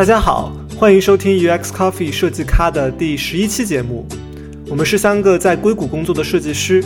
[0.00, 4.06] 大家好，欢迎收听 UX Coffee 设计咖的第十一期节目。
[4.66, 6.82] 我们是三个在硅谷工作的设计师，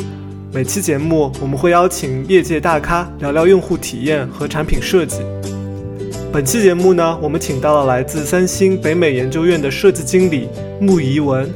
[0.53, 5.21] 每期节目我们会邀请业界大咖聊聊用户体验和产品设计。
[6.33, 10.49] 本期节目呢，我们请到了来自三星北美研究院的设计经理
[10.81, 11.49] 穆怡文。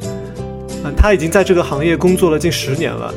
[0.85, 3.13] 嗯，他已经在这个行业工作了近十年了。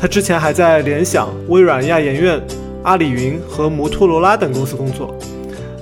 [0.00, 2.40] 他之前还在联想、微软亚研院、
[2.84, 5.14] 阿里云和摩托罗拉等公司工作。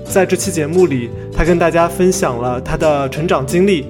[0.05, 1.09] 在这期节目里，
[1.41, 3.87] 他跟大家分享了他的成长经历，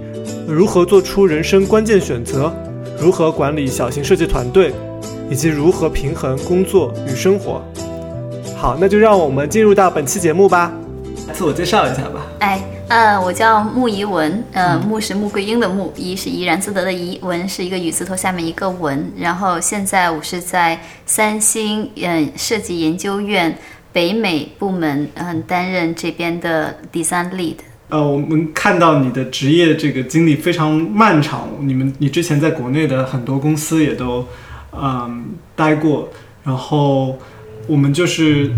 [0.47, 2.55] 如何做出人生关键选择，
[2.97, 4.73] 如何管理小型设计团队，
[5.29, 7.61] 以及如何平衡工作与生活。
[8.57, 10.71] 好，那就让我们进入到本期节目吧。
[11.33, 12.25] 自我介绍一下吧。
[12.39, 19.05] 哎，呃，我叫穆怡文，呃，穆是穆桂英的穆，怡是怡然自得的怡，文是一个雨字头下面一个文。
[19.19, 23.53] 然后现在我是在三星嗯设计研究院。
[23.93, 27.57] 北美部门嗯担任这边的 design lead。
[27.89, 34.25] 呃，我们看到你的职业这个经历非常漫长，你们你之前在国内的很多公司也都
[34.73, 36.09] 嗯待过，
[36.45, 37.19] 然后
[37.67, 38.53] 我们就是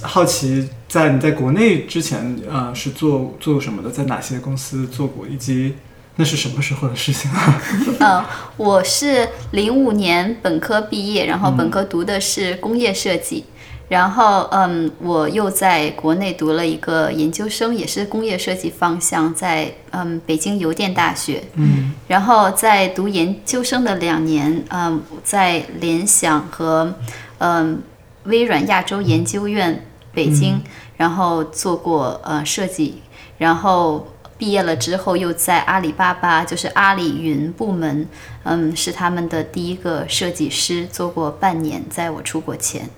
[0.00, 5.74] 好奇，在你在国内之前呃是做做什么的，在哪些公司做过，以及
[6.16, 7.60] 那是什么时候的事情啊？
[8.00, 8.24] 嗯，
[8.56, 13.44] 我是零五年本科毕业，然后本科读的是工业设计。
[13.90, 21.42] 然后，嗯，我又在国内读了一个研究生，也是工业设计方向，在嗯北京邮电大学。
[21.54, 21.92] 嗯。
[22.06, 26.94] 然后在读研究生的两年，嗯，在联想和
[27.38, 27.82] 嗯
[28.26, 30.62] 微软亚洲研究院北京，
[30.96, 33.02] 然后做过呃设计。
[33.38, 34.06] 然后
[34.38, 38.06] 毕业了之后，又在阿里巴巴，就是阿里云部门，
[38.44, 42.88] 嗯，是他们的第一个设计师，做过半年，在我出国前。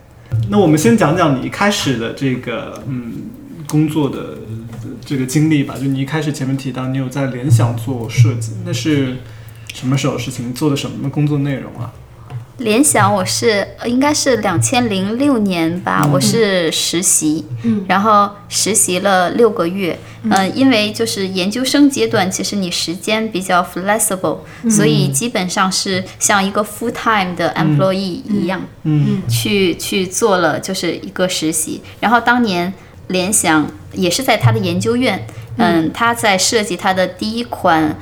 [0.48, 3.12] 那我们先讲讲你一开始的这个嗯
[3.66, 4.38] 工作的
[5.04, 5.74] 这个经历吧。
[5.76, 9.16] 就你一开始前面提到你有在联想做设计，那是
[9.72, 10.52] 什么时候事情？
[10.52, 11.92] 做的什么工作内容啊？
[12.62, 17.84] 联想，我是应该是两千零六年吧，我是实习，嗯。
[17.86, 24.38] 然后实习了六个月，嗯，因为就是研究生阶段，其实你时间比较 flexible，
[24.70, 32.72] 所以基本上是像一个 full time 的 employee 一样，嗯，去去做了就是一个实习，然后当年
[33.08, 35.26] 联想也是在他的研究院，
[35.58, 37.96] 嗯，他在设计他的第一款。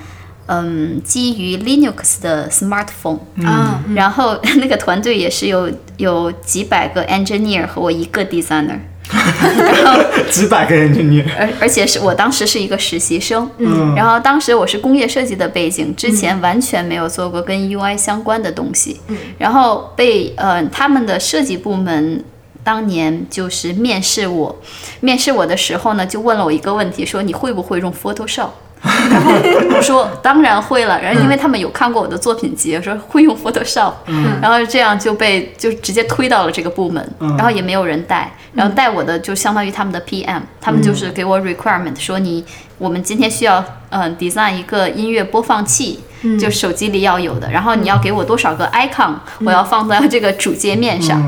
[0.52, 8.80] 嗯，基于 Linux 的 smartphone 啊，然后那个团队也是有有几百个 engineer 和我一个 designer，
[9.12, 22.24] 然后几百个 engineer，而而且是我当时是一个实习生，嗯，然后当时我是工业设计的背景，之前完全没有做过跟 UI 相关的东西，嗯，然后被呃他们的设计部门
[22.64, 24.60] 当年就是面试我，
[24.98, 28.48] 面试我的时候呢，就问了我一个问题，说你会不会用 Photoshop？
[28.82, 29.32] 然后
[29.76, 33.92] 我说当然会了，然后因为他们有看过我的作品集，说会用 Photoshop，
[34.40, 42.44] 然后这样就被就直接推到了这个部门，然后也没有人带，然后带我的就相当于他们的 PM，他们就是给我 requirement 说你
[42.78, 46.00] 我们今天需要嗯 design 一个音乐播放器，
[46.40, 49.14] 就手机里要有的，然后你要给我多少个 icon，
[49.44, 51.20] 我要放在这个主界面上。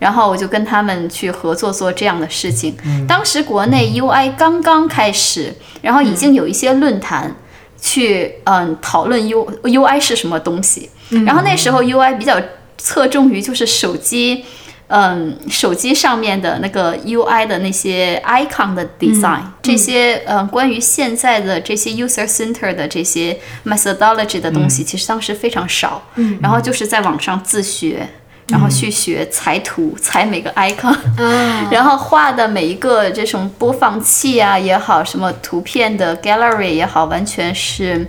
[0.00, 2.74] 然后我就跟他们去合作做这样的事情。
[3.06, 7.36] 当时国内 UI 刚刚开始，然后已经有一些论坛
[7.80, 10.90] 去嗯讨论 U UI 是什么东西。
[11.26, 12.40] 然后那时候 UI 比较
[12.78, 14.44] 侧重于就是手机，
[14.86, 26.02] 嗯手机上面的那个 UI 的那些 icon 的 design，这些嗯关于现在的这些 user center 的这些 methodology 的东西，其实当时非常少。
[26.40, 28.08] 然后就是在网上自学。
[28.50, 30.96] 然后去学裁图，裁每个 icon，
[31.70, 38.06] 然后画的每一个这种播放器啊也好，什么图片的 gallery 也好，完全是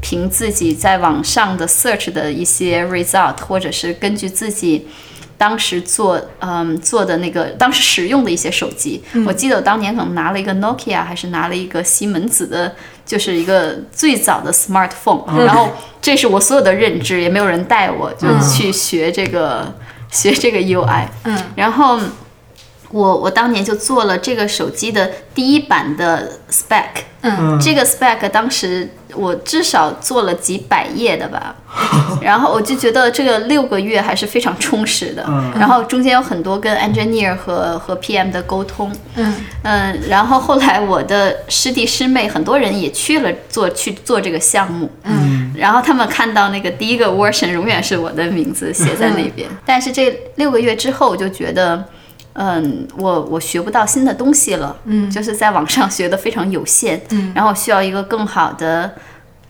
[0.00, 4.86] 凭自己在网上的 search 的一些 result，或者是根据自己
[5.40, 9.02] 当时做嗯做的那个当时使用的一些手机。
[9.26, 12.76] 我记得我当年可能拿了一个 Nokia，还是拿了一个西门子的。
[13.06, 15.70] 就是一个最早的 smartphone，然后
[16.00, 19.74] 这是我所有的认知，也没有人带我，就去学这个
[20.12, 21.06] 学这个 UI。
[21.24, 21.98] 嗯，然后
[22.90, 27.04] 我我当年就做了这个手机的第一版的 spec。
[27.22, 28.88] 嗯，这个 spec 当时。
[29.16, 31.52] 我至少做了几百页的吧，
[32.22, 35.24] 然后我就觉得这个六个月还是非常充实的。
[35.26, 38.92] 嗯，然后中间有很多跟 engineer 和和 PM 的沟通。
[39.16, 39.34] 嗯
[39.64, 44.88] 嗯，然后后来我的师弟师妹很多人也去了做去做这个项目。
[45.02, 49.48] 嗯，然后他们看到那个第一个 version 永远是我的名字写在那边。
[49.66, 51.84] 但是这六个月之后，我就觉得。
[52.34, 58.92] 嗯，我我学不到新的东西了，嗯，就是在网上学的非常有限，嗯，然后需要一个更好的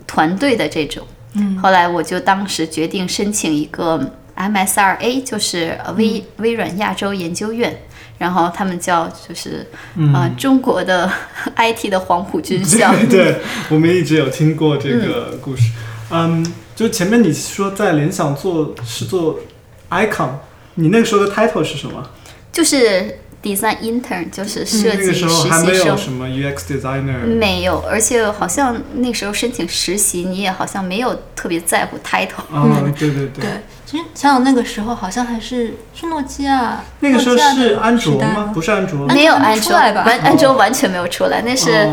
[0.07, 7.83] 团队的这种，嗯，后来我就当时决定申请一个 MSRA，就是微微软亚洲研究院。
[8.19, 9.67] 然后他们叫就是
[10.13, 11.11] 啊，中国的
[11.57, 12.95] IT 的黄埔军校。
[13.09, 13.37] 对，
[13.71, 15.63] 我们一直有听过这个故事。
[16.11, 16.45] 嗯，
[16.77, 19.39] 就前面你说在联想做是做
[19.89, 20.33] icon，
[20.75, 22.11] 你那个时候的 title 是什么？
[22.53, 25.51] 就是 design intern，就是设计实习生。
[25.51, 27.25] 还没有什么 UX designer。
[27.25, 32.45] 没有，而且好像那时候申请实习，你也好像没有特别在乎 title。
[32.53, 33.45] 嗯，对对对。
[33.87, 36.81] 其实想想那个时候，好像还是是诺基亚。
[37.01, 38.51] 那个时候是安卓吗？
[38.55, 41.43] 不是安卓，没有安卓，完安卓完全没有出来。
[41.43, 41.89] 那是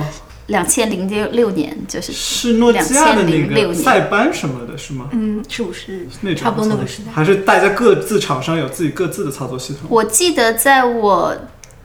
[0.48, 5.08] 两千零六六年，就是是诺基亚的那个塞班什么的，是吗？
[5.12, 7.12] 嗯，是不是那差不多那个时代？
[7.12, 9.84] 还是大家各自厂商有自己各自的操作系统？
[9.90, 11.36] 我记得在我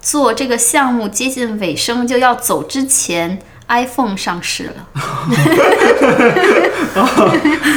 [0.01, 3.39] 做这个项目接近尾声就要走之前。
[3.69, 4.87] iPhone 上市了，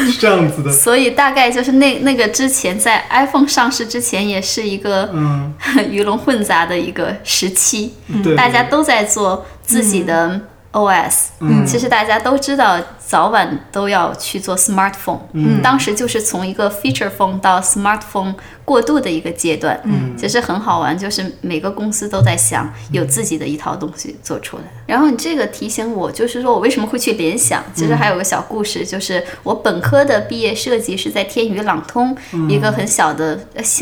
[0.08, 0.70] 是这样子的。
[0.74, 5.54] 所以大概就是那那个之前，在 iPhone 上市之前，也是一个嗯
[5.90, 7.94] 鱼龙混杂的一个时期，
[8.36, 10.42] 大家都在做自己的。
[10.75, 15.19] OS，嗯，其实大家都知道，早晚都要去做 smartphone。
[15.31, 18.33] 嗯，当时就是从一个 feature phone 到 smartphone
[18.66, 19.80] 过渡的一个阶段。
[19.86, 24.63] 嗯，其实很好玩，就是每个公司都在想有自己的一套东西做出来。
[24.86, 27.63] 然后你这个提醒我，就是说我为什么会去联想？
[27.74, 32.13] 其实还有个小故事，就是我本科的毕业设计是在天宇朗通
[32.50, 33.39] 一个很小的，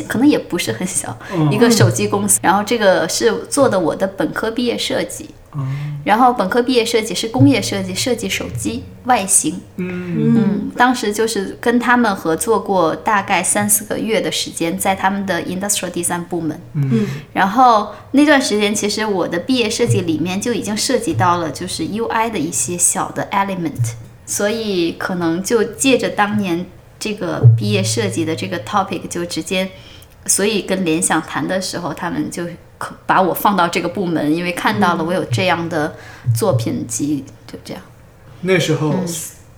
[0.07, 1.17] 可能也不是很小，
[1.49, 2.39] 一个手机公司。
[2.43, 5.31] 然后这个是做的我的本科毕业设计。
[6.03, 9.59] 然后本科毕业设计是工业设计，设计手机外形。
[9.77, 16.59] 嗯嗯，当时就是跟他们合作过大概三四个月的时间，在他们的 industrial design 部门。
[16.73, 23.93] 嗯，然后那段时间其实我的毕业设计里面就已经涉及到了就是 UI 的一些小的 element，
[24.25, 26.65] 所以可能就借着当年
[26.99, 29.69] 这个毕业设计的这个 topic 就直接，
[30.25, 32.43] 所以跟联想谈的时候，他们就。
[33.05, 35.95] 把我放到这个部门，因为看到了我有这样的
[36.35, 37.81] 作品集，就这样。
[38.41, 38.95] 那时候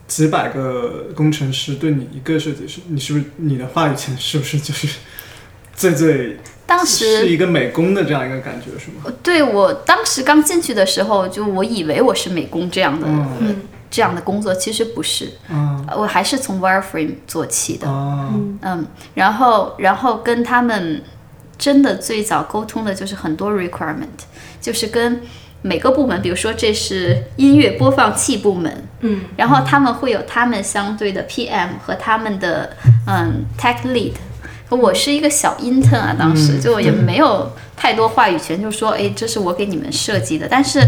[0.08, 5.00] 几百个工程师对你一个设计师，你是不是你的话语权是不是就是
[5.74, 6.38] 最最？
[6.68, 9.12] 当时是一个美工的这样一个感觉，是吗？
[9.24, 13.08] 对我当时刚进去的时候，就我以为我是美工这样的
[13.90, 15.32] 这样的工作，其实不是。
[15.50, 17.88] 嗯，我还是从 wireframe 做起的。
[17.88, 21.02] 嗯嗯，然后然后跟他们。
[21.58, 24.26] 真的最早沟通的就是很多 requirement，
[24.62, 25.22] 就是跟
[25.62, 32.76] 每个部门，比如说这是音乐播放器部门，嗯，然后他们会有他们相对的 PM 和他们的
[33.08, 34.14] 嗯 tech lead。
[34.70, 40.48] 我是一个小 intern 啊，当时就也没有太多话语权，就说哎，这是我给你们设计的。
[40.50, 40.80] 但是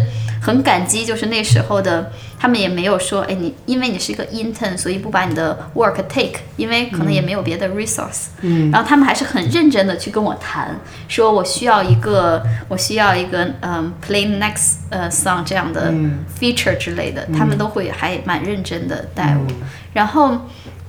[0.41, 8.27] 很感激，就是那时候的他们也没有说哎，你因为你是一个 intern，所以不把你的 work take，因为可能也没有别的 resource。
[8.41, 8.71] 嗯。
[8.71, 15.91] 然后他们还是很认真的去跟我谈，说我需要一个，我需要一个嗯 play next 呃 song 这样的
[16.39, 19.45] feature 之类的，他们都会还蛮认真的带我。
[19.93, 20.37] 然后。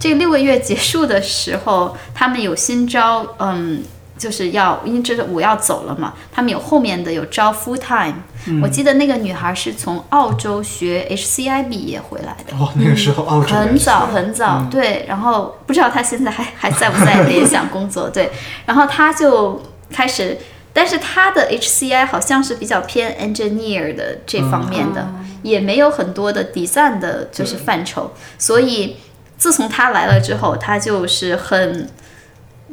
[0.01, 3.83] 这六个月结束的时候，他们有新招，嗯，
[4.19, 8.15] 就是要，因为这是我要走了嘛，他们有后面的有招 full time。
[8.63, 12.57] 我记得那个女孩是从澳洲学 HCI 毕业回来的。
[12.57, 13.55] 哦，那个时候澳洲。
[13.55, 15.05] 很早很早，对。
[15.09, 18.11] 然后不知道她现在还还在不在联想工作？
[18.11, 18.31] 对。
[18.67, 20.37] 然后她就开始，
[20.73, 25.09] 但是她的 HCI 好像是比较偏 engineer 的这方面的，
[25.43, 28.97] 也没有很多的 design 的就是范畴，所以。
[29.37, 31.89] 自从她来了之后，她就是很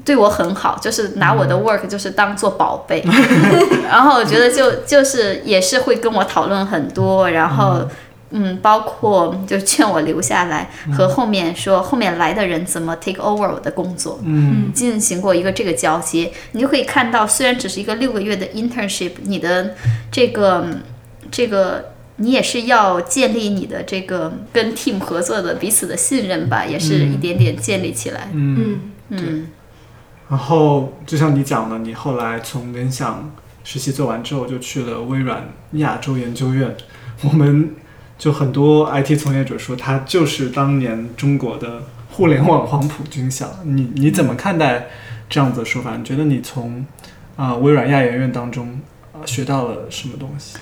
[0.03, 3.03] 对我很好，就是拿我的 work 就是当做宝贝，
[3.87, 7.87] 然后我觉得就就是也是会跟我讨论很多，然后
[8.31, 19.75] 嗯，包括就劝我留下来，和后面说后面来的人怎么 take over 我的工作，嗯，进行过一个这个交接，你就可以看到，虽然只是一个六个月的 internship，你的
[20.11, 20.67] 这个
[21.31, 21.91] 这个。
[22.17, 28.29] 你也是要建立你的这个跟 team 合作的彼此的信任吧，也是一点点建立起来。
[28.31, 28.93] 嗯。
[29.09, 29.47] 嗯。
[30.29, 33.31] 然后就像你讲的，你后来从联想
[33.63, 36.75] 实习做完之后，就去了微软亚洲研究院。
[37.23, 37.75] 我们
[38.17, 43.49] 就很多 IT 从业者说，它就是当年中国的互联网黄埔军校。
[43.63, 44.87] 你你怎么看待
[45.29, 45.95] 这样子的说法？
[45.97, 46.85] 你觉得你从
[47.35, 48.79] 啊微软亚研院当中
[49.13, 50.57] 啊学到了什么东西？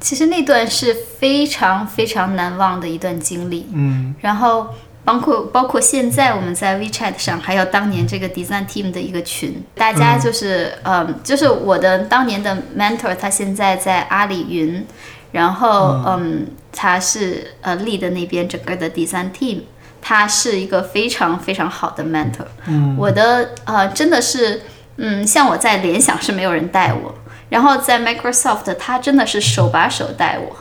[0.00, 4.68] 其实那段是非常非常难忘的一段经历，嗯，然后
[5.04, 14.86] 包括包括现在我们在 WeChat 上，还有当年这个 Design Team 的一个群，大家就是、呃，就是我的当年的 mentor，他现在在阿里云，
[15.32, 19.60] 然后嗯，他是呃 lead 那边整个的 Design Team，
[20.00, 22.46] 他是一个非常非常好的 mentor。
[22.66, 24.62] 嗯我的呃真的是，
[24.96, 27.14] 嗯，像我在联想是没有人带我，
[27.50, 30.56] 然后在 Microsoft 他真的是手把手带我，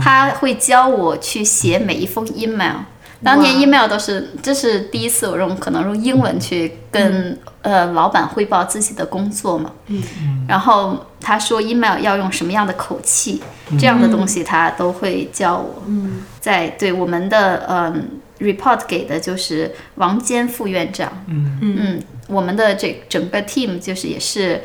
[0.00, 2.76] 他会教我去写每一封 email。
[3.24, 9.72] 当年 email 都是，这是第一次我用可能用英文去跟、呃老板汇报自己的工作嘛。
[9.86, 10.02] 嗯。
[10.48, 13.40] 然后他说 email 要用什么样的口气，
[13.78, 15.82] 这样的东西他都会教我。
[15.86, 16.22] 嗯。
[16.40, 21.58] 在对我们的嗯 report 给的就是王坚副院长，嗯。
[21.60, 24.62] 嗯，我们的这整个 team 就是也是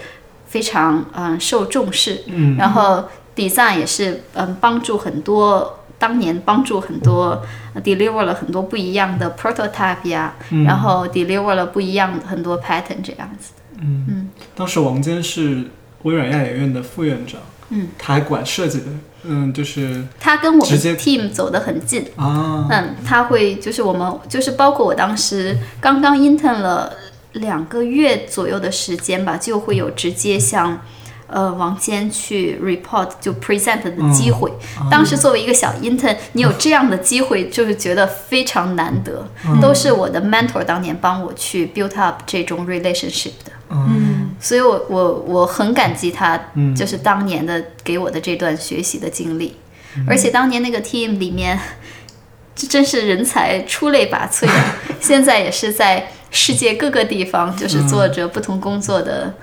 [0.48, 2.56] 非常嗯受重视，嗯。
[2.58, 3.04] 然后
[3.36, 7.42] design 也是嗯帮助很多，当年帮助很多
[7.74, 10.64] 呃 deliver 了很多不一样的 prototype 呀，嗯。
[10.64, 13.54] 然后 deliver 了不一样的很多 pattern 这样子。
[13.80, 14.06] 嗯。
[14.08, 15.66] 嗯，当时王坚是
[16.04, 18.86] 微软亚研院的副院长，嗯，他还管设计的，
[19.24, 26.94] 嗯，就是他跟我们 team 走得很近，啊，嗯，他会就是我们就是包括我当时刚刚 intern 了
[27.34, 30.80] 两个月左右的时间吧，就会有直接向
[31.28, 34.52] 呃王坚去 report 就 present 的机会。
[34.90, 39.28] 当时作为一个小 intern，你有这样的机会，就是觉得非常难得，
[39.62, 43.52] 都是我的 mentor 当年帮我去 build up 这种 relationship 的。
[43.70, 44.36] 嗯。
[44.40, 49.56] 所以我我我很感激他嗯，就是当年的给我的这段学习的经历，
[50.08, 51.60] 而且当年那个 team 里面，
[52.56, 54.76] 这真是人才出类拔萃啊！
[55.02, 59.34] 现在也是在世界各个地方，就是做着不同工作的，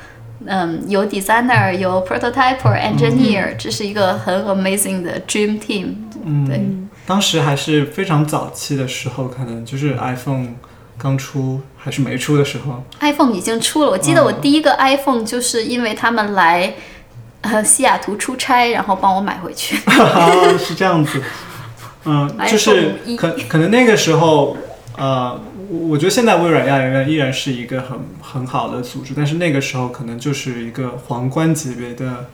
[0.46, 5.94] 嗯，有 designer，有 prototyper、engineer，这是一个很 amazing 的 dream team。
[6.24, 6.60] 嗯，对。
[7.06, 10.48] 当时还是非常早期的时候，可能就是 iPhone
[10.96, 16.74] 刚出还是没出的时候，iPhone 已经出了，我记得我第一个 iPhone 就是因为他们来
[17.42, 19.76] 呃西雅图出差，然后帮我买回去。
[19.86, 21.22] 啊， 是这样子，
[22.06, 24.56] 嗯， 就是可可能那个时候，
[24.96, 25.38] 呃，
[25.88, 32.26] 我觉得现在微软亚研院依然是一个很很好的组织，但是那个时候可能就是一个皇冠级别的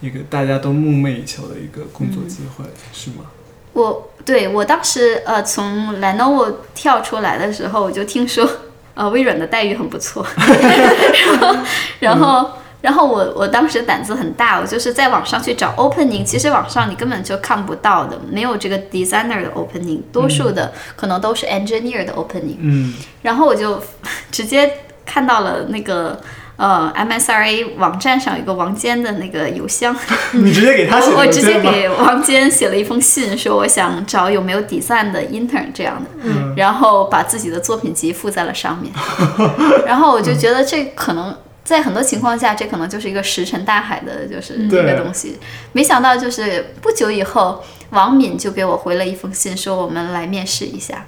[0.00, 3.26] 一个大家都梦寐以求的一个工作机会，是吗？
[3.72, 8.48] 我对我当时呃从 Lenovo 跳出来的时候，我就听说
[8.94, 11.56] 呃微软的待遇很不错， 然后
[12.00, 12.50] 然后
[12.82, 23.82] 然后我我当时胆子很大，我就是在网上去找 opening，其实网上你根本就看不到的，没有这个 designer 的 opening，多数的可能都是 engineer 的 opening，嗯然后我就
[24.30, 24.70] 直接
[25.06, 26.20] 看到了那个。
[26.56, 29.96] 呃，MSRA 网站上有一个王坚的那个邮箱，
[30.32, 31.26] 你直接给他写我？
[31.26, 38.92] 直接给王坚写了一封信，说我想找有没有 design 的 intern 这样的，嗯然后把自己的作品集附在了上面，
[39.86, 41.34] 然后我就觉得这可能。
[41.64, 45.38] 在很多情况下，这可能就是一个石沉大海的，就是一个东西。
[45.72, 51.06] 没想到，就是不久以后，王敏就给我回了一封信，说我们来面试一下。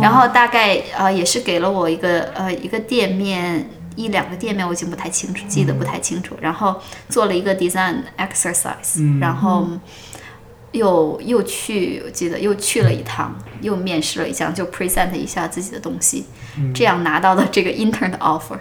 [0.00, 6.36] 然后大概呃也是给了我一个呃一个店面一两个店面，我已经不太清楚，记得不太清楚。
[6.40, 9.66] 然后做了一个 design exercise，、嗯然后
[10.72, 16.26] 又又去，我记得又去了一趟，又面试了一下，就 present 一下自己的东西，
[16.74, 18.58] 这样拿到了这个 intern 的 offer。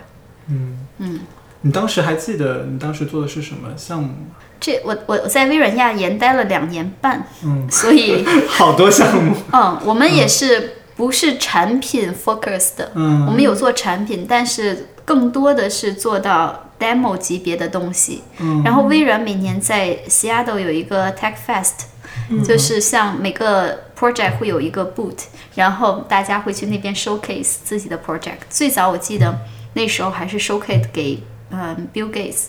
[0.49, 1.19] 嗯嗯，
[1.61, 4.13] 你当时还记得你当时做的是什么项目吗？
[4.59, 18.23] 这我我我在微软亚研待了两年半，嗯，所以 好多项目， 嗯，我们也是不是产品 focus 的，嗯我们有做产品，但是更多的是做到 demo 级别的东西。
[18.39, 25.17] 嗯然后微软每年在 Seattle 有一个 Tech Fest，、就是像每个 project 会有一个 boot，
[25.53, 28.37] 然后大家会去那边 showcase 自己的 project。
[28.49, 29.39] 最早我记得
[29.77, 32.45] 那时候还是 showcase 给嗯 Bill Gates，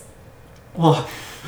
[0.76, 1.04] 哇，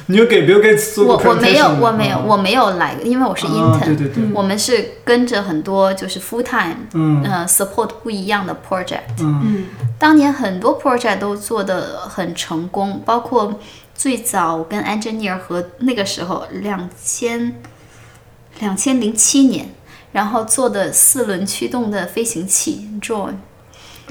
[0.07, 4.73] 你有给 Bill Gates 做我我没有我没有我没有来，因为我是啊 intern，、对对对，我们是
[5.05, 7.23] 跟着很多就是 full time，嗯。
[7.25, 9.17] 呃 support 不一样的 project。
[9.21, 9.41] 嗯。
[9.43, 9.67] 嗯
[9.99, 13.59] 当年很多 project 都做得很成功，包括
[13.95, 17.55] 最早我跟 engineer 和那个时候两千
[18.61, 19.67] 两千零七年，
[20.13, 23.37] 然后做的四轮驱动的飞行器 drone。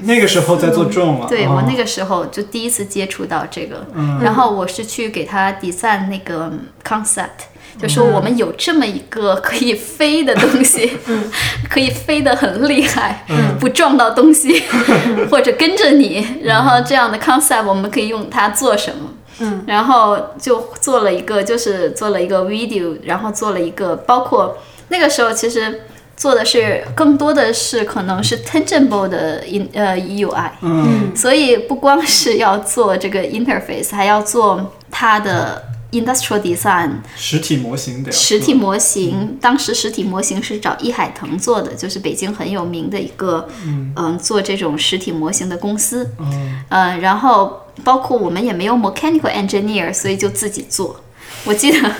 [0.02, 1.54] 那个时候在做 drone 了，对、哦。
[1.56, 4.18] 我那个时候就第一次接触到这个，嗯。
[4.22, 6.50] 然后我是去给他 design 那个
[6.84, 10.92] concept，就说我们有这么一个可以飞的东西，
[11.68, 13.24] 可以飞得很厉害，
[13.58, 14.62] 不撞到东西，
[15.30, 19.10] 或者跟着你，然后这样的 concept 我们可以用它做什么？
[19.40, 25.82] 嗯，然后就做了一个，就是做了一个 video，然后做了一个，包括那个时候其实。
[26.20, 39.38] 做的是更多的是可能是 tangible 的 in 呃 UI，嗯所以不光是要做这个 interface，还要做它的 industrial design 实体模型的实体模型。
[39.40, 43.48] 当时实体模型是找易海腾做的，就是北京很有名的一个
[43.96, 46.10] 嗯、做这种实体模型的公司。
[46.18, 51.00] 嗯嗯，然后包括我们也没有 mechanical engineer，所以就自己做。
[51.46, 51.90] 我记得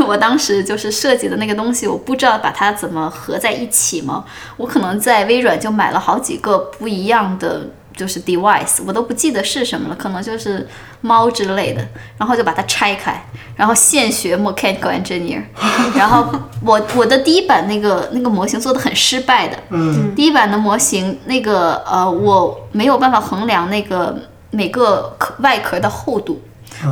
[0.06, 4.24] 我当时就是设计的那个东西，我不知道把它怎么合在一起嘛。
[4.56, 7.62] 我可能在微软就买了好几个不一样的。
[7.96, 10.66] 就是 device，我都不记得是什么了，可能就是
[11.00, 11.86] 猫之类的，
[12.18, 13.24] 然后就把它拆开，
[13.54, 15.40] 然后现学 mechanical engineer，
[15.94, 16.26] 然后
[16.60, 24.18] 我我的第一版那个那个模型做的很失败的，嗯第一版的模型，那个呃，我没有办法衡量那个
[24.50, 26.42] 每个壳外壳的厚度，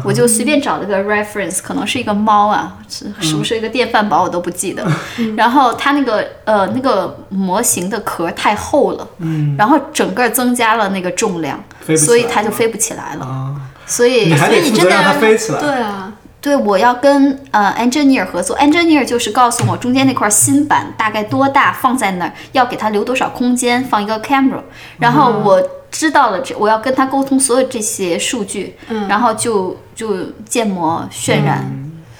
[0.04, 4.86] 我就随便找了个 reference，可能是一个猫啊，是是不是一个电饭煲我都不记得。
[5.36, 11.62] 然后它那个呃那个模型的壳太厚了，嗯然后整个增加了那个重量，
[11.96, 13.24] 所以它就飞不起来了。
[13.24, 13.54] 啊，
[13.86, 15.60] 所以你还得所以你真的负责让它飞起来。
[15.60, 24.60] 对啊，对，我要跟呃 engineer 合作，engineer 就是告诉我中间那块新板大概多大，放在哪儿，要给它留多少空间，放一个 camera，
[24.98, 28.76] 然后我知道了这，我要跟他沟通所有这些数据，
[29.08, 31.64] 然后就就建模渲染。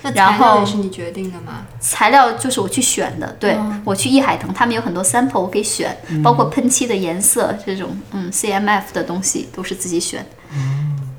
[0.04, 1.66] 那然材料也是你决定的吗？
[1.80, 10.20] 材料就是我去选的，对、我去易海腾，他们有很多 sample 我可以选，包括喷漆的颜色这种，嗯，CMF 的东西都是自己选。
[10.20, 10.26] 的。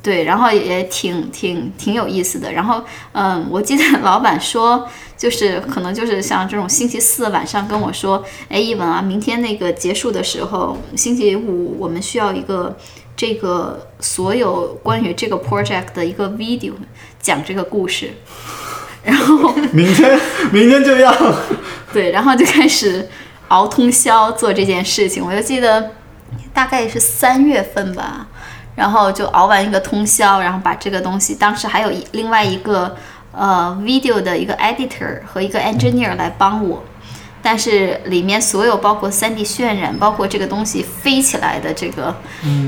[0.03, 2.51] 对，然后也挺挺挺有意思的。
[2.51, 2.83] 然后，
[3.13, 4.85] 嗯，我记得 老板说，
[5.17, 12.77] 就是可能就是像这种星期四晚上跟我说，哎，一文啊，明天那个结束的时候，星期五我们需要一个
[13.15, 16.73] 这个所有关于这个 project 的一个 video
[17.21, 18.11] 讲这个故事。
[19.05, 20.19] 然后 明天
[20.51, 21.15] 明天就要。
[21.93, 23.07] 对，然后就开始
[23.47, 25.25] 熬通宵做这件事情。
[25.25, 25.91] 我就记得
[26.53, 28.27] 大概是三月份吧，
[28.75, 32.95] 然后就熬完一个通宵，然后把这个东西，当时还有一另外一个
[33.31, 36.83] 呃 video 的一个 editor 和一个 engineer 来帮我。
[37.45, 42.15] 但是里面所有包括 3D 渲染，包括这个东西飞起来的这个、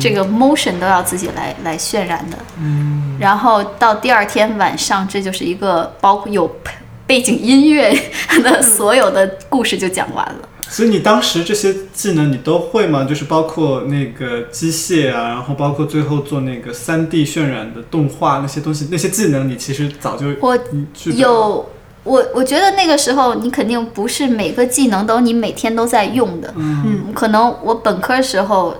[0.01, 2.37] 这个 motion 都要自己来来渲染的。
[2.59, 3.17] 嗯。
[3.17, 6.71] 然后到第二天晚上，这就是一个包括有背
[7.07, 7.97] 背景音乐
[8.43, 10.49] 的 所有的故事就讲完了。
[10.75, 13.05] 所以你当时这些技能你都会吗？
[13.05, 20.59] 就是包括那个机械啊，然后包括最后做那个三 D 渲染的动画那些东西，那些技能你其实早就我
[21.15, 21.65] 有
[22.03, 28.75] 我我觉得那个时候你肯定不是每个技能都你每天都在用的，嗯可能我本科时候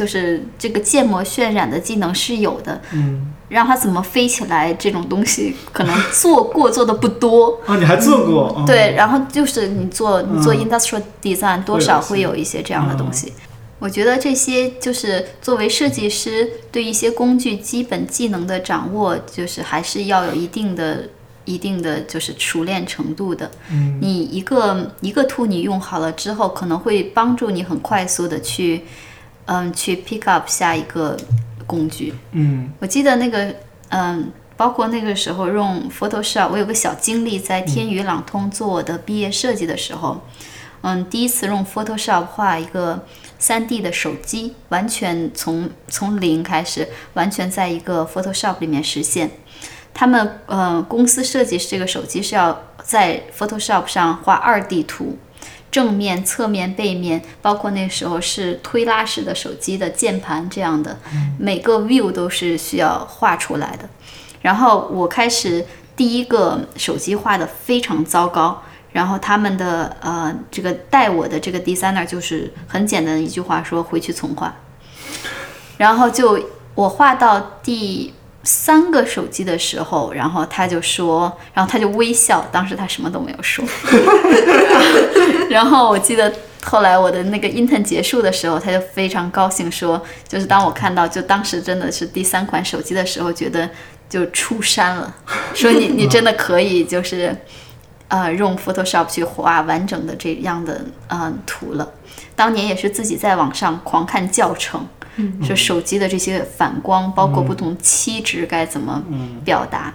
[0.00, 7.60] 就是这个建模渲染的技能是有的，嗯让它怎么飞起来这种东西，可能做过做的不多。
[7.66, 8.54] 啊，你还做过？
[8.56, 13.34] 嗯对，然后就是你做你做嗯 industrial design，多少会有一些这样的东西。
[13.78, 21.10] 我觉得这些就是作为设计师对一些工具基本技能的掌握，就是还是要有一定的、
[21.44, 23.50] 一定的就是熟练程度的。
[23.70, 28.82] 嗯你一个一个 tool 你用好了之后，可能会帮助你很快速的去，
[29.52, 31.16] 嗯，去 pick up 下一个
[31.66, 32.14] 工具。
[32.30, 33.52] 嗯我记得那个，
[33.88, 40.20] 嗯，包括那个时候用 Photoshop，我有个小经历，在天宇朗通做我的毕业设计的时候，
[40.82, 43.04] 嗯，第一次用 Photoshop 画一个
[43.40, 49.32] 3D 的手机，完全从从零开始，完全在一个 Photoshop 里面实现。
[49.92, 55.18] 他们呃公司设计这个手机是要在 Photoshop 上画二 D 图，
[55.70, 60.98] 正面、侧面、背面，包括那时候是推拉式的手机的键盘这样的，
[61.38, 63.88] 每个 view 都是需要画出来的。
[64.42, 74.54] 然后我开始第一个手机画的非常糟糕，然后他们的呃这个带我的这个 designer 就是很简单的一句话说回去重画，
[75.76, 76.42] 然后就
[76.74, 83.64] 我画到第三个手机的时候，然后他就说，然后他就微笑，当时他什么都没有说，
[85.50, 93.68] 然后我记得后来我的那个 intern 结束的时候，他就非常高兴说，就是当我看到就当时真的是第三款手机的时候，觉得
[94.08, 95.14] 就出山了，
[95.54, 97.36] 说你你真的可以就是
[98.08, 101.92] 呃用 Photoshop 去画完整的这样的呃图了。
[102.34, 104.88] 当年也是自己在网上狂看教程，
[105.42, 109.02] 说手机的这些反光，包括不同漆质该怎么
[109.44, 109.94] 表达。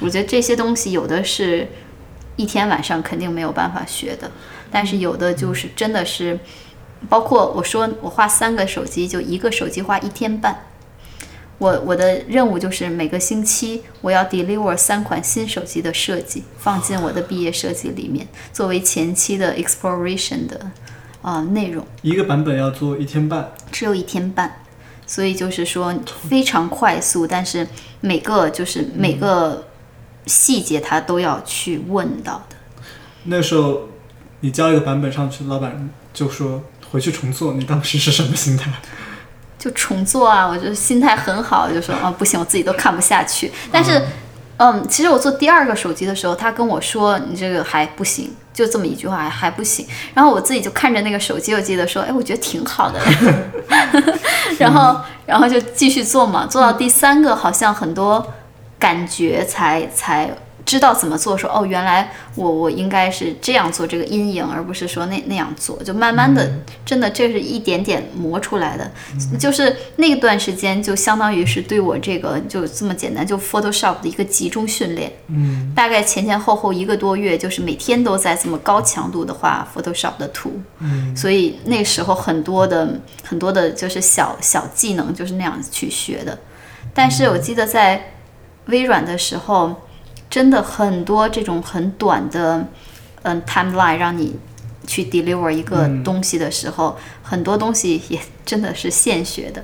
[0.00, 1.68] 我觉得这些东西有的是
[2.36, 4.30] 一天晚上肯定没有办法学的，
[4.70, 6.38] 但是有的就是真的是，
[7.08, 10.66] 包括我说我画三个手机，就一个手机画一天半。
[11.58, 20.68] 我我的任务就是每个星期我要 deliver 三款新手机的设计，放进我的毕业设计里面，作为前期的 exploration 的
[21.22, 21.86] 啊、内容。
[22.02, 24.64] 一个版本要做一天半，只有一天半，
[25.06, 25.94] 所以就是说
[26.28, 27.66] 非常快速，但是
[28.00, 29.68] 每个就是每个
[30.26, 32.56] 细节他都要去问到的。
[33.24, 33.88] 那时候
[34.40, 38.70] 你交一个版本上去，老板就说回去重做，你当时是什么心态？
[39.58, 43.52] 就重做啊，我就心态很好，就说啊不行，我自己都看不下去。
[43.70, 44.02] 但是，
[44.62, 49.84] 嗯，其实我做第二个手机的时候，他跟我说你这个还不行，就这么一句话还还不行。
[50.14, 53.00] 然后我自己就看着那个手机，我记得说，哎，我觉得挺好的。
[54.60, 58.24] 然后，然后就继续做嘛，做到第三个好像很多
[58.78, 60.30] 感觉才才。
[60.72, 66.50] 知道怎么做，说哦，原来我我应该是这样做这个阴影，而不是说那那样做，就慢慢的，
[66.82, 68.90] 真的这是一点点磨出来的，
[69.38, 75.70] 就是那段时间就相当于是对我这个就这么简单，就 Photoshop 的一个集中训练，嗯。
[75.76, 81.14] 大概前前后后一个多月，就是每天都在这么高强度的画 Photoshop 的图，嗯。
[81.14, 86.38] 所以那时候很多的很多的就是小小技能就是那样去学的，
[86.94, 88.14] 但是我记得在
[88.68, 89.76] 微软的时候。
[90.32, 92.66] 真的很多这种很短的，
[93.20, 94.34] 嗯，timeline 让你
[94.86, 99.62] 去 deliver 一个东西的时候，很多东西也真的是现学的。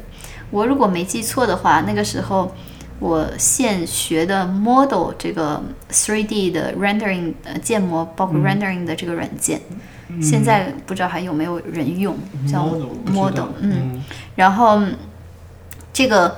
[0.50, 2.54] 我如果没记错的话，那个时候
[2.98, 9.62] 我现学的 model 这个 3D 的 rendering 呃建模，包括 rendering 的这个软件，
[10.20, 12.14] 现在不知道还有没有人用，
[12.46, 12.66] 叫
[13.06, 14.04] model 嗯，
[14.36, 14.82] 然后
[15.94, 16.36] 这个。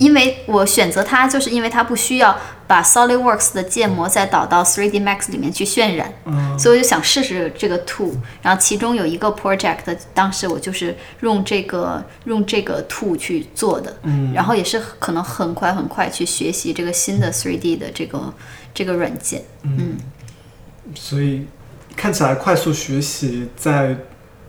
[0.00, 2.34] 因为我选择它，就是因为它不需要
[2.66, 8.12] 把 SolidWorks 的建模再导到 3D Max 里面去渲染，嗯所以我就想试试这个 tool。
[8.40, 18.32] 然后其中有一个 project，当时我就是用这个用这个 tool 去做的，嗯然后也是可能很快很快去学习这个新的 3D 的这个
[18.72, 19.42] 这个软件。
[19.64, 19.98] 嗯，
[20.94, 21.46] 所以
[21.94, 23.94] 看起来快速学习在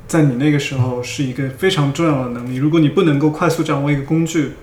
[0.07, 2.55] 在你那个时候是一个非常重要的能力。
[2.55, 4.53] 如果你不能够快速掌握一个工具，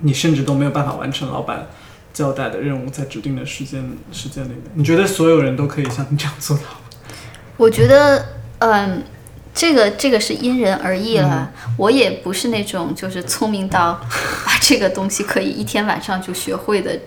[0.00, 1.66] 你甚至都没有办法完成老板
[2.12, 4.60] 交代的任务，在指定的时间时间里面。
[4.74, 6.68] 你觉得所有人都可以像你这样做到吗？
[7.56, 8.24] 我觉得，
[8.58, 9.02] 嗯，
[9.54, 11.50] 这个这个是因人而异了。
[11.76, 14.00] 我也不是那种就是聪明到
[14.46, 16.98] 把这个东西可以一天晚上就学会的。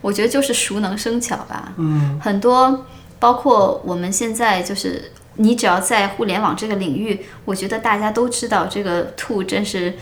[0.00, 1.72] 我觉得就是熟能生巧吧。
[1.78, 2.86] 嗯很多
[3.18, 9.94] 包括我们现在就是，你只要在互联网这个领域，我觉得大家都知道这个 tool 真是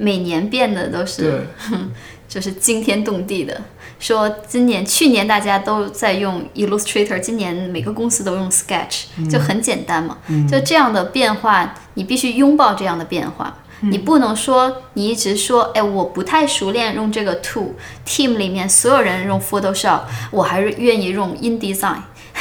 [0.00, 1.78] 每年变的都是对，
[2.26, 3.60] 就是惊天动地的。
[3.98, 10.16] 说今年、去年大家都在用 Illustrator，今年每个公司都用 Sketch，就很简单嘛。
[10.50, 13.58] 就这样的变化，你必须拥抱这样的变化。
[13.82, 21.96] 你不能说你一直说，哎，我不太熟练用这个 tool，team 里面所有人用 Photoshop，我还是愿意用 InDesign。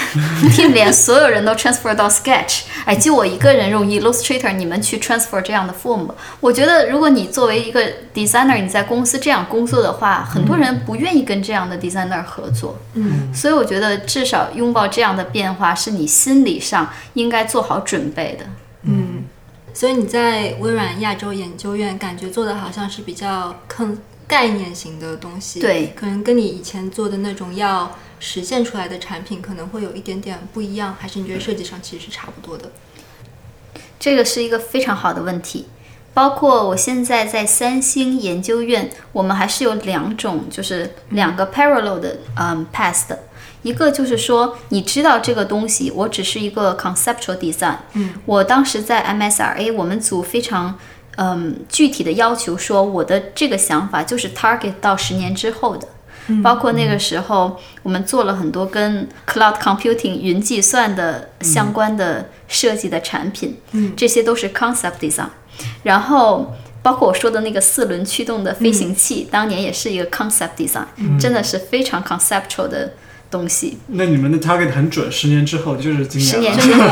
[0.51, 6.15] team 连所有人都 transfer 到 Sketch，哎，就我一个人用 Illustrator，你们去 transfer 这样的 form 吧。
[6.39, 7.81] 我觉得，如果你作为一个
[8.13, 12.77] designer，你在公司这样工作的话，很多人不愿意跟这样的 designer 合作。
[12.93, 18.45] 嗯，所以我觉得至少拥抱这样的变化，是你心理上应该做好准备的。
[18.83, 19.23] 嗯，
[19.73, 32.71] 所以你在微软亚洲研究院感觉做的好像是比较更概念型的东西，对可能跟你以前做的那种要实现出来的产品可能会有一点点不一样，还是你觉得设计上其实是差不多的？
[33.99, 35.67] 这个是一个非常好的问题。
[36.13, 43.19] 包括我现在在三星研究院，我们还是有两种，就是两个 parallel 的嗯 path 的。
[43.61, 47.77] 一个就是说，你知道这个东西，我只是一个 conceptual design。
[47.93, 50.77] 嗯，我当时在 MSRA，我们组非常
[51.17, 55.87] 嗯具体的要求说，我的这个想法就是 target 到十年之后的。
[56.43, 63.93] 包括那个时候，我们做了很多跟 cloud computing 云计算的相关的设计的产品，嗯。
[63.95, 65.27] 这些都是 concept design。
[65.83, 72.93] 然后，包括我说的那个四轮驱动的飞行器，当年也是一个 concept design，、真的是非常 conceptual 的
[73.29, 73.77] 东西。
[73.87, 76.57] 那你们的 target 很准，十年之后就是今年十年。
[76.57, 76.83] 之后，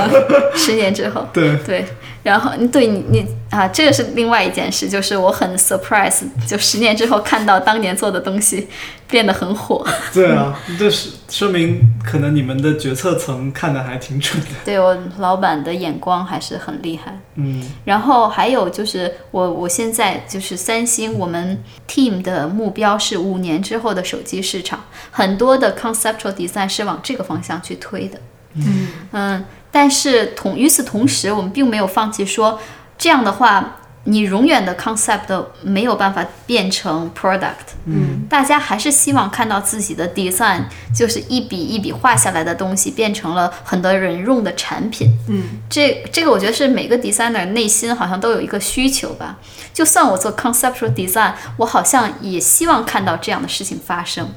[0.56, 1.86] 十年之后， 对，对，
[2.28, 8.68] 然后对你你啊，这个是另外一件事，就是我很 surprise，就十年之后看到当年做的东西
[9.10, 9.88] 变得很火。
[10.14, 14.50] 对啊，这是说明可能你们的决策层看的还挺准的。
[14.66, 17.18] 对我老板的眼光还是很厉害。
[17.36, 28.20] 嗯然后还有就是我我现在就是三星，我们 team 的目标是五年之后的手机市场，很多的 conceptual design 是往这个方向去推的。
[28.60, 32.60] 嗯嗯，但是同与此同时，我们并没有放弃说
[32.98, 37.76] 这样的话，你永远的 concept 都没有办法变成 product。
[37.86, 40.64] 嗯，大家还是希望看到自己的 design
[40.96, 45.18] 就是一笔一笔画下来的东西变成了很多人用的产品。
[45.28, 49.38] 嗯，这这个我觉得是每个 designer 内心好像都有一个需求吧。
[49.74, 54.30] 就算我做 conceptual design，我好像也希望看到这样的事情发生。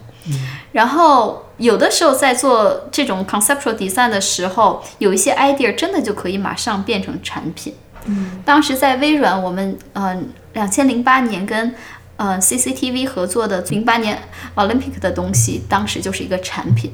[0.72, 7.74] 然后有的时候在做这种 conceptual design 的时候，有一些 idea 真的就可以马上变成产品。
[8.06, 11.74] 嗯，当时在微软，我们嗯，两千零八年跟
[12.16, 14.22] 呃 CCTV 合作的零八年
[14.54, 16.92] Olympic 的东西，当时就是一个产品。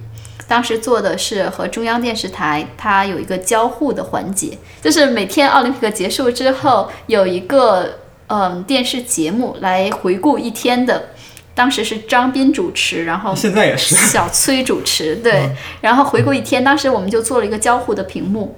[0.49, 11.11] 当时做的是和中央电视台它有一个交互的环节，就是每天奥林匹克结束之后有一个嗯电视节目来回顾一天的。
[11.57, 13.97] 当时是张斌主持，然后现在也是。
[13.97, 16.63] 小崔主持，对，然后回顾一天。
[16.63, 18.55] 当时我们就做了一个交互的屏幕。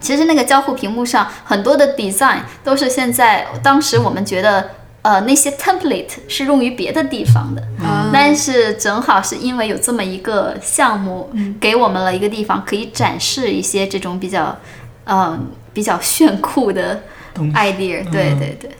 [0.00, 4.70] 其实那个交互屏幕上很多的 design 都是现在，当时我们觉得，
[5.02, 14.56] 呃，那些 template 是用于别的地方的，啊但是正好是因为有这么一个项目，给我们了一个地方可以展示一些这种比较，
[15.06, 17.02] 嗯、比较炫酷的
[17.54, 18.38] idea，对嗯。
[18.38, 18.70] 对对。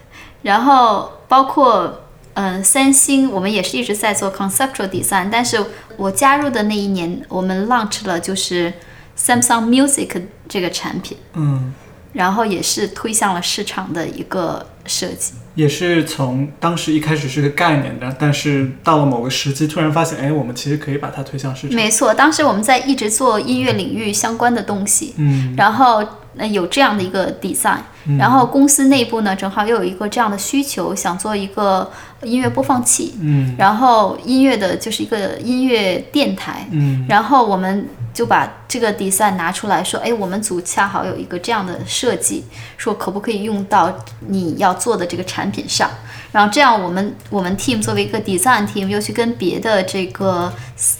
[0.41, 2.01] 然后包括
[2.39, 5.61] 嗯，三星我们也是一直在做 conceptual design，但是
[5.97, 8.71] 我加入的那一年，我们 launch 了就是
[9.17, 11.73] Samsung Music 这个产品，嗯，
[12.13, 15.33] 然后也是推向了市场的一个设计。
[15.55, 21.75] 也是从当时一开始是个概念的，但是到了某个时机，突然发现，哎，我们其实可以把它推向市场。
[21.75, 26.01] 没错，当时我们在一直做音乐领域相关的东西，嗯，然后
[26.39, 27.77] 呃有这样的一个 design，、
[28.17, 31.91] 然后公司内部呢正好又有一个这样的需求，想做一个
[32.23, 33.53] 音乐播放器，嗯。
[33.57, 37.05] 然后音乐的就是一个音乐电台，嗯。
[37.07, 42.45] 然后我们就把这个 design 拿出来说，哎，我们组恰好有一个这样的设计，
[42.77, 43.93] 说可不可以用到
[44.27, 45.89] 你要做的这个产品上。
[46.31, 50.53] 然后这样，我们我们 team 作为一个 design team，又去跟别的这个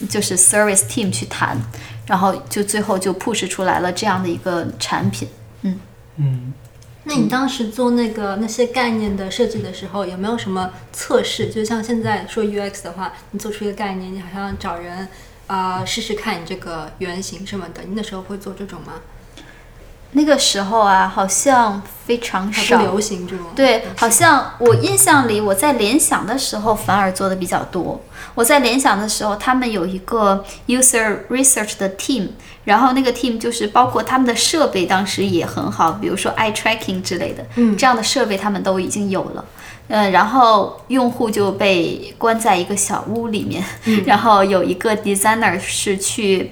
[0.10, 1.56] 就是 service team 去谈，
[2.10, 5.28] 然后就最后就 push 出来了这样的一个产品。
[5.62, 5.80] 嗯
[6.15, 6.54] 嗯，
[7.04, 11.50] 那你当时做那个那些概念的设计的时候，有没有什么测试？
[11.50, 15.08] 就像现在说 UX 的话，你做出一个概念，你好像找人
[15.45, 18.93] 啊、试试看你这个原型什么的，你那时候会做这种吗？
[20.12, 22.82] 那个时候啊，好像非常少。
[22.82, 23.45] 流行这种。
[23.56, 28.02] 对，好像我印象里，我在联想的时候反而做的比较多。
[28.34, 32.30] 我在联想的时候，他们有一个 user research 的 team，
[32.63, 39.45] 然后那个 team 就是包括他们的设备当时也很好，比如说 eye tracking 之类的，嗯这样的设备他们都已经有了。
[39.89, 43.63] 嗯，然后用户就被关在一个小屋里面，
[44.06, 46.52] 然后有一个 designer 是去，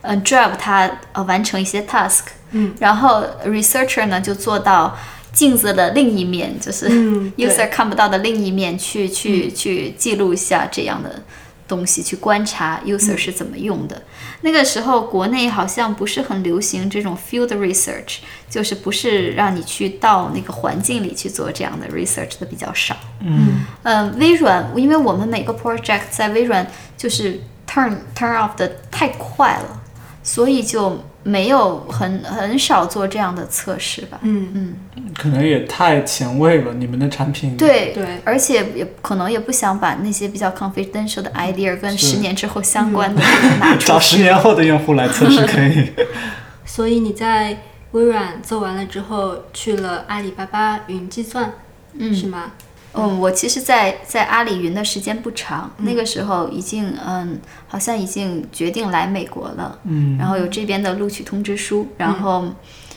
[0.00, 2.20] 嗯、drive 他呃完成一些 task，
[2.52, 4.96] 嗯，然后 researcher 呢就做到
[5.32, 11.22] 镜子的另一面，就是嗯 user 看不到的另一面去去去记录一下这样的
[11.66, 14.02] 东西，去观察 user 是怎么用的。
[14.40, 22.96] 那个时候国内好像不是很流行这种 field research，就是不是让你去到那个环境里去做这样的 research 的比较少。
[23.20, 23.64] 嗯。
[23.82, 29.82] 呃，微软，因为我们每个 project 在微软就是 turn turn off 的太快了，
[30.22, 34.18] 所以就没有很很少做这样的测试吧。
[34.22, 43.22] 嗯嗯，可能也太前卫了，你们的产品。，对对而且也可能也不想把那些比较 confidential 的 idea 跟十年之后相关的
[43.60, 45.90] 拿 出找十年后的用户来测试可以。
[46.64, 47.56] 所以你在
[47.92, 51.52] 微软做完了之后，去了阿里巴巴云计算，
[51.94, 52.52] 嗯是吗？
[52.94, 60.16] 嗯，我其实在，在阿里云的时间不长，那个时候已经嗯，好像已经决定来美国了，嗯。
[60.18, 62.44] 然后有这边的录取通知书，然后，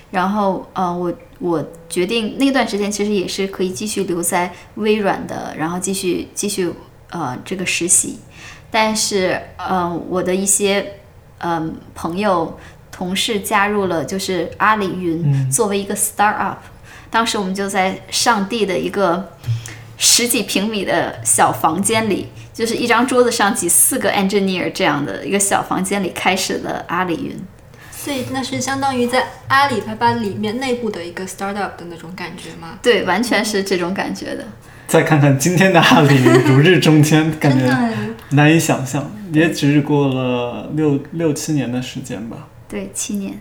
[0.10, 6.74] 然后呃，我我决定那段时间其实也是可以继续留在微软的，然后继续继续
[7.12, 8.20] 呃这个实习，
[8.72, 10.94] 但是呃我的一些
[11.44, 12.56] 嗯、朋友
[12.92, 16.58] 同事加入了就是阿里云、作为一个 startup，
[17.10, 19.28] 当时我们就在上帝的一个
[20.04, 27.40] 十几平米的小房间里，就是一张桌子上挤四个 engineer 这样的一个小房间里开始了阿里云。
[27.92, 32.80] 所以那是相当于在阿里巴巴里面内部的一个 startup 的那种感觉吗？
[32.82, 34.44] 对，完全是这种感觉的。
[34.88, 37.72] 再看看今天的阿里云如日中天，感觉
[38.32, 42.48] 难以想象，也只是过了六六七年的时间吧。
[42.68, 43.40] 对，七年。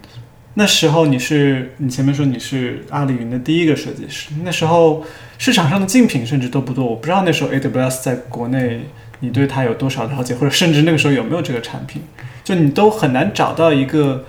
[0.54, 5.04] 那时候你是你前面说你是阿里云的第一个设计师，那时候
[5.38, 8.80] 市场上的竞品甚至都不多，我不知道那时候 AWS 在国内
[9.20, 12.02] 你对它有多少了解，或者甚至那个时候有没有这个产品，
[12.42, 14.24] 就你都很难找到一个，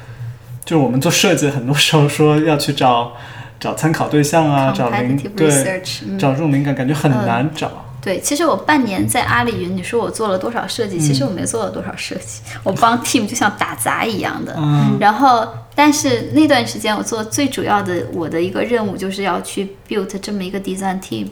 [0.64, 3.14] 就是我们做设计很多时候说要去找
[3.60, 6.20] 找参考对象啊，找灵对嗯。
[6.20, 7.81] 找这种灵感，感觉很难找。
[8.02, 11.00] 对，其实我半年在阿里云，你说我做了多少设计？
[11.00, 14.56] 其实我没做了多少设计，我帮 team 就像打杂一样的。
[14.58, 21.28] 嗯然后，但是那段时间我做最主要的我的一个任务就是要去 build 这么一个 design team。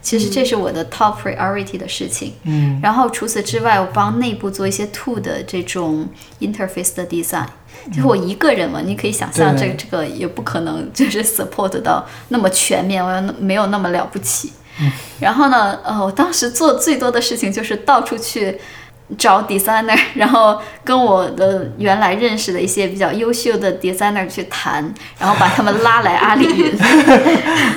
[0.00, 2.32] 其实这是我的 top priority 的事情。
[2.44, 7.48] 嗯，然后除此之外，我帮内部做一些 tool 的这种 interface 的 design。
[7.88, 14.52] 就是我一个人嘛，你可以想象这个这个也不可能就是 support 到那么全面，我要那没有那么了不起。
[15.20, 18.58] 然后呢，呃，我当时做最多的事情就是到处去
[19.16, 26.76] 找 designer， 然后跟我的原来认识的一些比较优秀的 designer 去谈，然后把他们拉来阿里云，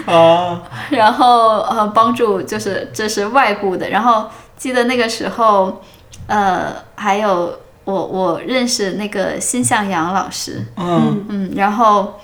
[0.05, 4.25] 啊， 然后呃帮助就是这是外部的，然后
[4.57, 5.81] 记得那个时候，
[6.27, 11.25] 呃，还有我我认识那个辛向阳老师，嗯。
[11.29, 12.19] 嗯，然后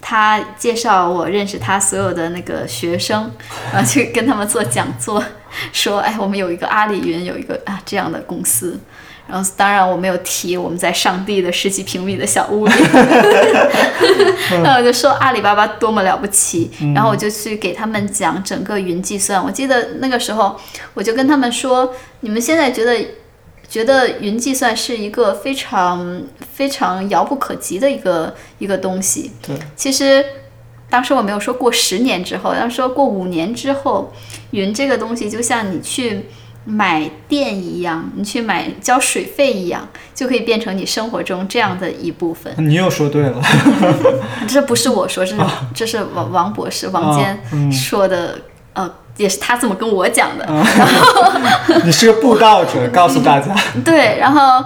[0.00, 3.30] 他介绍我认识他所有的那个学生，
[3.72, 5.22] 然后去跟他们做讲座，
[5.72, 8.78] 说，哎，我们有一个阿里云有一个啊这样的公司。
[9.28, 12.72] 然后，当然我没有提我们在上帝的十几平米的小屋里，
[14.64, 19.40] 然后我就说阿里巴巴多么了不起，然后我就去给他们讲整个云计算。
[19.40, 20.58] 我记得那个时候，
[20.94, 22.96] 我就跟他们说，你们现在觉得
[23.70, 29.30] 觉得云计算是一个非常非常遥不可及的一个一个东西。
[29.40, 30.22] 对，其实
[30.90, 34.12] 当时我没有说过十年之后，要说过五年之后，
[34.50, 36.26] 云这个东西就像你去
[36.64, 42.52] 买电一样，你去买交水费一样，就可以变成你生活中这样的一部分。
[42.58, 43.40] 你又说对了。
[44.48, 48.40] 这不是我说，这是、这是王王博士 王坚嗯说的，
[48.72, 50.46] 呃，也是他这么跟我讲的。
[51.84, 53.54] 你是个布道者，告诉大家。
[53.84, 54.64] 对，然后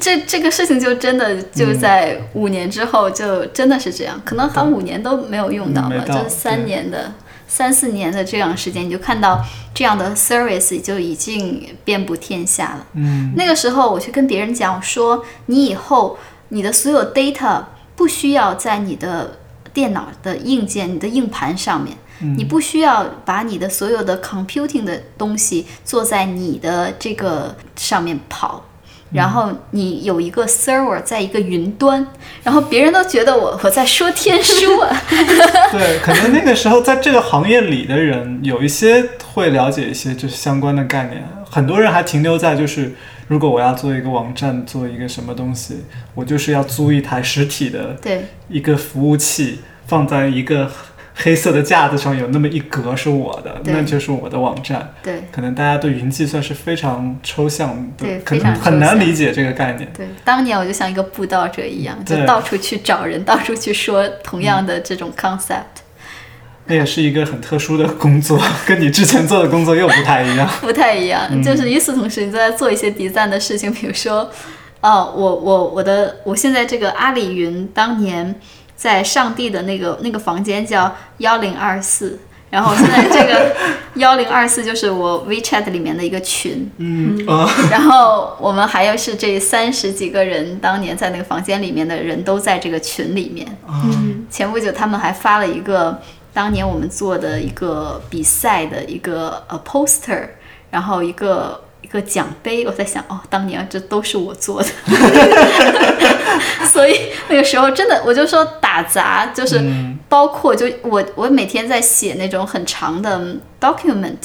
[0.00, 7.12] 这这个事情就真的就在五年之后，就真的是这样，可能还五年都没有用到就是三年的。
[7.52, 12.86] 三四年的这样时间，你就看到这样的 service 就已经遍布天下了。
[12.92, 16.16] 嗯，那个时候，我去跟别人讲我说，你以后
[16.50, 17.64] 你的所有 data
[17.96, 19.32] 不需要在你的
[19.74, 21.96] 电脑的硬件、你的硬盘上面，
[22.36, 28.64] 你不需要把你的所有的 computing 的东西做在你的这个上面跑。
[29.12, 32.06] 然后你有一个 server 在一个云端，
[32.44, 35.02] 然后别人都觉得我我在说天书啊，
[35.72, 39.04] 对，可能那个时候在这个行业里的人，有一些
[39.34, 42.94] 会了解一些就是相关的概念，很多人还停留在就是，
[43.26, 45.78] 如果我要做一个网站，做一个什么东西，
[46.14, 48.26] 我就是要租一台实体的对。
[48.48, 50.70] 一个服务器，放在一个
[51.14, 54.94] 黑色的架子上，有那么一格是我的，那就是我的网站。
[55.02, 59.90] 对可能大家对云计算是非常抽象的对，可能很难理解这个概念。
[59.96, 65.82] 对，当年我就像一个布道者一样，就到处去找人， 到处去说同样的这种 concept。
[66.66, 70.48] 那也是一个很特殊的工作， 跟你之前做的工作又不太一样。
[70.62, 74.30] 不太一样，就是与此同时，你在做一些 design 的事情，比如说，
[74.80, 78.34] 哦，我我我的我现在这个阿里云当年
[78.80, 83.54] 在上帝的那个那个房间叫幺零二四，然后现在这个
[84.00, 93.46] 幺零二四就是我 WeChat 里面的一个群，嗯啊， 然后我们还有是这三十几个人，当年在那个房间里面的人都在这个群里面。
[93.68, 94.26] 嗯。
[94.30, 96.00] 前不久他们还发了一个
[96.32, 100.22] 当年我们做的一个比赛的一个呃 poster，
[100.70, 102.64] 然后一个一个奖杯。
[102.66, 104.68] 我在想，哦，当年这都是我做的，
[106.70, 114.16] 所以那个时候真的我就说打杂，就是嗯包括就我我每天在写那种很长的 document。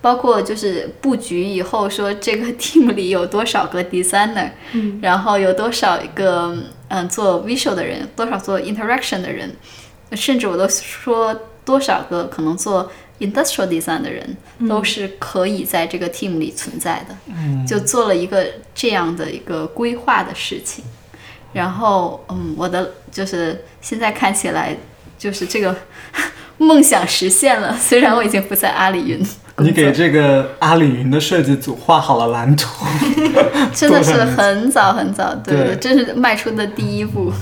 [0.00, 6.54] 包括就是布局以后说这个 team 里有多少个 designer，、嗯然后有多少一个
[6.88, 9.50] 嗯做 visual 的人，多少做 interaction 的人，
[10.12, 14.36] 甚至我都说多少个可能做 industrial design 的人，
[14.68, 17.16] 都是可以在这个 team 里存在的。
[17.28, 20.84] 嗯就做了一个这样的一个规划的事情。
[21.52, 24.76] 然后，嗯，我的就是现在看起来，
[25.16, 25.76] 就是这个
[26.58, 27.76] 梦想实现了。
[27.78, 29.24] 虽然我已经不在阿里云，
[29.58, 32.84] 你给这个阿里云的设计组画好了蓝图。
[33.72, 37.32] 真的是很早很早，对对对，这是迈出的第一步。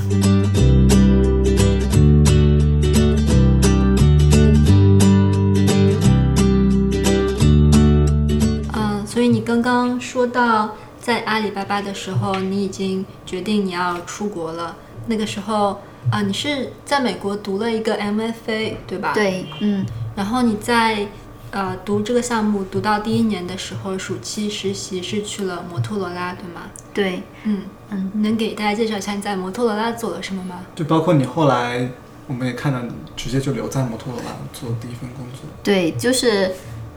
[9.13, 14.75] 所以你刚刚说到在阿里巴巴的时候，你已经决定你要出国了。
[15.07, 15.79] 那个时候
[16.11, 19.13] 啊、你是在美国读了一个 MFA 对吧？。
[19.13, 19.85] 对，嗯，
[20.17, 21.07] 然后你在
[21.51, 26.63] 呃读这个项目读到第一年的时候，暑期实习是去了摩托罗拉对吗？
[26.95, 30.65] 对，嗯嗯，能给大家介绍一下你在摩托罗拉做了什么吗？
[30.75, 31.87] 就包括你后来
[32.27, 35.43] 我们也看到你直接就留在摩托罗拉做第一份工作。
[35.63, 36.51] 对，就是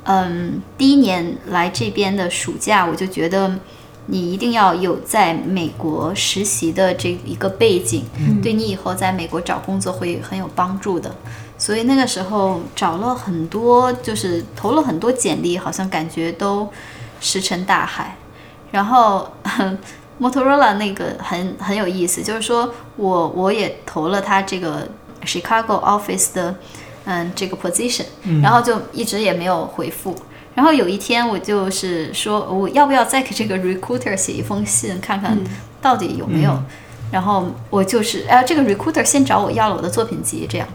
[0.06, 3.54] 嗯，第一年来这边的暑假，我就觉得
[4.08, 8.06] 你一定要有在美国实习的这一个背景，
[8.42, 11.14] 对你以后在美国找工作会很有帮助的。
[11.58, 16.68] 所以那个时候找了很多，就是投了很多简历，好像感觉都
[17.20, 18.16] 石沉大海。
[18.72, 19.30] 然后。
[20.18, 24.88] Motorola 那个很很有意思，就是说我我也投了他这个
[25.26, 26.56] Chicago office 的
[27.06, 28.06] 嗯这个 position，
[28.42, 30.16] 然后就一直也没有回复。
[30.54, 35.38] 然后有一天我就是说我要不要再给这个 recruiter 写一封信，看看
[35.82, 36.58] 到底有没有。
[37.12, 40.68] 然后我就是哎，这个 recruiter 先找我要了我的作品集，这样，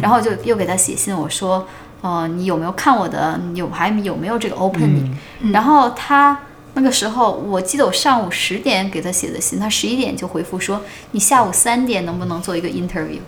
[0.00, 1.66] 然后就又给他写信，我说，
[2.02, 3.40] 呃，你有没有看我的？
[3.54, 5.10] 有还有没有这个 opening？
[5.52, 6.38] 然后他。
[6.78, 13.18] 那个时候，我记得我上午十点给他写的信，他十一点就回复说：“你下午三点能不能做一个 interview？”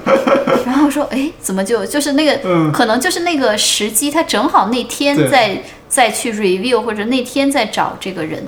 [0.64, 8.42] 然后说：“哎，怎么就就是那个，可能就是那个时机，他正好那天在再去 review，或者那天在找这个人。”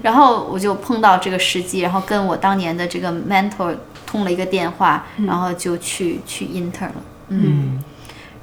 [0.00, 3.74] 然后我就碰到这个时机，然后跟我当年的这个 mentor
[4.06, 7.02] 通了一个电话，然后就去去 intern 了。
[7.30, 7.82] 嗯，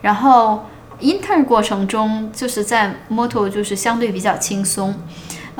[0.01, 0.65] 然后。
[1.01, 4.93] intern 过程中，就是在 Moto 就是相对比较轻松，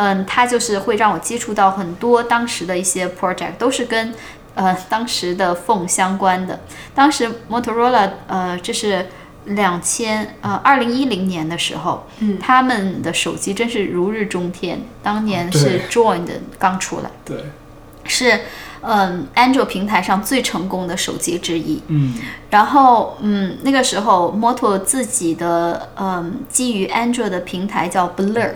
[0.01, 4.13] 嗯，它就是会让我接触到很多当时的一些 project，都是跟
[4.55, 6.61] 呃当时的 phone 相关的。
[6.95, 9.07] 当时 Motorola 呃这是
[9.45, 17.37] 两千呃二零一零年的时候，嗯，他们的手机真是如日中天，当年是 Join 的刚出来，对，
[18.05, 18.39] 是。
[18.81, 21.83] 嗯，Android 平台上最成功的手机之一。
[21.87, 22.13] 嗯，
[22.49, 28.51] 然后嗯，那个时候 Moto 自己的嗯基于 Android 的平台叫 Blur，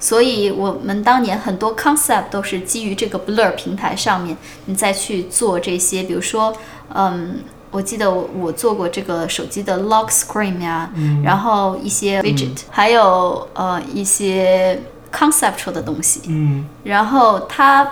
[0.00, 6.52] 所以我们当年很多 concept 都是基于这个 Blur 平台上面，你再去做这些，比如说
[6.92, 7.36] 嗯，
[7.70, 10.90] 我记得我我做过这个手机的 Lock Screen 呀，
[11.22, 14.82] 然后一些 Widget，还有呃一些
[15.12, 16.22] conceptual 的东西。
[16.26, 17.88] 嗯，然后他。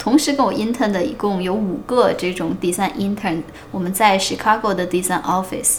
[0.00, 3.42] 同时跟我 intern 的一共有五个这种 design intern，
[3.72, 5.78] 我们在 Chicago 的 design office，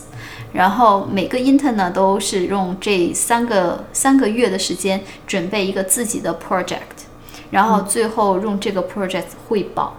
[0.53, 7.05] 然后每个 intern 呢都是用这三个三个月的时间准备一个自己的 project，
[7.51, 9.95] 然后最后用这个 project 汇报，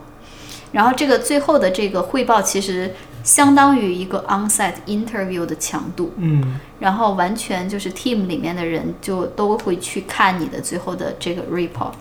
[0.72, 11.92] 然后这个最后的这个汇报其实相当于一个 onsite interview 的强度，嗯，然后完全就是 team 里面的人就都会去看你的最后的这个 report。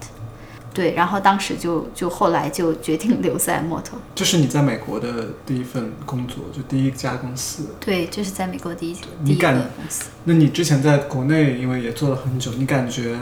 [0.80, 4.00] 对，然后当时就就后来就决定 留在摩托。
[4.16, 7.76] 这是你在美国的第一份工作，就第一家公司。
[7.82, 10.06] 对，这是在美国第一第一个公司。
[10.24, 13.20] 那你之前在国内，因为也做了很久，你感觉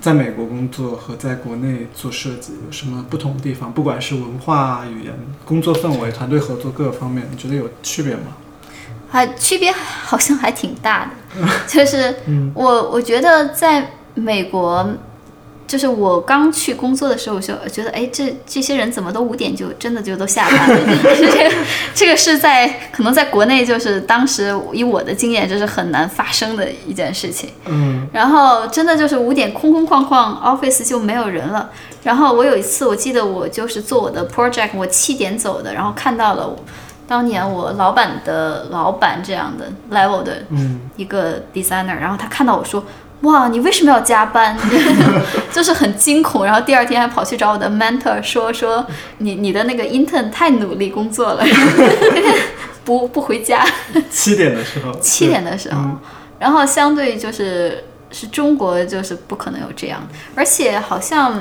[0.00, 3.70] 在美国工作和在国内做设计有什么不同的地方？
[3.70, 5.12] 不管是文化、语言、
[5.44, 8.38] 工作氛围、团队合作各个方面，你觉得有区别吗？
[9.10, 12.16] 还区别好像还挺大的， 就是
[12.54, 14.88] 我我觉得在美国。
[15.66, 20.78] 就是我刚去工作的时候，我就觉得，哎，这这些人怎么都五点就真的就都下班了？
[21.16, 21.54] 这个
[21.92, 27.50] 这个是在可能在国内，就是当时以我的经验，就是很难发生的一件事情。
[27.64, 28.08] 嗯。
[28.12, 31.70] 然后真的就是五点空空旷旷，office 就没有人了。
[32.04, 36.54] 然后我有一次，我记得我就是做我的 project，我七点走的，然后看到了
[37.08, 40.44] 当年我老板的老板这样的 level 的
[40.96, 42.84] 一个 designer，然后他看到我说。
[43.22, 44.56] 哇，你为什么要加班？
[45.50, 48.86] 就是很惊恐，然后第二天还跑去找我的 mentor 说说
[49.18, 51.44] 你你的那个 intern 太努力工作了，
[52.84, 53.64] 不不回家。
[54.10, 54.92] 七点的时候。
[55.00, 55.80] 七点的时候，
[56.38, 61.40] 然后相对就是是中国就是不可能有这样，而且好像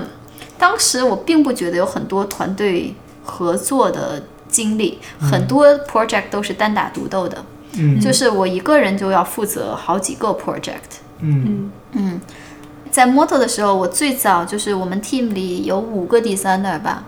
[0.57, 2.95] 当时我并不觉得有很多团队
[3.25, 7.43] 合作的经历，很多 project 都是单打独斗的，
[8.01, 11.03] 就是我一个人就要负责好几个 project。
[11.25, 12.21] 嗯嗯，
[12.91, 17.03] 在 Moto 的时候，我最早就是我们 team 里有五个 designer 吧，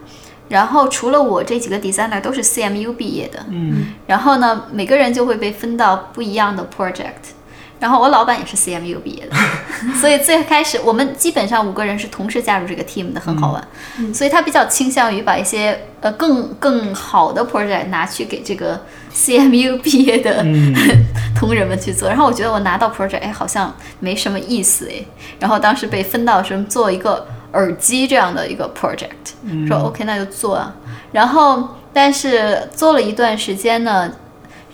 [0.49, 7.34] 然后除了我这几个 designer 都是 CMU 毕业的，嗯，然后呢，每个人就会被分到不一样的 project。
[7.80, 9.36] 然后我老板也是 CMU 毕业的，
[10.01, 13.68] 所以最开始我们基本上五个人是同时加入这个 team 的，很好玩。
[14.11, 20.45] 所以他比较倾向于把一些呃更更好的 project 拿去给这个 CMU 毕业的
[21.35, 22.07] 同仁们去做。
[22.09, 25.03] 然后我觉得我拿到 project，哎，好像没什么意思哎。
[25.39, 30.75] 然后当时被分到什么做一个耳机这样的一个 project，说 OK 那就做啊。
[31.11, 34.11] 然后但是做了一段时间呢，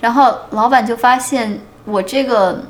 [0.00, 2.64] 然后老板就发现我这个。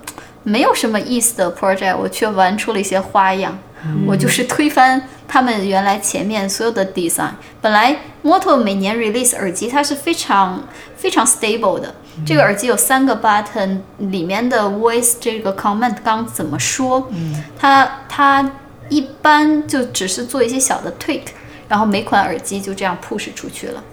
[0.47, 3.59] 没有什么意思的 project，我却玩出了一些花样。
[4.07, 7.31] 我就是推翻他们原来前面所有的 design。
[7.63, 10.63] 本来 Moto 每年 release 耳机，它是非常
[11.05, 11.95] 非常 stable 的。
[12.25, 17.07] 这个耳机有三个 button，里面的 voice 这个 comment 刚怎么说？
[17.59, 18.51] 它它
[18.89, 21.25] 一般就只是做一些小的 tweak，
[21.69, 23.85] 然后每款耳机就这样 push 出去了。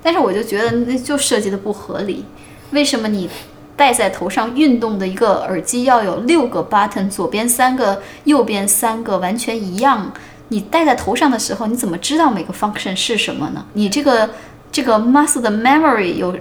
[0.00, 2.24] 但是我就觉得那就设计的不合理。
[2.70, 3.28] 为什么你
[3.76, 10.12] 戴在头上运动的一个耳机要有六个 button，左边三个，右边三个，完全一样？
[10.50, 13.66] 你戴在头上的时候，你怎么知道每个 function 是什么呢？
[13.72, 14.30] 你这个
[14.70, 16.38] 这个 muscle 的 memory 有。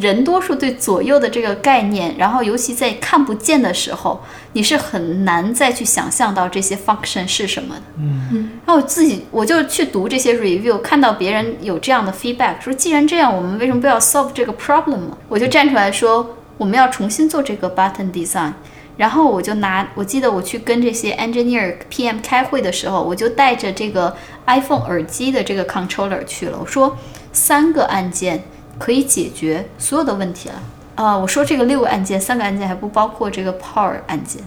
[0.00, 4.20] 人多数对左右的这个概念，然后尤其在看不见的时候，
[4.52, 7.82] 你是很难再去想象到这些 function 是什么的。
[7.98, 15.16] 嗯，然后我自己我就去读这些 review，看到别人有这样的 feedback，说既然这样，我们为什么不要 solve 这个 problem 呢？
[15.28, 18.52] 我就站出来说，我们要重新做这个 button design。
[18.96, 24.16] 然后我就拿，我记得我去跟这些 engineer PM 开会的时候，我就带着这个
[24.46, 26.58] iPhone 耳机的这个 controller 去了。
[26.60, 26.96] 我说
[27.32, 28.42] 三个按键。
[28.78, 30.54] 可以解决所有的问题了
[30.96, 31.16] 啊！
[31.16, 34.42] 我说这个六个按键，三个按键还不包括这个 Power 按键。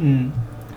[0.00, 0.30] 嗯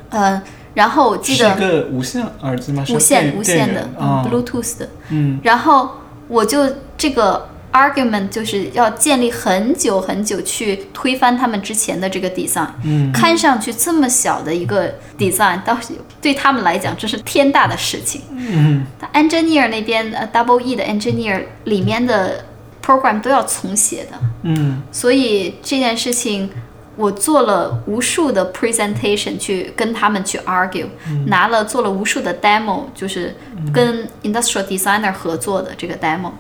[0.10, 0.42] 呃，
[0.74, 2.84] 然后我记得是一个无线耳机吗？
[2.90, 4.90] 无线无线的，Bluetooth 的。
[5.10, 5.92] 嗯，然后
[6.28, 6.66] 我就
[6.98, 12.68] 这个 argument 就是要建立很久很久去推翻他们之前的这个 design。
[12.84, 18.22] 嗯，看上去这么小的一个 design，倒是对他们来讲这是天大的事情。
[18.32, 22.46] 嗯，engineer 那边呃 Double E 的 engineer 里面的。
[22.82, 26.50] Program 都要重写的，嗯，所以这件事情
[26.96, 30.88] 我做了无数的 presentation 去跟他们去 argue，
[31.28, 33.36] 拿了做了无数的 demo，就是
[33.74, 36.32] 跟 industrial designer 合作的这个 demo。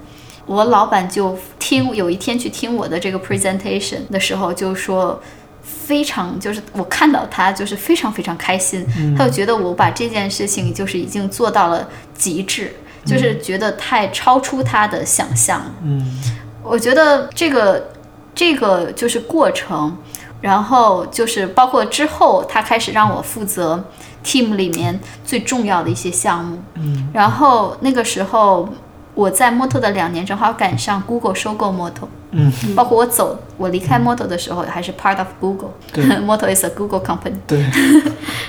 [0.45, 5.21] 我老板就听有一天去听我的这个 presentation 的时候，就说
[5.61, 8.85] 非常就是我看到他就是非常非常开心，
[9.17, 12.73] 他就觉得我把这件事情就是已经做到了极致。
[13.05, 16.19] 就是觉得太超出他的想象，嗯，
[16.63, 17.91] 我觉得这个
[18.33, 19.97] 这个就是过程，
[20.41, 23.83] 然后就是包括之后他开始让我负责
[24.23, 28.69] team 里面最重要的一些项目，嗯，然后那个时候。
[29.13, 37.65] 我在 Moto 的两年正好赶上 Google 收购 Moto，嗯，包括我走，我离开 Moto 的时候还是 part of Google，对，Moto is a Google company，对，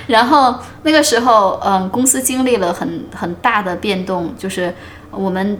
[0.07, 4.73] 然后那个时候，嗯，公司经历了很很大的变动，就是
[5.11, 5.57] 我们。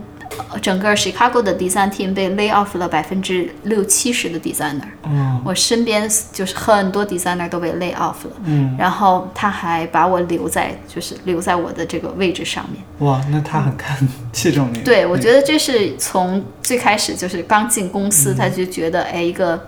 [0.62, 12.84] 整个 Chicago 的 design team 被 lay off 了百分之六七十的 designer，嗯，我身边就是很多 designer 都被 lay off 了，嗯，然后他还把我留在，就是留在我的这个位置上面。
[13.00, 13.98] 哇，那他很看
[14.32, 14.80] 器重你。
[14.80, 19.60] 对，我觉得这是从最开始就是刚进公司，他就觉得哎一个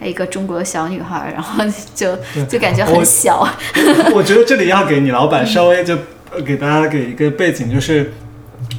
[0.00, 1.64] 哎一个中国小女孩，然后
[1.94, 2.16] 就
[2.48, 3.48] 就感觉很小。
[4.14, 5.98] 我觉得这里要给你老板稍微就
[6.44, 8.12] 给大家给一个背景，就是。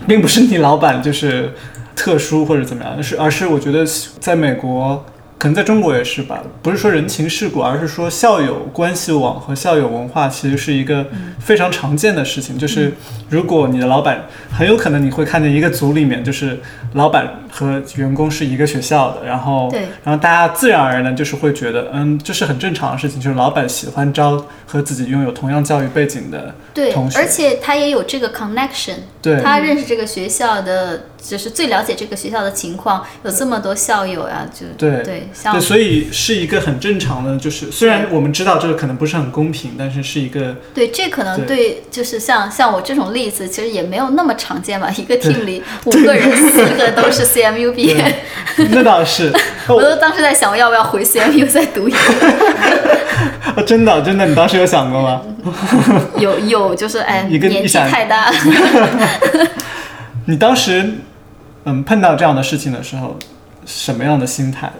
[0.07, 1.53] 并不是你老板就是
[1.95, 3.86] 特殊或者怎么样，是而是我觉得
[4.19, 5.05] 在美国。
[5.45, 11.05] 可能在中国也是吧，不是说人情世故，而是说校友关系网和校友文化，其实是一个
[11.39, 12.57] 非常常见的事情。
[12.57, 12.91] 就是
[13.29, 16.59] 如果你的老板，很有可能你会看见一个组里面，就是
[16.93, 19.71] 老板和员工是一个学校的，然后，
[20.03, 26.55] 然后大家自然而然的就是会觉得，嗯，这是很正常的事情，就是老板喜欢招和自己拥有同样教育背景的
[26.91, 31.03] 同学，而且他也有这个 connection，对，他认识这个学校的。
[31.28, 44.89] 就是最了解这个学校的情况，有这么多校友呀，就对对，对，所以是一个很正常的，就是虽然我们知道这个可能不是很公平，但是是一个对，这可能对，就是像像我这种例子，其实也没有那么常见吧。
[44.95, 48.23] 一个 team 里五个人，四个都是 CMU 毕业，
[48.71, 49.34] 那倒是。
[49.67, 51.91] 我都当时在想，我要不要回 CMU 再读一
[53.55, 53.63] 个？
[53.65, 55.21] 真的真的，你当时有想过吗？
[56.17, 58.32] 有有，就是哎，年纪太大。
[60.28, 60.93] 你当时。
[61.66, 63.18] 嗯，碰到这样的事情的时候，
[63.66, 64.72] 什么样的心态？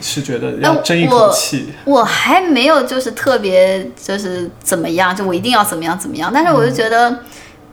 [0.00, 1.72] 是觉得要争一口气？
[1.84, 6.30] 我还没有，就是特别，就是怎么样，就我一定要怎么样怎么样。
[6.34, 7.20] 但是我就觉得。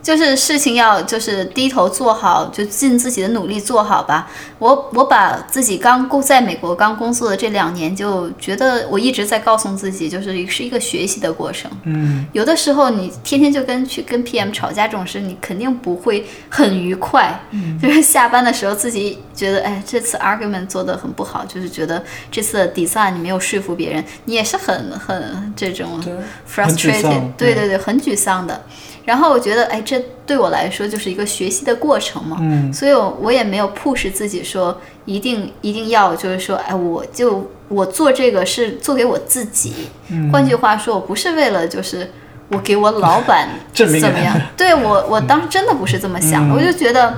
[0.06, 4.30] 就是事情要就是低头做好，就尽自己的努力做好吧。
[4.60, 11.68] 我我把自己刚工在美国刚工作的这两年，就觉得我一直在告诉自己，就是是一个学习的过程。
[11.82, 17.40] 嗯，有的时候你天天就跟去跟 PM 吵架这种事，你肯定不会很愉快。
[17.50, 22.00] 嗯，就是下班的时候自己觉得，哎，这次 argument 做的很不好，就是觉得
[22.30, 26.00] 这次 design 你没有说服别人，你也是很很这种
[26.48, 28.62] frustrated，对对对，很沮丧的。
[29.06, 32.36] 然后我觉得，哎，这这对我来说就是一个学习的过程嘛。
[32.40, 39.72] 嗯所以我我也没有 push 自己说一定一定要就是说，哎，我就我做这个是做给我自己。
[40.08, 42.10] 嗯换句话说，我不是为了就是
[42.48, 44.38] 我给我老板 怎么样？
[44.56, 47.14] 对我我当时真的不是这么想我就觉得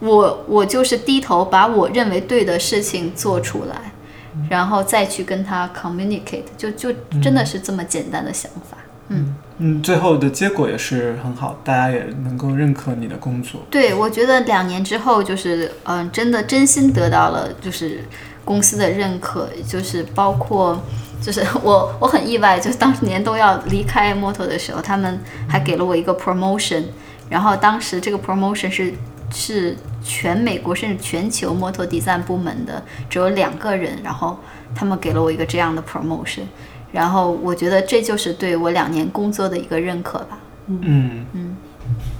[0.00, 3.76] 我我就是低头把我认为对的事情做出来，
[4.50, 6.90] 然后再去跟他 communicate，就就
[7.22, 8.76] 真的是这么简单的想法。
[9.08, 13.62] 嗯，嗯最后的结果也是很好，大家也能够认可你的工作。
[13.70, 18.04] 对，我觉得两年之后，就是嗯、真的真心得到了就是
[18.44, 20.78] 公司的认可，就是包括
[21.22, 26.84] 就是 我我很意外，就是当年都要离开 Moto 的时候，他们还给了我一个 promotion，
[27.30, 28.92] 然后当时这个 promotion 是
[29.32, 34.38] 是全美国甚至全球 Moto Design 部门的只有两个人，然后
[34.74, 36.42] 他们给了我一个这样的 promotion，
[36.96, 40.38] 然后我觉得这就是对我两年工作的一个认可吧。
[40.66, 41.56] 嗯嗯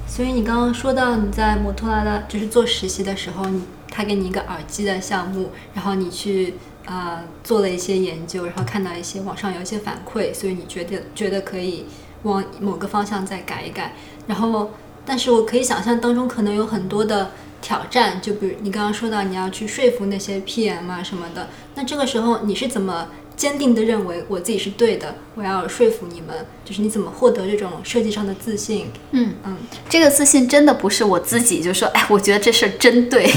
[0.07, 6.55] 所以你刚刚说到你在摩托罗拉就是做实习的时候，你他给你一个耳机的项目，然后你去
[6.85, 11.87] 呃做了一些研究，然后看到一些网上有一些反馈，所以你觉得觉得可以
[12.24, 13.95] 往某个方向再改一改。
[14.27, 14.72] 然后，
[15.07, 17.31] 但是我可以想象当中可能有很多的
[17.62, 23.09] 挑战，就比如你刚刚说到你要去说服那些 PM 啊什么的，那这个时候你是怎么？
[23.37, 26.34] 坚定的认为我自己是对的，我要说服你们，
[26.64, 28.87] 就是你怎么获得这种设计上的自信？
[29.11, 29.57] 嗯嗯，
[29.91, 33.30] 这个自信真的不是我自己就说，哎，我觉得这事儿真对，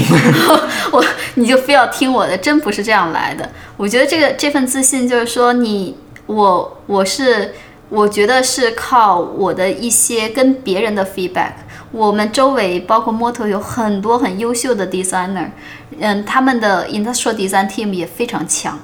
[0.90, 3.46] 我你就非要听我的，真不是这样来的。
[3.76, 5.94] 我觉得这个这份自信就是说你，
[6.24, 7.52] 我我是
[7.90, 11.52] 我觉得是靠我的一些跟别人的 feedback。
[11.92, 15.50] 我们周围包括 Moto 有很多很优秀的 designer，
[15.98, 18.78] 嗯，他们的 industrial design team 也非常强。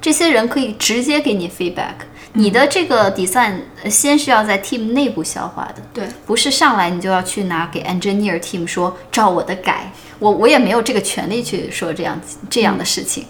[0.00, 1.94] 这些人可以直接给你 feedback。
[2.34, 12.20] 你的这个 design 呃先是要在 team 内部消化的，对，不是上来你就要去拿给 engineer team 说照我的改，我我也没有这个权利去说这样
[12.50, 13.24] 这样的事情。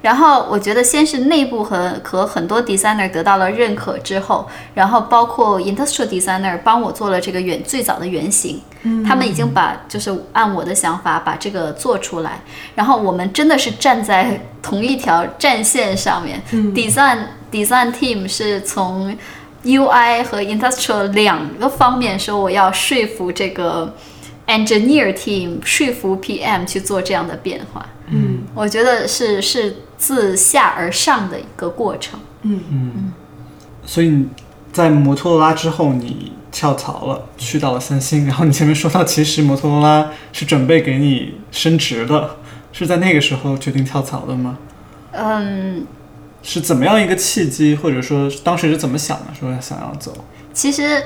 [0.00, 8.60] 然后我觉得先是内部和和很多 designer 得到了认可之后，然后包括 industrial designer 帮我做了这个原最早的原型，
[9.06, 12.40] 他们已经把就是按我的想法把这个做出来，
[12.74, 16.40] 然后我们真的是站在同一条战线上面、
[16.74, 19.16] d e s i g n design team 是从
[19.64, 23.94] UI 和 industrial 两个方面说我要说服这个
[24.46, 27.86] engineer team 说服 PM 去做这样的变化。
[28.08, 32.18] 嗯我觉得是是自下而上的一个过程。
[32.42, 33.12] 嗯嗯
[33.86, 34.26] 所以你
[34.72, 38.26] 在摩托罗拉之后，你跳槽了，去到了三星。
[38.26, 42.36] 然后你前面说到，其实摩托罗拉是准备给你升职的，
[42.72, 44.58] 是在那个时候决定跳槽的吗？
[45.12, 45.86] 嗯，
[46.44, 50.12] 是怎么样一个契机，或者说当时是怎么想的，说想要走？
[50.52, 51.02] 其实，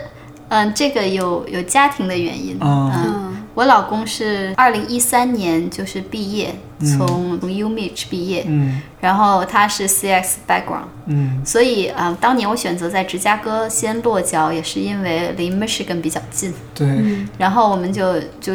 [0.49, 2.61] 嗯，这个有有家庭的原因。
[2.61, 16.53] 啊嗯，我老公是二零一三年就是毕业，从从 UMich 毕业，嗯然后他是 CX background，嗯所以嗯，当年我选择在芝加哥先落脚，也是因为离 Michigan 比较近。
[16.74, 18.55] 对，嗯然后我们就就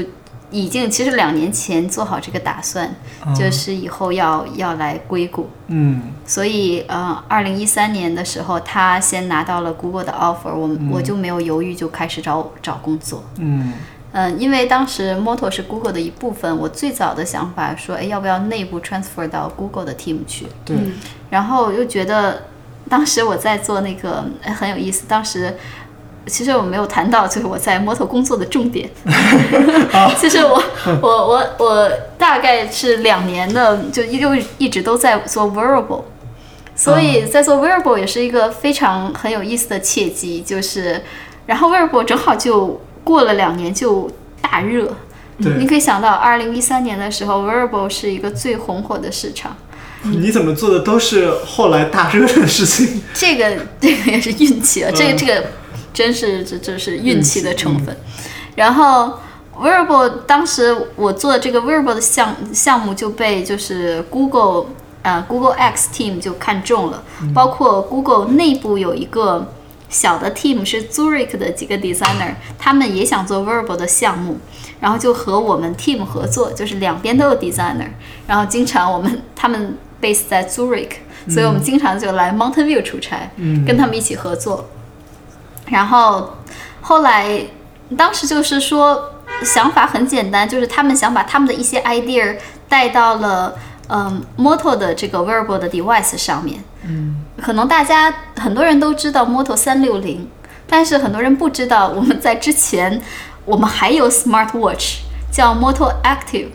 [0.53, 2.87] 已经其实两年前做好这个打算，
[3.25, 5.49] 啊就是以后要要来硅谷。
[5.67, 13.23] 嗯所以，呃，二零一三年的时候，他先拿到了 Google 的 offer，我、我就没有犹豫，就开始找找工作。
[13.39, 13.73] 嗯
[14.13, 20.45] 嗯，因为当时 Moto 是 Google 的一部分，我最早的想法说，哎，要不要内部 transfer 到 Google 的 team 去？
[20.63, 20.77] 对，
[21.31, 22.43] 然后又觉得，
[22.87, 25.57] 当时我在做那个哎很有意思，当时。
[26.25, 28.89] 其实我没有谈到，就是我在 Moto 工作的重点。
[30.17, 30.63] 其实我
[31.01, 36.03] 我我我大概是两年的，就一就一直都在做 wearable，
[36.75, 41.01] 所以在做 wearable 也是一个非常很有意思的契机，就是
[41.45, 44.09] 然后 wearable 正好就过了两年就
[44.41, 44.95] 大热。
[45.41, 49.57] 对你可以想到，二零一三年的时候，wearable 是一个最红火的市场。
[50.03, 53.01] 你怎么做的都是后来大热的事情。
[53.13, 55.43] 这个这个也是运气啊，这个嗯这个
[55.93, 57.95] 真是这这是运气的成分。
[58.55, 59.19] 然后
[59.57, 64.65] Wearable 当时我做这个 Wearable 的项项目就被就是 Google
[65.03, 69.53] 啊、Google X Team 就看中了，包括 Google 内部有一个
[69.89, 74.37] 小的 team 是 Zurich 的几个 designer，他们也想做 Wearable 的项目，
[74.79, 77.89] 然后就和我们 team 合作，就是两边都有 designer，
[78.25, 80.91] 然后经常我们他们 base 在 Zurich，
[81.29, 83.29] 所以我们经常就来 Mountain View 出差，
[83.67, 84.69] 跟他们一起合作。
[85.67, 86.35] 然后
[86.81, 87.45] 后来
[87.97, 89.11] 当时就是说
[89.43, 92.37] 想法很简单，就是他们想把他们的一些 idea
[92.67, 93.55] 带到了
[93.87, 96.63] 嗯 Moto 的这个 wearable 的 device 上面。
[96.85, 100.29] 嗯，可能大家很多人都知道 Moto 三六零，
[100.67, 103.01] 但是很多人不知道我们在之前
[103.45, 104.99] 我们还有 smart watch
[105.31, 106.49] 叫 Moto Active，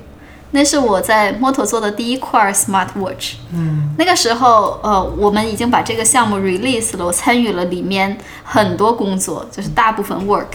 [0.52, 3.34] 那是我在 Moto 做的第一块 smart watch。
[3.52, 10.46] 嗯，那个时候呃，我们已经把这个项目 release 了，我参与了里面很多工作，就是大部分 work。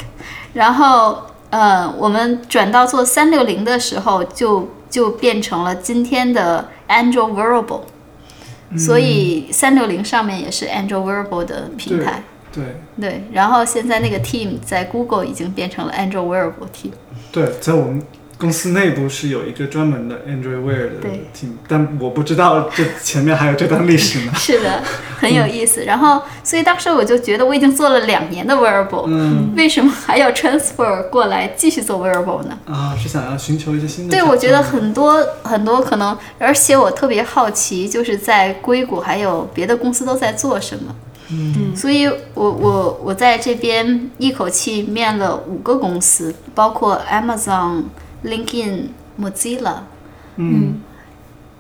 [0.54, 7.82] 然后呃，我们转到做三六零的时候，就就变成了今天的 Android Wearable。
[8.76, 12.24] 所以三六零上面也是 Android Wearable 的平台。
[12.52, 12.64] 对
[13.00, 16.92] 对，然后现在那个 team 在 Google 已经变成了 Android Wearable team。
[17.32, 18.04] 对，在我们
[18.44, 24.34] 公司内部是有一个专门的 Android Wear 的对 team，但我不知道这前面还有这段历史呢。
[24.36, 24.84] 是的，
[25.18, 25.86] 很有意思。
[25.86, 32.60] 然后，所以当时我就觉得我已经做了两年的 Wearable，、嗯为什么还要 transfer 过来继续做 Wearable 呢？
[32.66, 40.94] 啊，是想要寻求一些新的对，我觉得很多很多可能，而且我特别好奇，就是在硅谷还有别的公司都在做什么。
[41.30, 47.84] 嗯，所以我我我在这边一口气面了五个公司，包括 Amazon、
[48.24, 48.88] LinkedIn、
[49.20, 49.76] Mozilla，
[50.38, 50.82] 嗯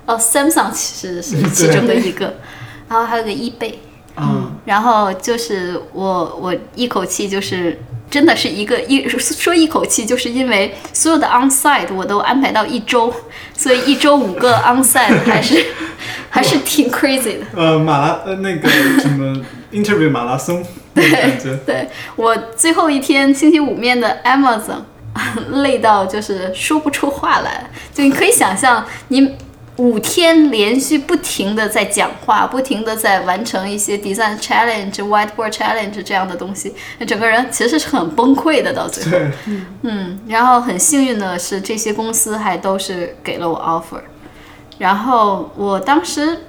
[0.05, 2.36] 哦，Samsung 其实是其中的一个，
[2.89, 3.76] 然后还有个 eBay。
[4.16, 7.80] 嗯然后就是我我一口气就是
[8.11, 13.11] 真的是一个一说一口气，就是因为所有的 onsite 我都安排到一周，
[13.57, 15.66] 所以一周五个 onsite 还是
[16.30, 17.45] 还是挺 crazy 的。
[17.57, 19.36] 呃马拉呃那个什么
[19.74, 21.55] interview 马拉松那种感觉。
[21.66, 24.84] 对我最后一天星期五面的 Amazon，
[25.61, 29.36] 累到就是说不出话来，就你可以想象你。
[29.78, 39.18] 五天连续不停的在讲话，不停的在完成一些 design challenge、whiteboard challenge 这样的东西，那整个人其实是很崩溃的到最后。
[39.82, 44.01] 嗯，然后很幸运的是，这些公司还都是给了我 offer。
[44.78, 46.41] 然后我当时，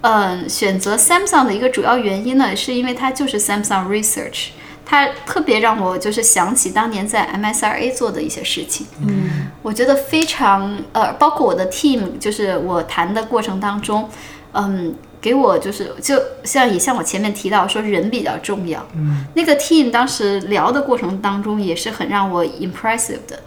[0.00, 4.48] 嗯，选择 Samsung 的一个主要原因呢，是因为它就是 Samsung Research，
[4.84, 8.86] 它特别让我就是想起当年在 MSRA 做的一些事情。
[9.00, 14.08] 嗯，我觉得非常呃，包括我的 team，就是我谈的过程当中，
[14.52, 14.94] 嗯。
[15.22, 23.38] 给我就是就像也像我前面提到说人比较重要，嗯，那个 team 当时聊的过程当中也是很让我 impressive 的，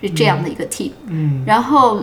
[0.00, 1.44] 是这样的一个 team，嗯。
[1.46, 2.02] 然后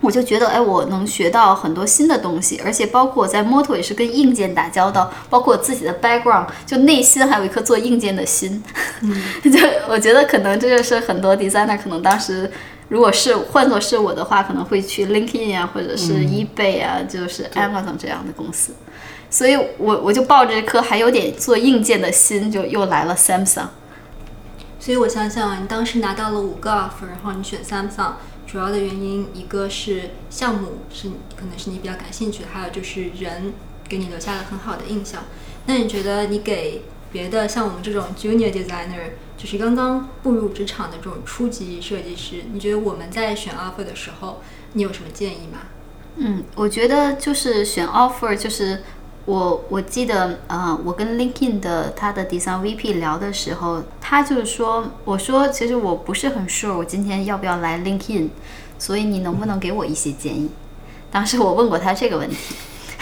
[0.00, 8.62] 我就觉得，哎，我能学到很多新的东西，而且包括我在 Moto 也是跟硬件打交道，包括我自己的 background，就内心还有一颗做硬件的心。
[9.42, 12.50] 就我觉得可能这就是很多 designer 可能当时
[12.88, 18.72] 如果是换作是我的话，可能会去 LinkedIn 啊，或者是 eBay 啊，就是 Amazon 这样的公司。
[19.30, 23.66] 所以我我就抱着一颗还有点做硬件的心，就又来了 Samsung。
[24.80, 28.12] 所以我想想，你当时拿到了五个 offer，然后你选 Samsung，
[28.50, 33.52] 主要的原因一个是项目是可能是你比较感兴趣的，还有就是人
[33.86, 35.24] 给你留下了很好的印象。
[35.66, 36.82] 那你觉得你给
[37.12, 44.40] 别的像我们这种 junior designer，就是刚刚步入职场的这种初级设计师，你觉得我们在选 offer 的时候，
[44.72, 45.58] 你有什么建议吗？
[46.16, 48.82] 嗯，我觉得就是选 offer，就是
[49.28, 58.30] 我我记得，呃，我跟 LinkedIn 的他的 design VP 聊的时候，他就是说，我说其实我不是很 sure 我今天要不要来 LinkedIn，
[58.78, 60.48] 所以你能不能给我一些建议？
[61.10, 62.36] 当时我问过他这个问题，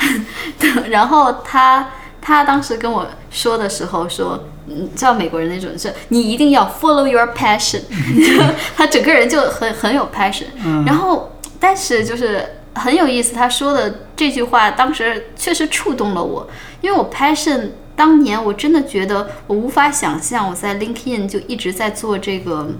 [0.90, 7.82] 然后他他当时跟我说的时候说，嗯，知道美国人那种是，你一定要 follow your passion，
[8.76, 10.46] 他整个人就很很有 passion，、
[10.84, 16.48] 然后但是就是很有意思，他说的这句话当时确实触动了我，
[16.80, 22.70] 因为我 passion 当年我真的觉得我无法想象我在 LinkedIn 就一直在做这个。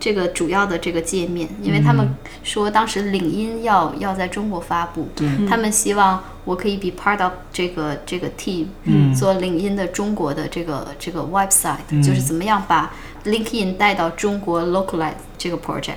[0.00, 12.92] 这个主要的这个界面，因为他们说当时领英要要在中国发布，对他们希望我可以 be part of 这个这个 team，、嗯做领英的中国的这个这个 website，、嗯就是怎么样把
[13.24, 15.94] LinkedIn 带到中国 localize 这个 project。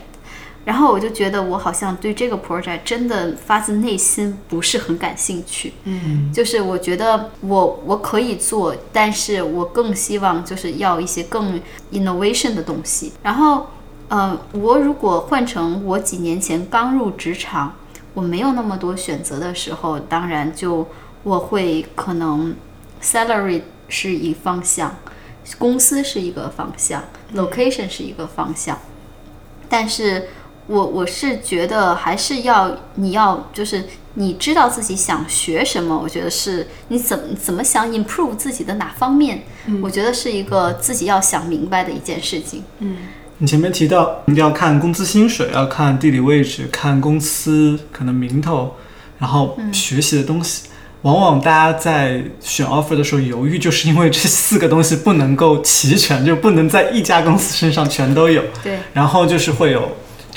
[0.68, 11.62] 然后我就觉得我好像对这个 project 真的发自内心不是很感兴趣，嗯，就是我觉得我我可以做，但是我更希望就是要一些更
[11.94, 13.14] innovation 的东西。
[13.24, 13.68] 然后，
[14.10, 17.74] 呃，我如果换成我几年前刚入职场，
[18.14, 20.86] 我没有那么多选择的时候，当然就
[21.24, 22.54] 我会可能
[23.02, 24.98] salary 是一方向，
[25.58, 27.02] 公司是一个方向
[27.34, 28.78] ，location 是一个方向，
[29.70, 30.28] 但是
[30.68, 39.44] 我我是觉得还是要你要就是你知道自己想学什么，我觉得是你怎么怎么想 improve 自己的哪方面，
[39.82, 42.64] 我觉得是一个自己要想明白的一件事情。
[42.80, 42.98] 嗯
[43.40, 48.74] 你前面提到要看工资薪水，要看地理位置，看公司可能名头，
[49.20, 50.70] 然后学习的东西。
[51.04, 58.42] 往往大家在选 offer 的时候犹豫，就是因为这四个东西不能够齐全，就不能在一家公司身上全都有。
[58.64, 59.88] 对，然后就是会有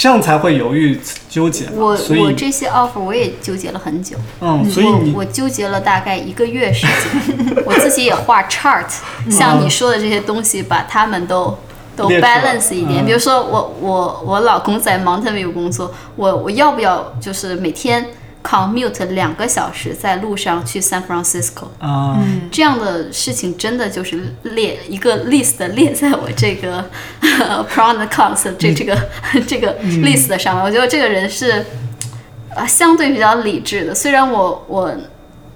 [0.01, 0.99] 这样才会犹豫
[1.29, 1.69] 纠结。
[1.75, 8.87] 我我这些 offer 我也纠结了很久，嗯，所以我我纠结了大概一个月时间， 我自己也画 chart，
[9.31, 11.55] 像你说的这些东西，把它们都。
[11.97, 18.07] 都 balance 一点，嗯比如说我我我老公在 Mountain View 工作，我我要不要就是每天
[18.43, 21.69] commute 两个小时在路上去 San Francisco？
[21.79, 22.19] 啊、
[22.51, 26.85] 这样的事情真的就是列一个 list 列在我这个
[27.21, 28.97] pro and cons 的这这个
[29.47, 30.65] 这个 list 上面。
[30.65, 31.65] 我觉得这个人是
[32.55, 34.95] 啊相对比较理智的，虽然我我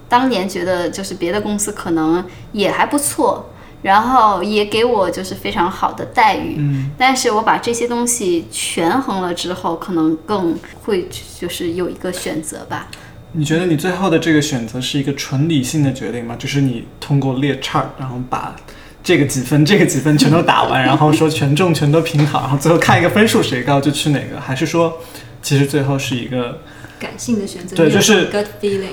[0.09, 3.51] 当年觉得就是别的公司可能也还不错。
[3.85, 11.07] 然后也给我就是非常好的待遇，嗯但是我把这些东西权衡了之后，可能更会
[11.39, 12.89] 就是有一个选择吧。
[13.33, 16.35] 你觉得你最后的这个选择是一个纯理性的决定吗？
[16.39, 18.57] 就是你通过列 chart，然后把
[19.03, 24.99] 这个几分、这个几分全都打完，然后说权重全都评好，然后最后看一个分数谁高就去哪个，还是说
[25.43, 26.61] 其实最后是一个
[26.99, 28.31] 感性的选择，对就是。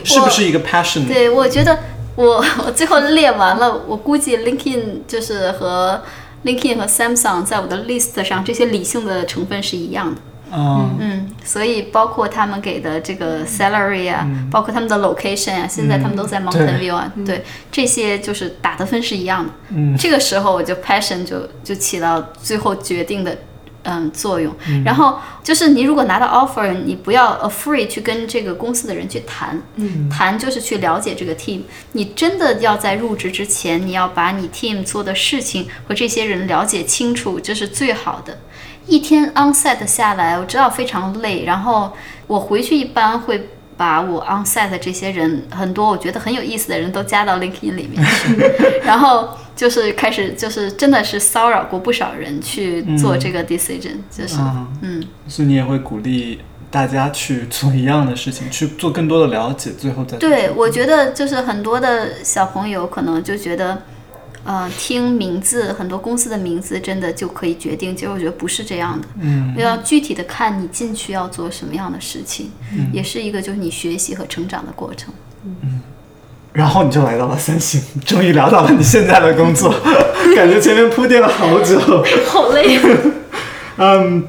[0.04, 1.08] 是不是一个 passion？
[1.08, 1.80] 对，我觉得
[2.16, 6.02] 我我最后列完了，我估计 LinkedIn 就是和
[6.44, 10.22] LinkedIn 和 Samsung 在我的 list 上这些理性的成分是一样的。
[10.54, 10.98] 嗯。
[11.00, 19.52] 嗯，所以包括他们给的这个 salary 啊，包括他们的 location 啊，现在他们都在 Mountain View 啊，对，这些就是打的分是一样的。
[19.70, 19.96] 嗯。
[19.98, 23.38] 这个时候我就 passion 就就起到最后决定的
[23.84, 24.54] 嗯作用。
[24.86, 31.62] 然后就是你如果拿到 offer，你不要 afraid 去跟这个公司的人去谈，嗯，谈就是去了解这个 team。
[31.94, 38.40] 你真的要在入职之前，你要把你 team 做的事情和这些人了解清楚，这是最好的。
[38.88, 41.94] 一天 onsite 下来，我知道非常累，然后
[42.28, 43.50] 我回去一般会
[43.82, 48.38] 把我 onsite 的这些人，很多我觉得很有意思的人都加到 LinkedIn 里面去，
[48.86, 63.82] 然后就是开始就是真的是骚扰过不少人去做这个 decision，、就是嗯嗯，所以你也会鼓励大家去做一样的事情，去做更多的了解，最后再对，我觉得就是很多的小朋友可能就觉得，
[64.44, 69.08] 呃，听名字，很多公司的名字真的就可以决定，其实我觉得不是这样的。
[69.22, 75.14] 嗯要具体的看你进去要做什么样的事情，嗯也是一个就是你学习和成长的过程。
[75.46, 75.82] 嗯
[76.54, 79.74] 然后你就来到了三星， 终于聊到了你现在的工作，
[80.36, 81.80] 感觉前面铺垫了好久。
[82.28, 82.78] 好累。
[83.78, 84.28] 嗯，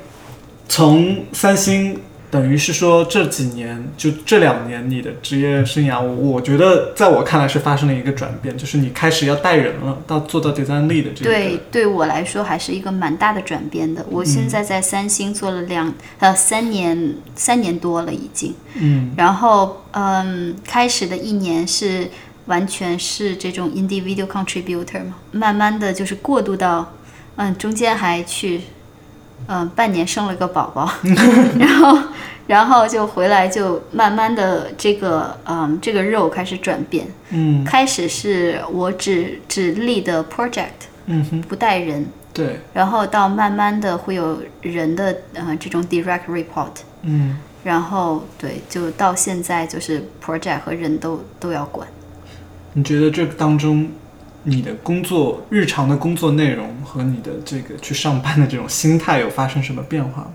[0.69, 1.99] 从三星
[2.33, 11.31] 等于是说这几年，就这两年你的职业生涯，我我觉得在我看来是发生了一个转变，就是你开始要带人了，到做到 design lead 的这个。
[11.31, 14.03] 对，对我来说还是一个蛮大的转变的。
[14.09, 22.09] 我现在在三星做了两呃三年三年多了已经，嗯然后嗯，开始的一年是
[22.47, 26.95] 完全是这种 individual contributor 嘛，慢慢的就是过渡到
[27.37, 28.63] 嗯中间还去
[29.49, 30.91] 嗯半年生了个宝宝，
[31.59, 31.99] 然后
[32.47, 42.07] 然后就回来就慢慢的这个嗯这个肉开始转变，嗯开始是我只只 lead project 嗯哼，不带人。
[42.35, 46.71] 对，然后到慢慢的会有人的呃这种 direct report，
[47.03, 47.39] 嗯。
[47.65, 51.87] 然后对，就到现在就是 project 和人都都要管。
[52.73, 53.89] 你觉得这当中，
[54.45, 60.33] 你的工作日常的工作内容和你的这个去上班的这种心态有发生什么变化吗？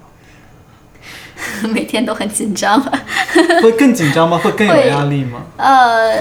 [1.73, 2.81] 每天都很紧张。
[3.61, 4.37] 会更紧张吗？
[4.37, 5.43] 会更有压力吗？
[5.57, 6.11] 呃，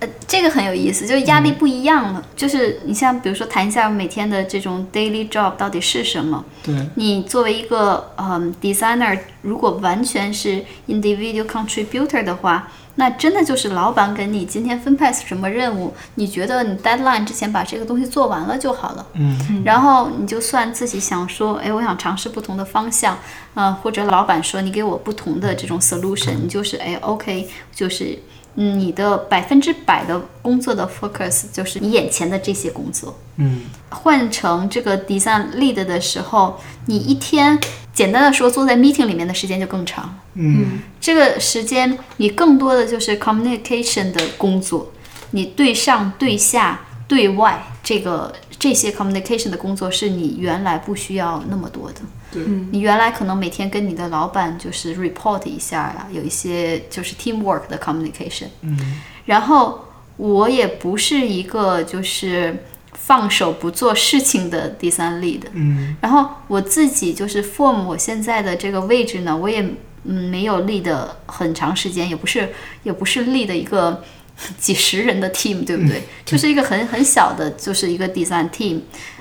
[0.00, 2.24] 呃，这个很有意思，就是压力不一样了。
[2.36, 6.44] 就是你像比如说谈一下每天的这种 daily job 到底是什么？
[6.62, 19.06] 对，你作为一个嗯 designer，如果完全是 individual contributor 的话，那真的就是老板给你今天分派什么任务，你觉得你 deadline 之前把这个东西做完了就好了。
[19.14, 23.16] 嗯然后你就算自己想说，哎，我想尝试不同的方向，
[23.54, 28.18] 嗯、或者老板说你给我不同的这种 solution，你就是哎，OK，就是嗯
[28.60, 33.16] 你的百分之百的工作的 focus 就是你眼前的这些工作。
[33.36, 37.56] 嗯换成这个 design lead 的时候，你一天
[37.94, 40.18] 简单的说，坐在 meeting 里面的时间就更长。
[40.34, 44.90] 嗯这个时间你更多的就是 communication 的工作，
[45.30, 52.00] 你对上、对下、对外这个这些 communication 的工作是你原来不需要那么多的。
[52.30, 58.48] 对，你原来可能每天跟你的老板就是 report 一下呀，有一些就是 teamwork 的 communication。
[58.62, 59.84] 嗯然后
[60.16, 69.60] 我也不是一个就是放手不做事情的第三 lead，嗯然后我自己就是 form 我现在的这个位置呢，我也
[70.04, 72.50] 嗯没有立的很长时间，也不是
[72.82, 74.02] 也不是立的一个
[74.58, 76.02] 几十人的 team，对不对？
[76.24, 78.80] 就是一个很很小的，就是一个 design team。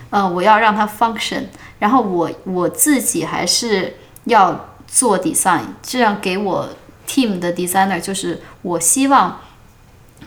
[0.10, 1.44] 呃，我要让它 function，
[1.80, 3.96] 然后我我自己还是
[4.26, 6.70] 要做 design，这样给我
[7.08, 9.40] team 的 designer，就是我希望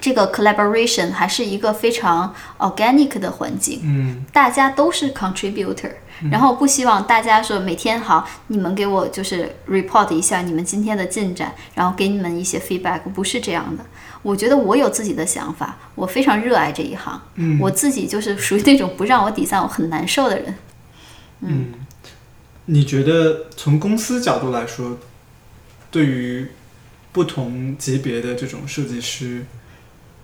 [0.00, 4.24] 这个 collaboration 还是一个非常 organic 的环境，嗯。
[4.32, 5.92] 大家都是 contributor，
[6.30, 13.84] 然后不希望大家说每天好，你们给我就是 report 一下你们今天的进展，然后给你们一些 feedback，不是这样的。
[14.22, 20.54] 我觉得我有自己的想法，我非常热爱这一行，嗯我自己就是属于那种不让我抵散我很难受的人。
[21.40, 21.72] 嗯，
[22.66, 24.98] 你觉得从公司角度来说，
[25.90, 26.48] 对于
[27.12, 29.46] 不同级别的这种设计师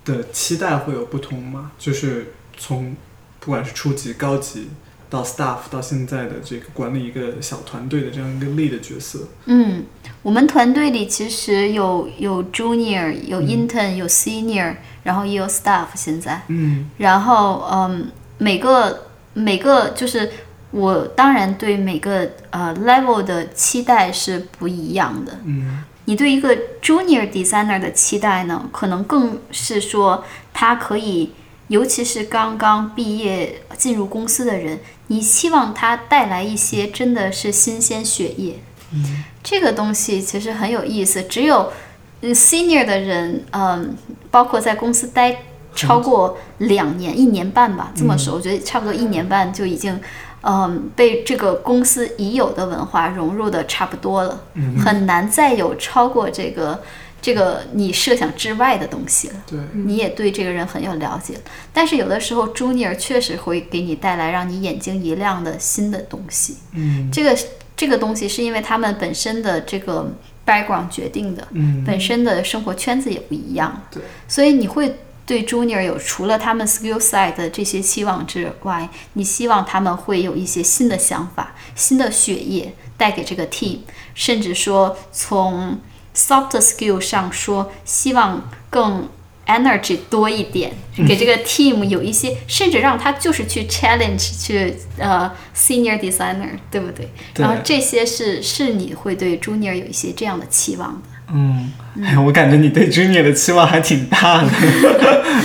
[0.05, 1.72] 的期待会有不同吗？
[1.78, 2.94] 就是从
[3.40, 4.68] 不管是初级、高级
[5.16, 9.84] 到 staff 到现在的这个管理一个小团队的这样一个 lead 的角色，嗯，
[10.20, 16.42] 我们团队里其实有有 junior，有 intern，、有 senior，然后也有 staff 现在。
[16.48, 20.30] 嗯然后嗯，每个每个就是
[20.70, 25.38] 我当然对每个呃 level 的期待是不一样的。
[25.44, 31.32] 嗯你对一个 junior designer 的期待呢，可能更是说他可以，
[31.68, 38.60] 尤其是刚刚毕业进入公司的人，你希望他带来一些真的是新鲜血液。
[38.92, 41.72] 嗯这个东西其实很有意思，只有
[42.20, 43.96] 嗯 senior 的人，嗯，
[44.30, 45.42] 包括在公司待
[45.74, 50.00] 超过两年、一年半吧，这么说，我觉得差不多一年半就已经，
[50.42, 56.82] 嗯，被这个公司已有的文化融入的差不多了，嗯，很难再有超过这个
[57.20, 59.34] 这个你设想之外的东西了。
[59.46, 61.34] 对，你也对这个人很有了解，
[61.72, 66.56] 但是有的时候 junior 确实会给你带来让你眼睛一亮的新的东西。
[66.72, 67.10] 嗯。
[67.12, 67.36] 这个
[67.76, 70.12] 这个东西是因为他们本身的这个
[70.46, 71.82] background 决定的，嗯。
[71.84, 74.96] 本身的生活圈子也不一样，对，所以你会
[75.26, 83.80] 对 junior 有除了他们 skill side 的这些期望之外，你希望他们会有一些新的想法、新的血液带给这个 team，
[84.14, 85.76] 甚至说从
[86.16, 89.08] soft skill 上说，希望更
[89.46, 90.72] energy 多一点，
[91.06, 97.08] 给这个 team 有一些，甚至让他就是去 challenge 去呃 senior designer，对不对？
[97.34, 101.00] 对然后这些是是你会对 junior 有一些这样的期望的。
[101.32, 101.72] 嗯，
[102.04, 104.48] 哎，我感觉你对 Junior 的期望还挺大的。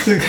[0.05, 0.23] 这个，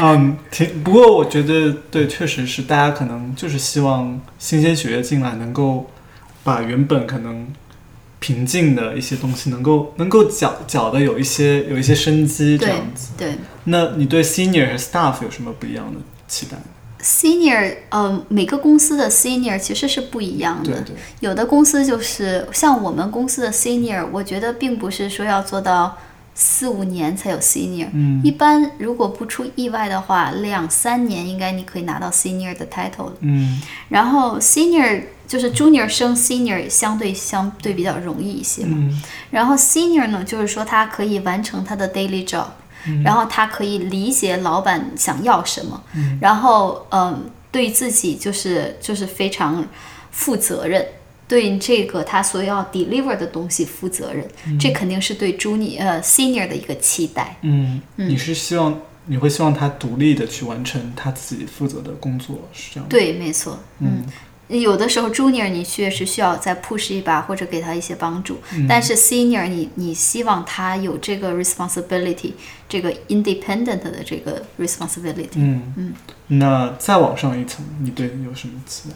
[0.00, 0.84] 嗯，挺。
[0.84, 5.90] 不过我觉得，对，确实是大家可能就是希望新鲜血液进来，能够
[6.44, 7.48] 把原本可能
[8.20, 13.08] 平静的一些东西，能够能够搅搅的有一些有一些生机这对样子。
[13.16, 16.56] 对那你对 Senior 和 Staff 有什么不一样的期待
[17.02, 20.72] ？，senior，呃，每个公司的 senior 其实是不一样的。
[20.72, 25.96] 对对，有的公司就是像我们公司的 senior，我觉得并不是说要做到
[26.34, 33.12] 四五年才有 senior，、嗯一般如果不出意外的话，两三年应该你可以拿到 senior 的 title 了。
[33.20, 38.76] 嗯然后 senior 就是 junior 升 senior 相对相对比较容易一些嘛。
[38.80, 39.00] 嗯。
[39.30, 42.46] 然后 senior 呢，就是说他可以完成他的 daily job，、
[43.04, 45.80] 然后他可以理解老板想要什么，
[46.20, 49.64] 然后嗯，对自己就是就是非常
[50.10, 50.84] 负责任，
[51.28, 54.26] 对这个他所要 deliver 的东西负责任，
[54.58, 57.36] 这肯定是对 junior 呃 senior 的一个期待。
[57.42, 62.86] 嗯，你是希望你会希望他独立的去完成他自己负责的工作，是这样吗？
[62.88, 64.04] 对，没错，嗯
[64.48, 72.32] 有的时候 junior 你确实需要再 push 一把，或者给他一些帮助，嗯但是 senior 你你希望他有这个 responsibility，
[72.66, 75.28] 这个 independent 的这个 responsibility。
[75.34, 75.94] 嗯嗯，
[76.28, 78.94] 那再往上一层，你对有什么期待？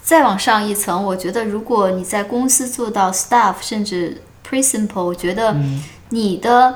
[0.00, 6.74] 再往上一层，我觉得如果你在公司做到 staff 甚至 principal，我觉得嗯你的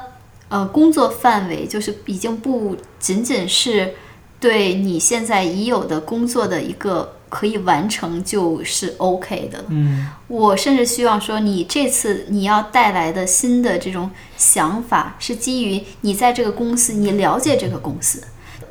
[0.50, 3.94] 呃工作范围就是已经不仅仅是
[4.38, 9.64] 对你现在已有的工作的一个可以完成就是 OK 的。
[9.68, 18.22] 嗯我甚至希望说，你这次你要带来的新的这种想法，是基于你在这个公司，你了解这个公司，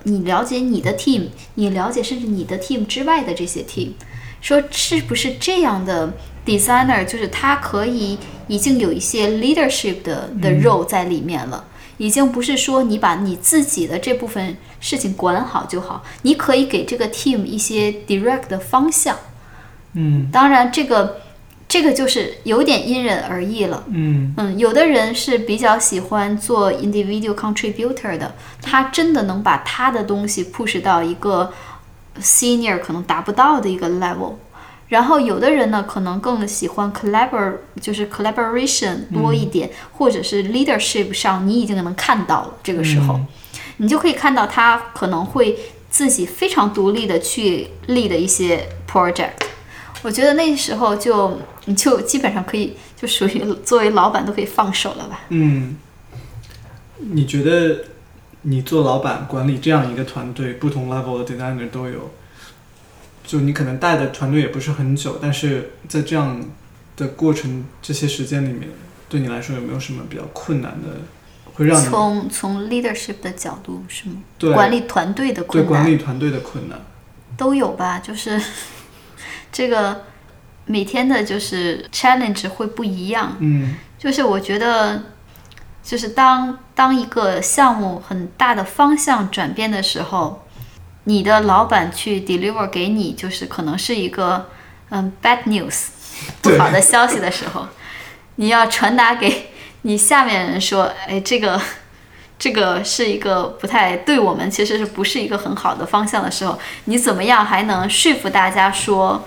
[0.03, 3.93] 你了解你的 team，你了解甚至你的 team 之外的这些 team，
[4.41, 6.14] 说是不是这样的
[6.45, 11.66] designer，就是他可以已经有一些 leadership 的的 role 在里面了。
[11.97, 19.15] 已经不是说你把你自己的这部分事情管好就好，你可以给这个 team 一些 direct 的方向。
[19.93, 21.21] 嗯当然，这个
[21.67, 23.84] 这个就是有点因人而异了。
[23.88, 31.53] 嗯嗯，有的人是比较喜欢做 individual contributor 的，他真的能把他的东西 push 到一个
[32.19, 34.34] senior 可能达不到的一个 level。
[34.89, 42.53] 然后有的人呢，可能更喜欢 collabor，就是 collaboration 多一点，或者是 leadership 上你已经能看到了。
[42.61, 43.17] 这个时候，
[43.82, 45.57] 你就可以看到他可能会
[45.89, 49.32] 自己非常独立的去立的一些 project。
[50.03, 55.21] 我觉得那时候就你就基本上可以就属于作为老板都可以放手了吧。
[55.29, 55.77] 嗯，
[56.99, 57.86] 你觉得
[58.43, 62.11] 你做老板管理这样一个团队，不同 level 的 designer 都有。
[63.23, 66.39] 就你可能带的团队也不是很久，但是在这样
[66.97, 68.69] 的过程这些时间里面，
[69.09, 70.99] 对你来说有没有什么比较困难的，
[71.53, 74.15] 会让你从从 leadership 的角度是吗？
[74.37, 76.79] 对管理团队的困对难管理团队的困难？
[77.37, 78.41] 都有吧，就是
[79.51, 80.03] 这个
[80.65, 83.35] 每天的就是 challenge 会不一样。
[83.39, 85.03] 嗯就是我觉得，
[85.83, 90.43] 就是当当一个项目很大的方向转变的时候，
[91.03, 94.49] 你的老板去 deliver 给你，就是可能是一个
[94.89, 95.89] 嗯 bad news
[96.41, 97.67] 不好的消息的时候，
[98.37, 99.50] 你要传达给
[99.84, 101.59] 你下面人说，哎，这个
[102.38, 109.23] 这个是一个不太对我们其实是不是一个很好的方向的时候，你怎么样还能说服大家说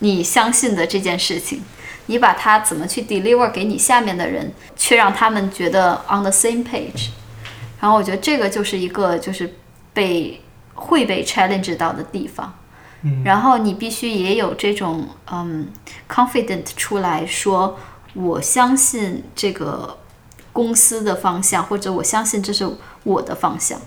[0.00, 1.60] 你相信的这件事情？
[2.08, 7.08] 你把它怎么去 deliver 给你下面的人，却让他们觉得 on the same page。
[7.80, 9.56] 然后我觉得这个就是一个就是
[9.92, 10.40] 被
[10.74, 12.54] 会被 challenge 到的地方。
[13.02, 15.68] 嗯然后你必须也有这种嗯
[16.08, 17.78] confident 出来说，
[18.16, 19.98] 我相信这个
[20.52, 22.66] 公司的方向，或者我相信这是
[23.04, 23.78] 我的方向。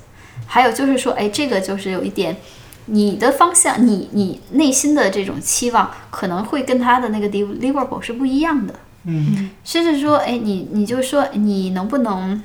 [0.45, 2.37] 还有就是说，哎，这个就是有一点，
[2.85, 8.75] 你的方向，你你内心的这种期望，可能会跟他的那个 deliverable 是不一样的。
[9.05, 12.41] 嗯甚至说，哎，你你就说你能不能，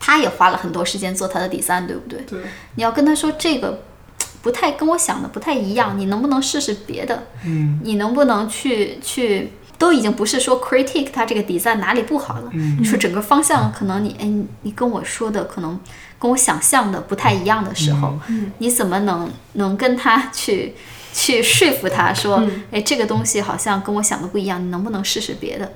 [0.00, 2.20] 他也花了很多时间做他的 design，对不对？
[2.22, 2.40] 对
[2.76, 3.82] 你要跟他说这个
[4.40, 7.24] 不太跟我想的不太一样，你能不能试试别的？
[7.44, 9.52] 嗯你能不能去去？
[9.78, 15.78] 都已经不是说 critique 他这个 design 哪里不好了，嗯你说整个方向可能你哎你你跟我说的可能
[16.18, 18.18] 跟我想象的不太一样的时候，
[18.58, 20.74] 你怎么能能跟他去
[21.12, 25.72] 去说服他说，哎这个东西好像跟我想的不一样，你能不能试试别的？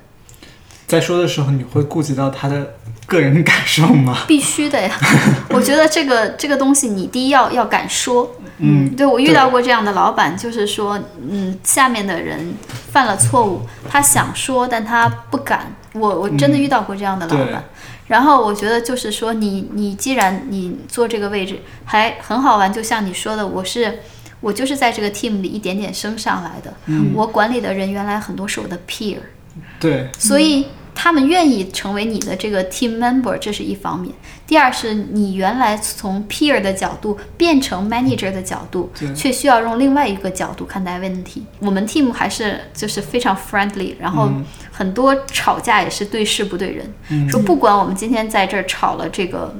[0.86, 2.74] 在说的时候，你会顾及到他的
[3.06, 4.24] 个人感受吗？
[4.26, 4.96] 必须的呀！
[5.50, 8.34] 我觉得这个这个东西，你第一要要敢说。
[8.58, 10.98] 嗯，对我遇到过这样的老板，就是说，
[11.28, 12.54] 嗯，下面的人
[12.90, 15.74] 犯了错误，他想说，但他不敢。
[15.94, 17.46] 我我真的遇到过这样的老板。
[17.46, 17.56] 对
[18.08, 24.00] 然后我觉得就是说你，你既然你坐这个位置还很好玩，就像你说的，我是
[24.40, 26.72] 我就是在这个 team 里一点点升上来的。
[26.86, 29.18] 嗯我管理的人原来很多是我的 peer。
[29.78, 34.14] 对，所以他们愿意成为你的这个 team member，这是一方面。
[34.48, 41.44] 第二是你原来从 peer 的角度变成 manager 的角度对，却需要用另外一个角度看待问题。
[41.58, 44.42] 我们 team 还是就是非常 friendly，然后嗯
[44.72, 46.90] 很多吵架也是对事不对人。
[47.10, 49.54] 嗯说不管我们今天在这儿吵了这个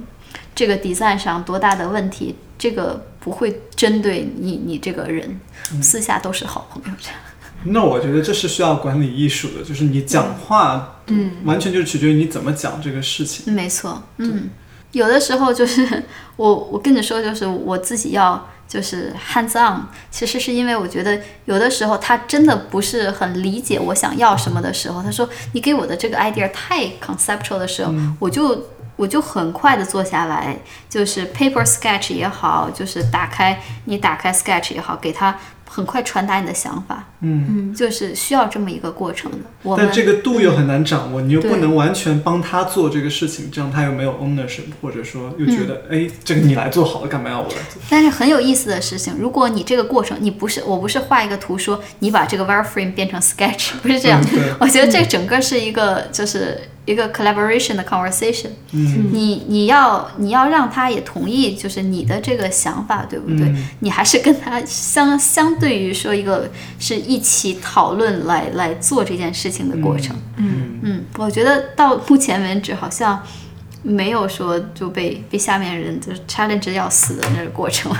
[0.55, 5.39] 这个 design 上多大的问题，这个不会针对你你这个人，
[5.73, 7.19] 嗯私下都是好朋友这样。
[7.65, 13.53] 那我觉得这是需要管理艺术的，就是你讲话，嗯，完全就是取决于你怎么讲这个事情。
[13.53, 14.49] 没错，嗯，
[14.93, 16.03] 有的时候就是
[16.37, 28.67] 我我跟你说，就是我自己要就是 hands on，其实是因为我觉得有的时候他真的不是很理解我想要什么的时候，他说你给我的这个 idea 太 conceptual 的时候，我就。
[28.99, 30.59] 我就很快的坐下来，
[30.91, 39.39] 就是 paper sketch 也好，就是打开你打开 sketch 也好，给他很快传达你的想法，嗯，就是需要这么一个过程的。
[39.63, 47.81] 我但这个度又很难掌握，你又不能完全帮他做这个事情，这样他又没有 ownership，或者说又觉得，哎、这个你来做好了，干嘛要我来做？
[47.91, 54.21] 但是很有意思的事情，如果你这个过程，你不是我不是画一个图说你把这个 wireframe 变成 sketch，不是这样。
[54.33, 56.59] 嗯我觉得这整个是一个就是
[56.91, 58.49] 一个 collaboration 的 conversation。
[58.73, 63.47] 嗯你你要你要让他也同意，就是你的这个想法，对不对？
[63.49, 70.17] 嗯你还是跟他相相对于说一个是一起讨论来来做这件事情的过程。
[70.37, 73.23] 嗯嗯，我觉得到目前为止好像
[73.83, 77.93] 没有说就被被下面人就是 challenge 要死的那个过程。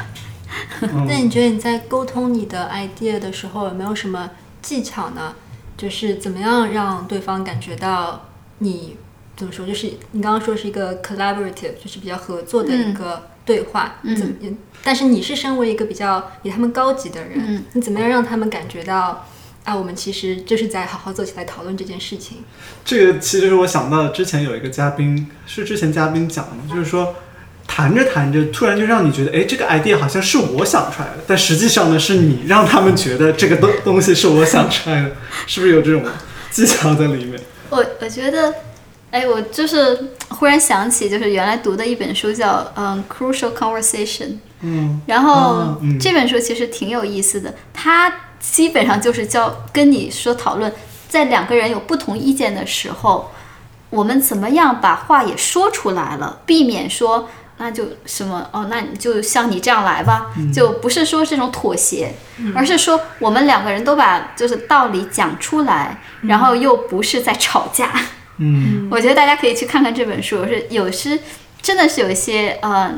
[1.07, 4.31] 那你觉得你在沟通你的 idea 的时候有没有什么
[4.63, 5.35] 技巧呢？
[5.77, 8.28] 就是怎么样让对方感觉到
[8.59, 8.97] 你
[9.37, 9.67] 怎么说？
[9.67, 13.97] 就是你刚刚说是一个 collaborative，就是比较合作的一个对话。
[14.03, 14.35] 嗯怎么？
[14.83, 19.27] 但是你是身为一个比较比他们高级的人，嗯你怎么样让他们感觉到
[19.65, 22.39] 啊，我们其实就是在好好坐起来讨论这件事情？
[22.85, 27.15] 这个其实是我想到之前有一个嘉宾，是之前嘉宾讲的，就是说
[27.67, 35.13] 谈着谈着，突然就让你觉得，哎，这个 idea 好像是我想出来的，但实际上呢，是你让他们觉得这个东东西是我想出来的，
[35.47, 36.03] 是不是有这种
[36.51, 37.39] 技巧在里面？
[37.71, 38.55] 我我觉得，
[39.11, 44.27] 哎，我就是忽然想起，就是原来读的一本书叫嗯《Crucial Conversation》，
[44.61, 50.73] 嗯，然后这本书其实挺有意思的，它基本上就是教跟你说讨论，
[51.09, 53.31] 在两个人有不同意见的时候，
[53.91, 57.29] 我们怎么样把话也说出来了，避免说
[57.59, 62.15] 那就什么哦，那你就像你这样来吧，就不是说这种妥协，
[62.55, 67.91] 而是说我们两个人都把就是道理讲出来，然后又不是在吵架。
[68.39, 71.19] 嗯 我觉得大家可以去看看这本书，是有时
[71.61, 72.95] 真的是有一些呃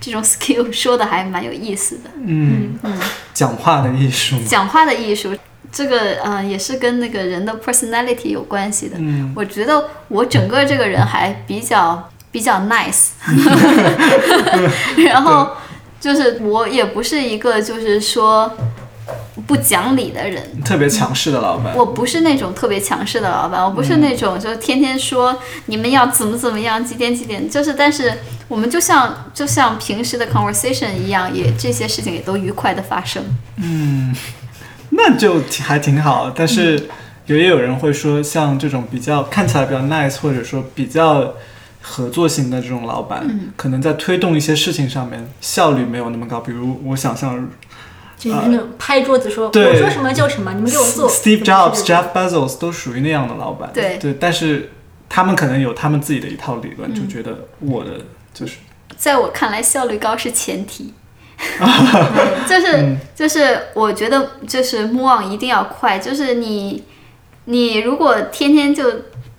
[0.00, 2.10] 这种 skill 说的还蛮有意思的。
[2.24, 2.76] 嗯
[3.32, 5.36] 讲话的艺术，讲话的艺术，
[5.70, 8.96] 这个呃也是跟那个人的 personality 有关系的。
[8.98, 13.08] 嗯我觉得我整个这个人还比较比较 nice，
[15.04, 15.50] 然后
[16.00, 18.50] 就是我也不是一个就是说
[19.46, 20.62] 不讲理的人。
[20.64, 25.36] 特别强势的老板，我不是那种特别强势的老板，我不是那种就天天说
[25.66, 28.12] 你们要怎么怎么样，几点几点，就是但是
[28.46, 33.22] 我们就像就像平时的 conversation 一样，也这些事情也都愉快的发生。
[33.56, 34.14] 嗯
[34.90, 36.32] 那就还挺好。
[36.34, 36.88] 但是
[37.26, 41.34] 有也有人会说，像这种比较看起来比较 nice，或者说比较
[41.80, 46.40] 合作型的这种老板，可能在推动一些事情上面效率没有那么高。
[46.40, 47.48] 比如我想象
[48.18, 51.10] 就是那种拍桌子说，对我说什么就什么，你们给我做。
[51.10, 53.70] Steve Jobs、Jeff Bezos 都属于那样的老板。
[53.72, 54.70] 对对，但是
[55.08, 57.92] 他们可能有他们自己的一套理论，就觉得我的
[58.34, 58.58] 就是
[58.96, 60.92] 在我看来，效率高是前提。
[62.46, 65.98] 就 是就是，我觉得就是 move on 一定要快。
[65.98, 66.84] 就是你
[67.46, 68.84] 你如果天天就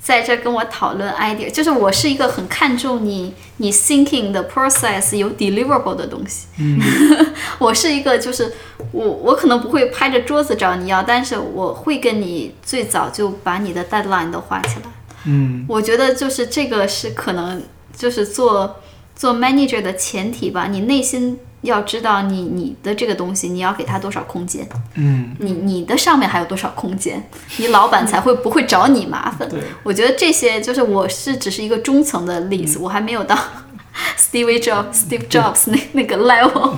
[0.02, 6.48] 在这跟我讨论 idea，就是我是一个很看重你你 thinking 的 process 有 deliverable 的东西。
[6.58, 6.80] 嗯
[7.60, 8.52] 我是一个就是
[8.92, 14.90] 我我可能不会拍着桌子找你要，但是我会跟你最早就把你的 deadline 都画起来。
[15.26, 17.62] 嗯我觉得就是这个是可能
[17.96, 18.78] 就是做
[19.16, 27.24] 做 manager 的前提吧，你内心要知道你你的这个东西你要给他多少空间，嗯，你你的上面还有多少空间，
[27.58, 29.48] 你老板才会不会找你麻烦。
[29.48, 33.38] 对，我觉得这些就是我是只是一个中层的例子，我还没有到
[34.18, 36.74] Steve Jobs Steve Jobs 那那个 level，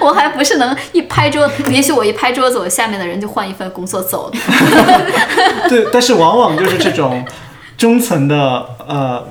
[0.00, 4.38] 我还不是能一拍桌子，也许我一拍桌子，我下面的人就换一份工作走了。
[5.70, 7.24] 对，但是往往就是这种
[7.78, 8.36] 中层的
[8.86, 9.26] 呃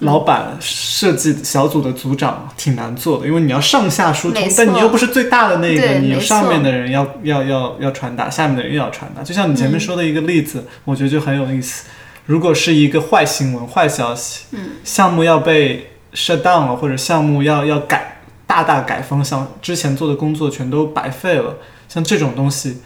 [0.00, 9.22] 老板设计小组的组长挺难做的，因为你要上下疏通但你又不是最大的那个，你上面的人要要要要传达，下面的人又要传达。
[9.22, 11.86] 就像你前面说的一个例子，我觉得就很有意思。
[12.26, 21.56] 如果是一个坏新闻、坏消息，嗯，项目要被 shut down 了，或者项目要要改大大改方向，之前做的工作全都白费了，
[21.88, 22.78] 像这种东西，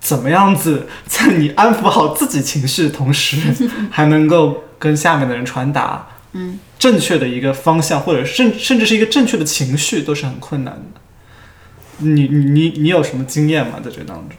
[0.00, 3.36] 怎么样子在你安抚好自己情绪的同时，
[3.90, 11.00] 还能够跟下面的人传达，嗯，正确的一个方向，或者甚甚至是一个正确的情绪，都是很困难的。
[11.98, 13.80] 你你你你有什么经验吗？
[13.84, 14.30] 在这当中？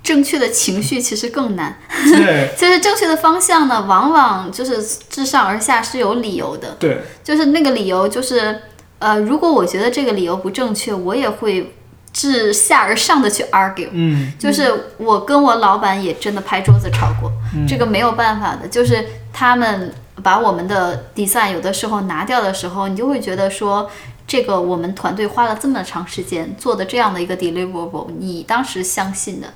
[0.00, 1.76] 正确的情绪其实更难。
[1.90, 8.60] 对 就是正确的方向呢，往往就是自上而下是有理由的，对，就是那个理由就是，
[9.00, 11.74] 呃，如果我觉得这个理由不正确，我也会
[12.12, 13.88] 自下而上的去 argue。
[13.92, 17.30] 嗯就是我跟我老板也真的拍桌子吵过，
[17.68, 18.66] 这个没有办法的。
[18.66, 19.92] 就是他们
[20.22, 23.90] 把我们的 design 有的时候拿掉的时候，你就会觉得说，
[24.26, 29.48] 这个我们团队花了这么长时间做的这样的一个 deliverable，你当时相信的，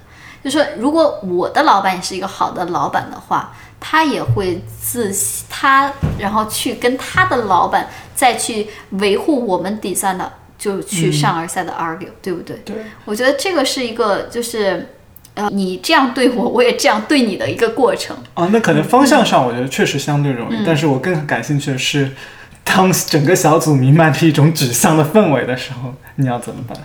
[0.45, 5.13] 就说如果我的老板也是一个好的老板的话，他也会自
[5.49, 12.57] 他然后去跟他的老板再去维护我们 design 的，就去上而下的 argue，、对不对？
[12.65, 14.95] 对，我觉得这个是一个就是。
[15.35, 18.17] 呃，你这样对我，我也这样对你的一个过程。
[18.35, 22.11] 啊，那可能方向上我觉得确实相对容易，但是我更感兴趣的是，
[22.63, 26.77] 当整个小组弥漫着一种指向的氛围的时候，你要怎么办？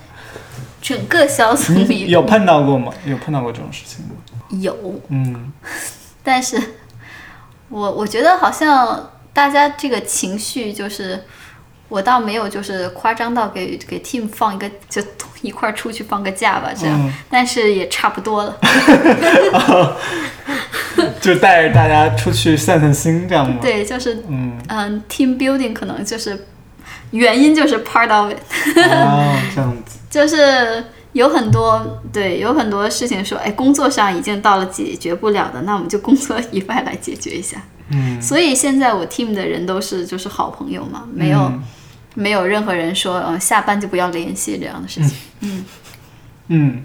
[0.81, 1.73] 整个小组
[2.07, 2.93] 有碰到过吗？
[3.05, 4.11] 有碰到过这种事情吗？
[4.61, 5.51] 有，嗯
[6.23, 6.57] 但是
[7.67, 11.25] 我我觉得好像大家这个情绪就是，
[11.89, 15.01] 我倒没有就是夸张到给给 team 放一个就
[15.41, 18.57] 一块儿出去放个假吧，这样，嗯但是也差不多了。
[21.21, 26.45] 就带着大家出去散散心，这样吗？，对，就是嗯，嗯，team building 可能就是
[27.11, 28.37] 原因就是 part of it。
[28.77, 30.83] 哦， 这样子，就是
[31.13, 37.57] 有很多对，有很多事情说，哎，工作上已经到了解决不了的，那我们就工作以外来解决一下。
[37.91, 41.63] 嗯，所以现在我 team 的人都是就是好朋友嘛，没有、嗯
[42.17, 45.17] 没有任何人说，嗯，下班就不要联系这样的事情。
[45.41, 45.65] 嗯
[46.47, 46.83] 嗯，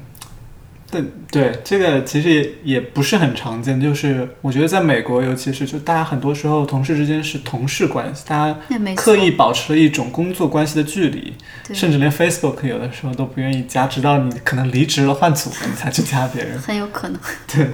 [0.90, 3.80] 对对，这个其实也也不是很常见。
[3.80, 8.58] 就是我觉得在美国，尤其是就大家很多时候同事之间是同事关系，大家
[8.94, 11.32] 刻意保持了一种工作关系的距离，
[11.72, 16.58] 甚至连 Facebook 有的时候都不愿意加，直到你可能离职了换组了，你才去加别人。
[16.60, 17.18] 很有可能。
[17.46, 17.68] 对，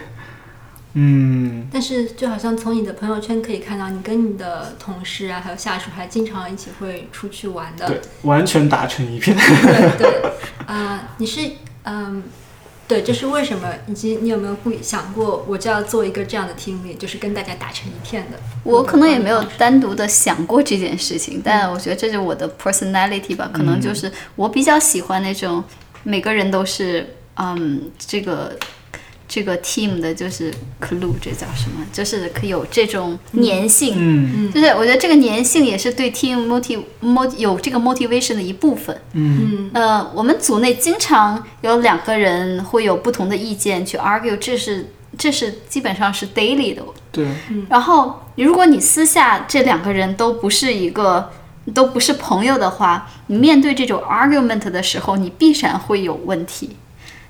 [1.01, 7.87] 嗯，但是就好像从你的朋友圈可以看到，你跟你的同事啊，还有下属还经常一起会出去玩的。
[7.87, 9.37] 对，完全打成一片。
[9.37, 10.33] 对对，
[10.67, 11.53] 啊、 你是
[11.85, 12.25] 嗯，
[12.89, 13.69] 对，这是为什么？
[13.87, 18.39] 以及你有没有故想过，我就要做一个这样的 team lead，就是跟大家打成一片的？
[18.65, 25.63] 我可能也没有单独的想过这件事情，但我觉得这是我的 personality 吧，可能就是我比较喜欢那种
[26.03, 28.59] 每个人都是嗯这个
[29.29, 30.51] 这个 team 的，就是
[30.81, 31.85] clue，这叫什么？
[31.93, 33.95] 就是可以有这种粘性。
[33.99, 38.99] 嗯就是我觉得这个粘性也是对 team motiv mot 有这个 motivation 的一部分。
[39.13, 46.83] 嗯呃，我们组内经常有两个人会有不同的意见去 argue，这是这是基本上是 daily 的。
[47.13, 47.27] 对，
[47.69, 51.31] 然后，如果你私下这两个人都不是一个
[51.75, 56.77] 都不是朋友的话，你面对这种 argument 的时候，你必然会有问题，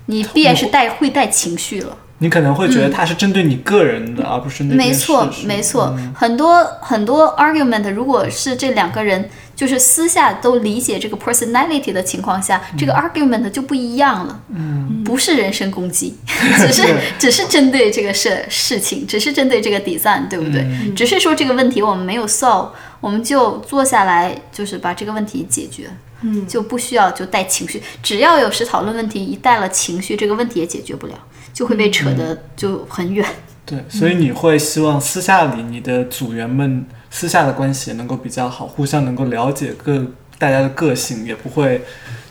[0.09, 1.95] 你必然是带会带情绪了。
[2.21, 14.37] 你可能会觉得它是针对你个人的，而不是那件没错没错，嗯很多很多 argument，如果是这两个人就是私下都理解这个 personality 的情况下，这个 argument 就不一样了。
[14.53, 16.17] 嗯，不是人身攻击，
[16.59, 16.83] 只是
[17.17, 20.67] 只是针对这个事事情，只是针对这个 design，对不对？
[20.93, 22.67] 只是说这个问题我们没有 solve，
[22.99, 25.89] 我们就坐下来就是把这个问题解决。
[26.21, 31.13] 嗯，就不需要就带情绪，只要有时讨论问题，一带了情绪，这个问题也解决不了，
[31.53, 33.25] 就会被扯得就很远。
[33.65, 40.03] 对，所以你会希望私下里你的组员们私下的关系也能够比较好，互相能够了解各
[40.37, 41.83] 大家的个性，也不会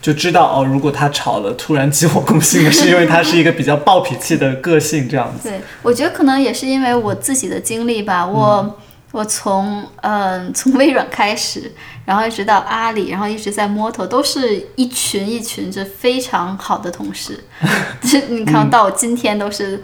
[0.02, 5.48] 就知道哦，如果他吵了，突然激火攻心的，是因为他是一个比较暴脾气的个性这样子。
[5.48, 8.78] 对，我觉得可能也是因为我自己的经历吧，我、
[9.12, 11.72] 我从嗯、从微软开始，
[12.08, 17.44] 然后一直到阿里，然后一直在 Moto，都是一群一群这非常好的同事，
[18.00, 19.76] 就是你看到我今天都是。
[19.76, 19.82] 嗯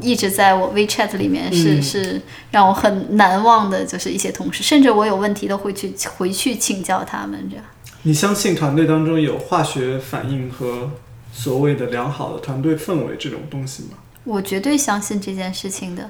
[0.00, 2.22] 一直在我 WeChat 里面是、嗯是
[2.52, 7.64] 让我很难忘的，就是一些同事，甚至我有问题都会去回去请教他们这样。
[8.02, 10.92] 你相信团队当中有化学反应和
[11.32, 13.98] 所谓的良好的团队氛围这种东西吗？
[14.22, 16.08] 我绝对相信这件事情的。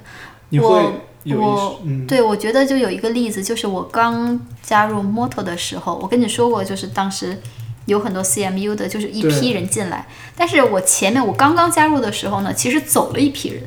[0.50, 0.92] 你会我
[1.24, 2.06] 有一我嗯。
[2.06, 7.40] 对，我觉得就有一个例子，就是我刚加入 Moto 的时候，我跟你说过，就是当时
[7.86, 10.06] 有很多 CMU 的，就是一批人进来，
[10.36, 13.62] 但是我前面我刚刚加入的时候呢，其实走了一批人，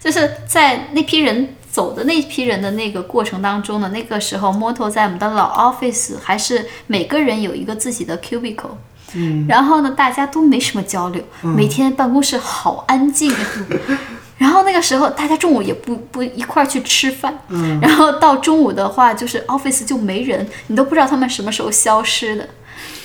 [0.00, 8.70] 就是在那批人走的那批人的那个过程当中呢，那个时候 Moto 在我们的老 office 还是每个人有一个自己的 cubicle。
[9.14, 13.38] 嗯，然后呢，大家都没什么交流，每天办公室好安静啊。
[14.38, 22.48] 然后那个时候，大家中午也不不一块儿去吃饭，嗯，然后到中午的话，就是 office 就没人，你都不知道他们什么时候消失的。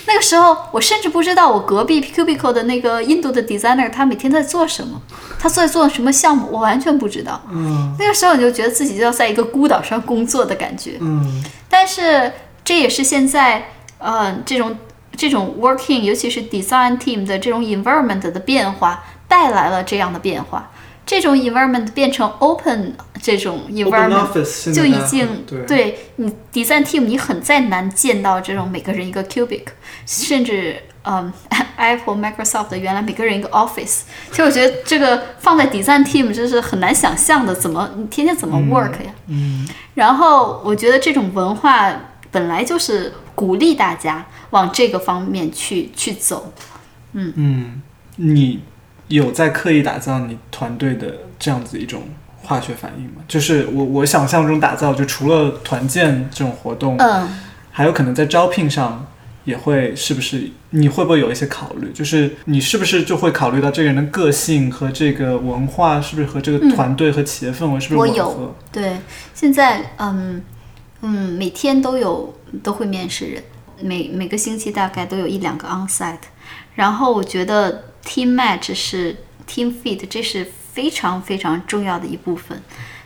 [0.05, 5.01] 那个时候，我甚至不知道我隔壁 cubicle 的那个印度的 designer 他每天在做什么，
[5.39, 7.41] 他在做什么项目，我完全不知道。
[7.49, 10.97] 嗯那个时候你就觉得自己就要在一个孤岛上工作的感觉。
[10.99, 12.31] 嗯但是
[12.63, 14.77] 这也是现在呃这种
[15.15, 20.69] 这种 working，尤其是 design team 的这种 environment 的变化，带来了这样的变化。
[21.05, 29.65] 这种 environment 变成 open 这种在就已经对你 design team 你很再难见到这种每个人一个 cubic，
[30.05, 31.31] 甚至嗯
[31.75, 39.13] Apple、Microsoft 的原来每个人一个 office，其实我觉得这个放在 design team 这是很难想象的，怎么你天天怎么 work 呀？
[39.27, 41.93] 嗯然后我觉得这种文化
[42.31, 46.53] 本来就是鼓励大家往这个方面去去走。
[47.13, 47.81] 嗯嗯，
[48.15, 48.59] 你
[49.15, 52.03] 有在刻意打造你团队的这样子一种
[52.41, 53.21] 化学反应吗？
[53.27, 57.29] 就是我我想象中打造，就除了团建这种活动，嗯，
[57.71, 59.05] 还有可能在招聘上
[59.45, 60.49] 也会，是不是？
[60.71, 61.91] 你会不会有一些考虑？
[61.93, 68.55] 就是你是不是就会考虑到这个人的个性和这个文化，是不是和这个团队和企业氛围是不是吻我有合？
[68.71, 68.97] 对，
[69.35, 70.41] 现在嗯
[71.01, 72.33] 嗯，每天都有
[72.63, 73.43] 都会面试人，
[73.81, 76.17] 每每个星期大概都有一两个 onsite。
[76.73, 79.15] 然后我觉得 team match 是
[79.47, 82.61] team fit，这是非常非常重要的一部分。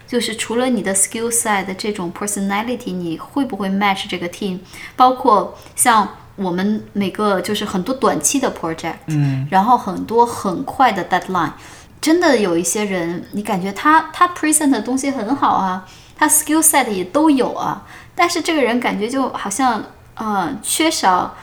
[0.08, 4.60] 就是除了你的 skill set 的这种 personality，你会不会 match 这个 team？
[4.96, 6.08] 包括像
[6.38, 11.52] 我们每个就是很多短期的 project，嗯，然后很多很快的 deadline，
[12.00, 19.84] 真的有一些人，你感觉他他 present 的东西很好啊，他 skill set 也都有啊，但是这个人感觉就好像
[20.14, 21.36] 呃缺少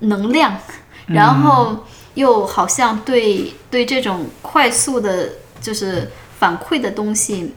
[0.00, 0.56] 能量，
[1.06, 1.84] 然后
[2.18, 7.54] 又好像对对这种快速的，就是反馈的东西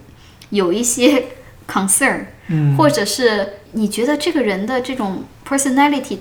[0.51, 1.25] 有一些
[1.67, 2.77] concern，嗯。
[2.77, 6.19] 或者是你觉得这个人的这种 personality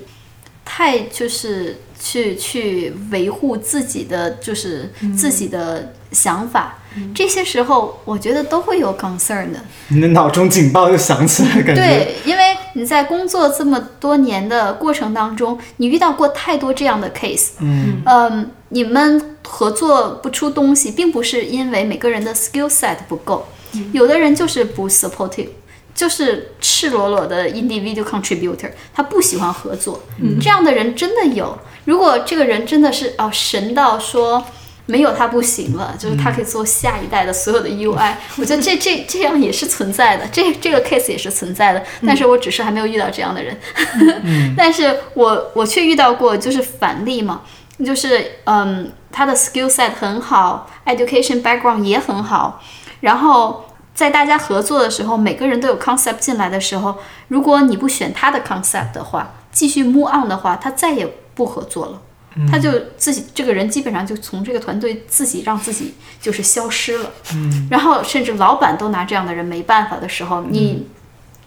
[0.65, 6.77] 太就是去去维护自己的就是自己的想法，
[7.15, 9.59] 这些时候我觉得都会有 concern 的。
[9.87, 17.51] 你的脑中警报就响起来，感觉对，因为你在工作这么多年的过程当中，你遇到过太多这样的 case。
[17.59, 23.47] 嗯嗯，你们合作不出东西，并不是因为每个人的 skill set 不够，
[23.93, 25.47] 有的人就是不 supportive，
[25.95, 30.03] 就是赤裸裸的 individual contributor，他不喜欢合作。
[30.41, 31.57] 这样的人真的有。
[31.85, 34.45] 如果这个人真的是哦神到说。
[34.85, 43.57] 没有他不行了，就是他可以做下一代的所有的 UI，、我觉得这这这样也是存在的，这这个 case 也是存在的，但是我只是还没有遇到这样的人，
[44.57, 47.41] 但是我我却遇到过就是反例嘛，
[47.85, 52.61] 就是嗯，他的 skill set 很好，education background 也很好，
[53.01, 56.95] 然后在大家合作的时候，每个人都有 concept 进来的时候，
[57.27, 61.05] 如果你不选他的 concept 的话，继续 move on 的话，他再也
[61.35, 62.01] 不合作了。
[62.49, 70.87] 他就自己这个人基本上就从这个团队自己让自己就是消失了，嗯，然后甚至老板都拿这样的人没办法的时候，你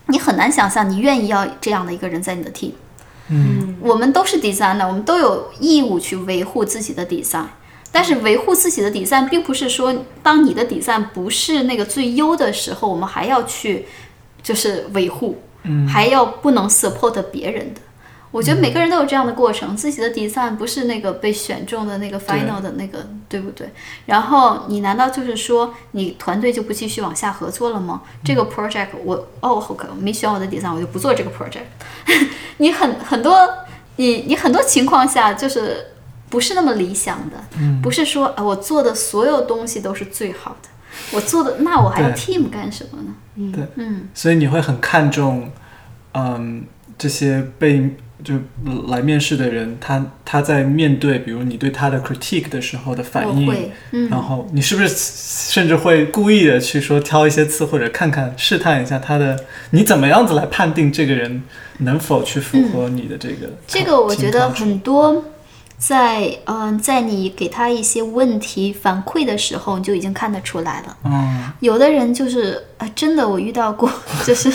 [0.09, 2.73] 你很难想象你愿意要这样的一个人在你的 team。
[3.29, 7.47] 嗯我们都是 designer，我们都有义务去维护自己的 design。
[7.91, 13.87] 但是维护自己的 design，并不是说当你的 design 不是那个最优的时候，我们还要去
[14.43, 17.81] 就是维护，嗯还要不能 support 别人的。
[18.35, 23.71] 我觉得每个人都有这样的过程，自己的 design 不是那个被选中的那个 final 的那个，对不对？
[24.07, 28.03] 然后你难道就是说你团队就不继续往下合作了吗？
[28.25, 31.63] 这个 project 我哦，OK，我没选我的 design，我就不做这个 project。
[32.59, 33.49] 你很很多，
[33.99, 35.93] 你你很多情况下就是
[36.29, 37.37] 不是那么理想的，
[37.81, 40.69] 不是说啊我做的所有东西都是最好的，
[41.13, 43.53] 我做的那我还要 team 干什么呢？
[43.53, 45.53] 对，嗯，所以你会很看重，
[46.15, 46.65] 嗯，
[46.99, 48.35] 这些被就
[48.89, 59.37] 来面试的人，他他在面对比如你对他的 critique 的时候的反应，嗯，然后你是不是甚至会故意的去说挑一些词，或者看看试探一下他的，
[59.71, 61.43] 你怎么样子来判定这个人
[61.79, 63.51] 能否去符合你的这个？
[63.67, 65.25] 这个我觉得很多
[65.77, 70.97] 在嗯、在你给他一些问题反馈的时候，你就已经看得出来了。
[71.05, 73.91] 嗯有的人就是啊，真的我遇到过，
[74.25, 74.51] 就是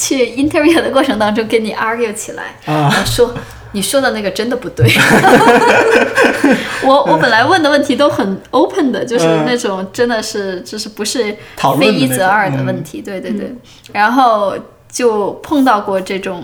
[0.00, 3.34] 去 interview 的过程当中跟你 argue 起来，啊说
[3.72, 4.90] 你说的那个真的不对。
[6.82, 11.36] 我我本来问的问题都很 open 的，就是嗯那种真的是就是不是
[11.78, 13.54] 非一则二的问题，对对对。
[13.92, 14.54] 然后
[14.90, 16.42] 就碰到过这种，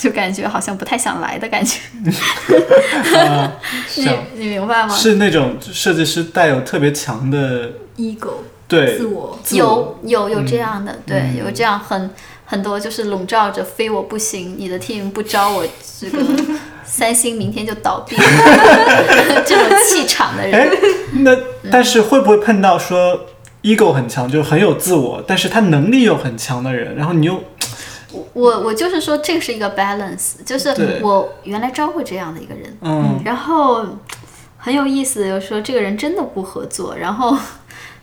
[0.00, 1.80] 就感觉好像不太想来的感觉，
[3.96, 4.94] 你你明白吗？
[4.94, 8.34] 是那种设计师带有特别强的 ego
[8.68, 12.10] 对自我，有有有这样的，对，嗯有这样很
[12.46, 15.66] 很多就是笼罩着非我不行，你的 team 不招我，
[16.00, 16.18] 这个
[16.86, 18.16] 三星明天就倒闭
[19.44, 20.70] 这种气场的哎人。，
[21.24, 21.36] 那
[21.70, 23.26] 但是会不会碰到说
[23.62, 27.42] ego 很强，就是很有自我，但是他能力又很强的人，然后你又
[28.32, 33.20] 我我就是说，这个是一个 balance，就是我原来招过这样的一个人，嗯。
[33.24, 33.84] 然后
[34.56, 37.36] 很有意思，就是说这个人真的不合作，然后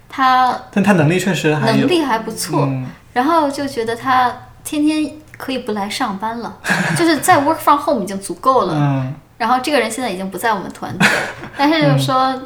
[0.09, 4.33] 他但他能力确实还能力还不错，嗯然后就觉得他
[4.63, 6.57] 天天可以不来上班了，
[6.97, 8.73] 就是在 work from home 已经足够了。
[8.75, 11.05] 嗯然后这个人现在已经不在我们团队，
[11.57, 12.41] 但是就是说，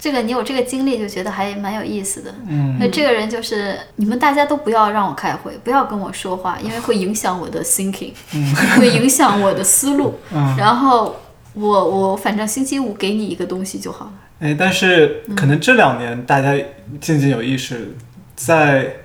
[0.00, 2.34] 这个你有这个经历，就觉得还蛮有意思的。
[2.48, 8.12] 嗯那这个人就是你们大家都不要让我开会，不要跟我说话，因为会影响我的 thinking，、
[8.80, 10.18] 会影响我的思路。
[10.32, 11.14] 嗯然后
[11.52, 14.12] 我我反正星期五给你一个东西就好了。
[14.40, 16.52] 哎，但是可能这两年大家
[17.00, 17.94] 渐渐有意识，
[18.34, 18.99] 在老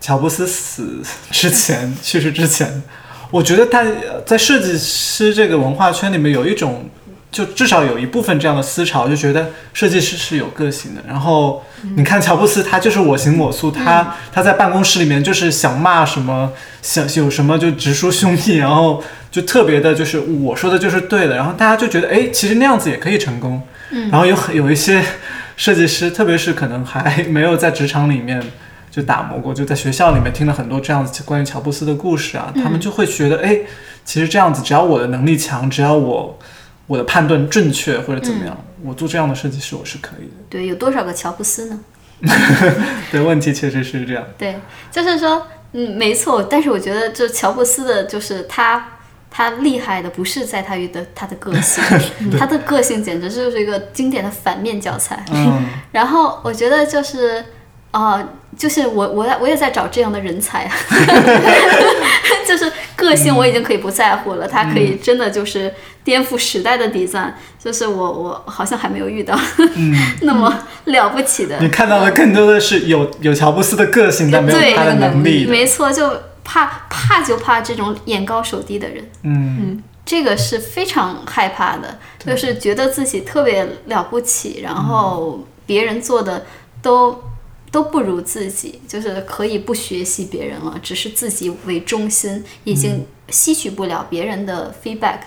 [0.00, 1.00] 乔布斯死
[1.30, 2.82] 之前、去世之前，
[3.30, 3.84] 我觉得他
[4.24, 6.88] 在设计师这个文化圈里面有一种，
[7.30, 11.02] 就至少有一部分这样的思潮，就觉得设计师是有个性的。
[11.06, 11.62] 然后
[11.96, 23.60] 你看乔布斯，他就是我行我素，他他在办公室里面就是想骂什么，想有什么就直抒胸臆，然后就特别的就是我说的就是对的，然后大家就觉得哎，其实那样子也可以成功。
[23.90, 25.02] 嗯然后有很有一些
[25.56, 28.42] 设计师，特别是可能还没有在职场里面
[28.90, 33.60] 就打磨过，就在学校里面听了很多这样子关于乔布斯的故事啊，他们就会觉得，哎，
[34.04, 36.38] 其实这样子，只要我的能力强，只要我
[36.86, 40.34] 我的判断正确或者怎么样，我做这样的设计师我是可以的。
[40.48, 41.80] 对，有多少个乔布斯呢？
[43.12, 44.24] 对，问题确实是这样。
[44.36, 44.58] 对，
[44.90, 46.42] 就是说嗯，没错。
[46.42, 48.88] 但是我觉得就乔布斯的就是他。
[49.30, 51.84] 他厉害的不是在他的他的个性，
[52.40, 55.22] 他的个性简直就是一个经典的反面教材。
[55.92, 57.44] 然后我觉得就是，
[57.90, 58.22] 啊，
[58.56, 60.70] 就是我我我也在找这样的人才，
[62.46, 65.72] 就是个性我已经可以不在乎了，他可以真的就是
[66.04, 69.38] 颠覆时代的底赞，就是我我好像还没有遇到
[70.22, 71.58] 那么了不起的。
[71.60, 75.46] 你看到的更多的是有有乔布斯的个性，但没有他的能力。
[75.46, 76.12] 没错，就。
[76.50, 86.46] 怕怕就怕这种眼高手低的人，嗯，这个是非常害怕的，就是觉得自己特别了不起，然后别人做的
[86.80, 87.22] 都
[87.70, 95.18] 都不如自己，就是可以不学习别人了，只是自己为中心，已经吸取不了别人的 feedback。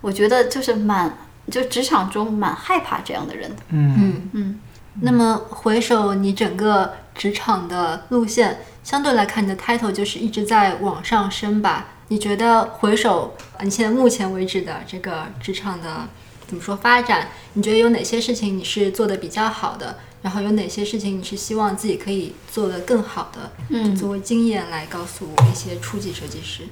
[0.00, 1.16] 我觉得就是蛮
[1.50, 4.60] 就职场中蛮害怕这样的人的，嗯嗯嗯。
[5.00, 8.58] 那么回首你整个职场的路线。
[8.84, 11.86] 相对来看，你的 title 就是一直在往上升吧？
[12.08, 16.08] 你觉得回首你现在目前为止的这个职场的
[16.48, 17.28] 怎么说发展？
[17.52, 19.98] 你觉得有哪些事情你是做的比较好的？
[20.22, 23.50] 然后有哪些事情你是希望自己可以做得更好的？
[23.68, 26.62] 嗯，作为经验来告诉一些初级设计师。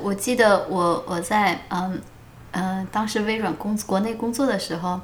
[0.00, 2.00] 我记得我我在嗯
[2.52, 5.00] 嗯当时微软工国内工作的时候。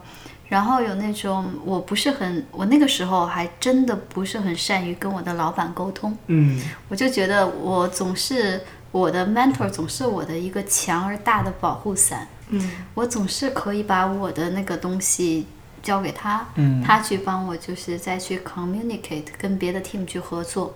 [0.49, 6.17] 然后有那种我不是很，我那个时候还真的不是很善于跟我的老板沟通。
[6.29, 6.59] 嗯，
[6.89, 8.59] 我就觉得我总是
[8.91, 12.27] 我的 mentor 总是我的一个强而大的保护伞。
[12.49, 15.47] 嗯，我总是可以把我的那个东西
[15.89, 20.75] 交给他，嗯，他去帮我就是再去 communicate 跟别的 team 去合作。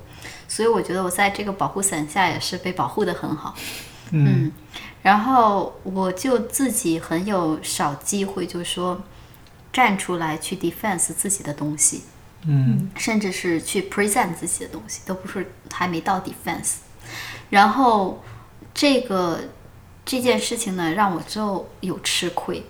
[0.49, 3.55] 所以我觉得我在这个保护伞下也是被保护的很好。
[4.11, 4.51] 嗯，
[5.03, 9.01] 然后我就自己很有少机会，就是说。
[9.73, 12.03] 站出来去 defense 自己的东西，
[12.47, 16.75] 嗯，甚至是去 present 自己的东西，都不是还没到 defense。
[17.49, 18.23] 然后
[18.75, 19.41] 这个
[20.05, 22.63] 这件事情呢，让我之后有吃亏，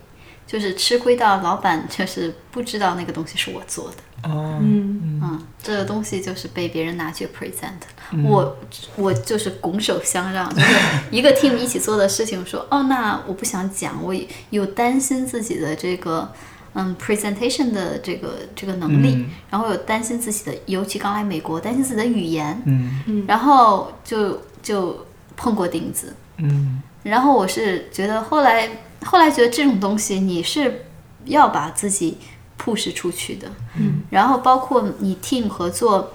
[0.52, 4.28] 就是吃亏到老板就是不知道那个东西是我做的。
[4.28, 5.20] 哦，嗯。
[5.24, 8.58] 嗯，这个东西就是被别人拿去 present，我
[8.96, 10.76] 我就是拱手相让，就是
[11.10, 14.14] 一个 team 一起做的事情，说哦，那我不想讲，我
[14.50, 16.30] 有担心自己的这个。
[16.74, 23.26] 嗯，presentation 的这个这个能力，然后有担心自己的，尤其刚来美国，担心自己的语言，嗯。
[23.28, 25.06] 然后就就
[25.36, 28.70] 碰过钉子，嗯，然后我是觉得后来
[29.04, 30.86] 后来觉得这种东西你是
[31.24, 32.18] 要把自己
[32.58, 36.12] push 出去的，嗯，然后包括你 team 合作，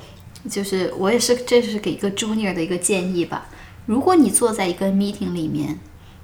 [0.50, 3.48] 就是我也是这是给一个 junior 的一个建议吧，
[3.86, 5.80] 如果你坐在一个 meeting 里面，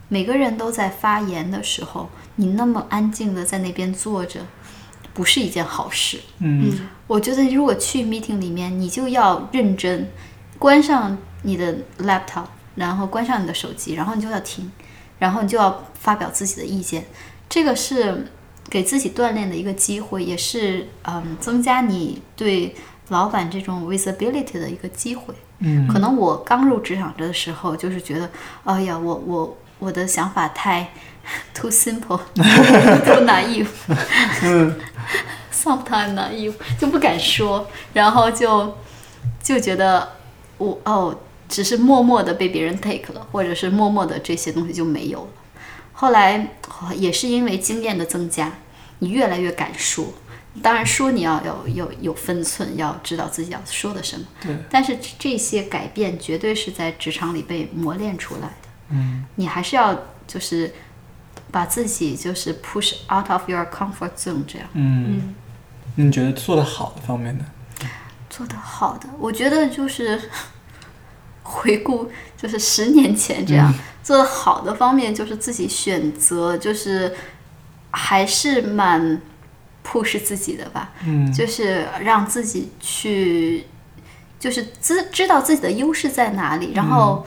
[0.08, 2.10] 每个人都在发言的时候。
[2.36, 4.40] 你那么安静的在那边坐着，
[5.14, 6.20] 不是一件好事。
[6.40, 10.10] 嗯，我觉得如果去 meeting 里面，你就要认真，
[10.58, 14.72] 关上你的 laptop，然后关上你的手机，然后你就要听，
[15.24, 17.06] 然后你就要发表自己的意见。
[17.48, 18.28] 这个是
[18.70, 22.76] 给自己锻炼的一个机会，也是嗯增加你对
[23.08, 25.34] 老板这种 visibility 的一个机会。
[25.60, 28.30] 嗯，可能我刚入职场的时候，就是觉得，
[28.66, 30.90] 哎呀，我我我的想法太。
[31.54, 33.70] Too simple, too naive.
[34.44, 34.76] 嗯，
[35.54, 38.76] sometimes naive 就不敢说，然后就
[39.42, 40.18] 就觉得
[40.58, 41.18] 我哦，
[41.54, 45.30] 只是默默的被别人 take 了，或者是默默的这些东西就没有了。
[45.94, 46.56] 后来
[46.96, 48.52] 也是因为经验的增加，
[49.00, 50.06] 你越来越敢说。
[50.62, 54.26] 当然说你要有有有分寸，要知道自己要说的什么。
[54.42, 54.58] 对。
[54.70, 58.70] 但是这些改变绝对是在职场里被磨练出来的。
[58.90, 59.26] 嗯。
[59.36, 59.94] 你还是要
[60.28, 60.74] 就是。
[61.52, 64.68] 把自己就是 push out of your comfort zone，这样。
[64.74, 65.36] 嗯，
[65.94, 67.46] 你觉得做的好的方面呢？
[68.28, 70.20] 做的好的，我觉得就是
[71.44, 77.14] 回顾，就是十年前这样 做的好的方面，就是自己选择，就是
[77.92, 79.22] 还是蛮
[79.86, 80.92] push 自己的吧。
[81.06, 83.66] 嗯，就是让自己去，
[84.40, 87.26] 就是知知道自己的优势在哪里，然后，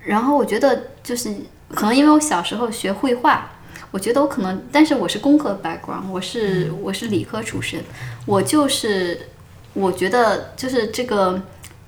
[0.00, 1.34] 然后我觉得就是
[1.74, 3.50] 可能因为我小时候学绘画。
[3.90, 7.80] 我觉得我可能，但是我是工科 background，我是我是理科出身，
[8.26, 9.28] 我就是
[9.72, 11.40] 我觉得就是这个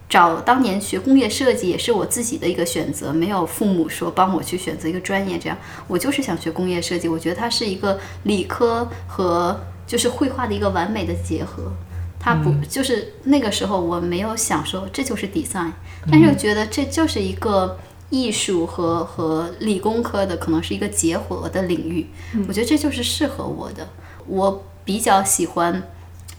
[0.08, 5.58] 找当年学工业设计也是我自己的一个选择，没有父母说帮我去选择一个专业，这样
[5.88, 7.08] 我就是想学工业设计。
[7.08, 11.72] 我觉得它是一个理科和就是绘画的一个完美的结合，
[12.18, 15.72] 它不就是那个时候我没有想说这就是 design，
[16.10, 17.78] 但是我觉得这就是一个。
[18.08, 22.06] 艺术和和理工科的可能是一个结合的领域，
[22.46, 23.88] 我觉得这就是适合我的。
[24.28, 25.82] 我比较喜欢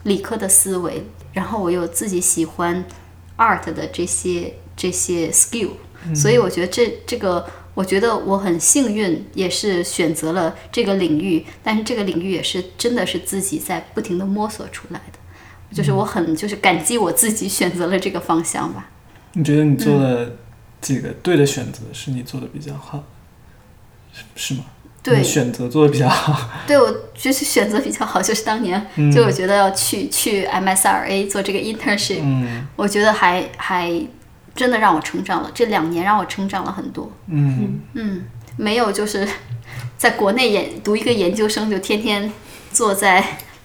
[0.04, 1.04] 理科的思维，
[1.34, 2.82] 然后我又自己喜欢
[3.38, 5.70] art 的这些这些 skill，
[6.14, 18.90] 所以我觉得这这个，我觉得我很幸运，也是选择了这个领域，但是这个领域也是真的是自己在不停的摸索出来的，就是我很就是感激我自己选择了这个方向吧。
[19.32, 20.32] 你觉得你做了
[20.80, 23.04] 几个对的选择，是你做的比较好，
[24.12, 24.64] 是是吗？
[25.00, 26.50] 对，选择做的比较好。
[26.66, 28.84] 对，我就是选择比较好，就是当年
[29.14, 32.20] 就我觉得要去去 MSRA 做这个 internship，
[32.76, 33.90] 我觉得还还
[34.54, 35.50] 真的让我成长了。
[35.54, 37.10] 这两年让我成长了很多。
[37.28, 38.24] 嗯嗯，
[38.56, 39.26] 没有就是
[39.96, 42.30] 在国内研读一个研究生，就天天
[42.72, 43.24] 坐在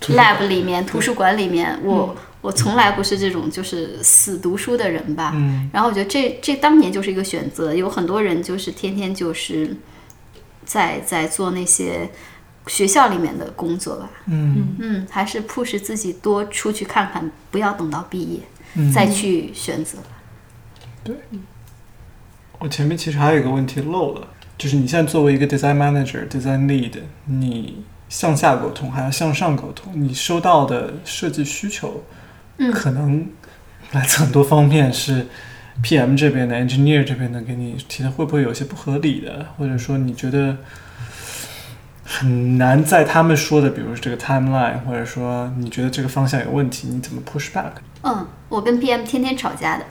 [0.10, 1.78] lab 里面、图书馆里面。
[1.84, 5.32] 我我从来不是这种就是死读书的人吧。
[5.36, 5.70] 嗯。
[5.74, 7.74] 然后我觉得这这当年就是一个选择。
[7.74, 9.76] 有很多人就是天天就是。
[10.66, 12.10] 在在做那些
[12.68, 18.40] 学校里面的工作吧，嗯嗯，还是 push 自己多出去看看，不要等到毕业
[18.94, 19.98] 再去选择。
[21.04, 21.16] 对，
[22.60, 24.28] 我前面其实还有一个问题漏了，
[24.58, 32.04] 就是你现在作为一个 design manager、design lead，你向下沟通还要向上沟通，你收到的设计需求，
[32.58, 33.28] 嗯，可能
[33.92, 35.28] 来自很多方面是。
[35.82, 36.16] P.M.
[36.16, 40.58] 这边的 engineer 这边的给你提的会不会有些不合理的，或者说你觉得
[42.06, 47.72] 很难在他们说的，比如这个 timeline，或者说你觉得这个方向有问题，你怎么 push back？
[48.04, 49.04] 嗯，我跟 P.M.
[49.04, 49.86] 天天吵架的。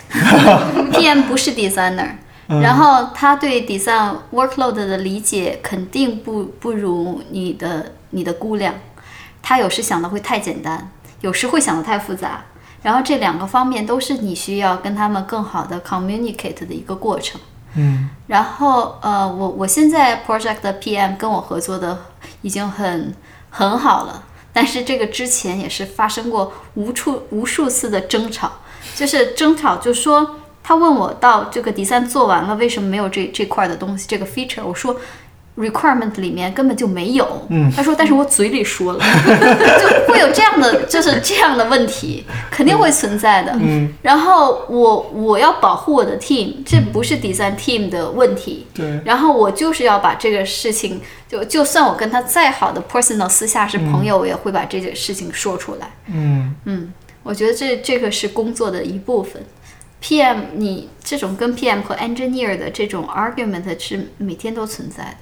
[0.92, 1.22] P.M.
[1.22, 2.10] 不是 designer，
[2.46, 8.74] 然后他对 design workload 的理解肯定不不如你的你的估量，
[9.42, 10.90] 他有时想的会太简单，
[11.22, 12.44] 有时会想的太复杂。
[12.82, 17.40] 然后这两个方面都是你需要跟他们更好的 communicate 的一个过程。
[17.76, 18.10] 嗯。
[18.26, 21.98] 然后呃，我我现在 project 的 PM 跟我合作的
[22.42, 23.14] 已经很
[23.50, 28.50] 很好了，但是这个之前也是发生过无处无数次的争吵，
[28.94, 34.96] 就是争吵就说他问我到这个第三做完了为什么没有这这块的东西这个 feature，我说。
[35.56, 38.98] Requirement 里面根本就没有，嗯他说，但是我嘴里说了，
[39.80, 43.52] 就会有这样的， 就是这样的问题，肯定会存在的。
[43.60, 48.66] 嗯然后我我要保护我的 team，这不是 design team 的问题。
[48.72, 49.00] 对。
[49.04, 55.90] 然后我就是要把这个事情，就就算我跟他再好的 personal 私下是朋友，我也会把这件事情说出来。
[56.06, 56.92] 嗯嗯，
[57.22, 59.42] 我觉得这这个是工作的一部分。
[60.02, 65.16] PM 你这种跟 PM 和 engineer 的这种 argument 是每天都存在的。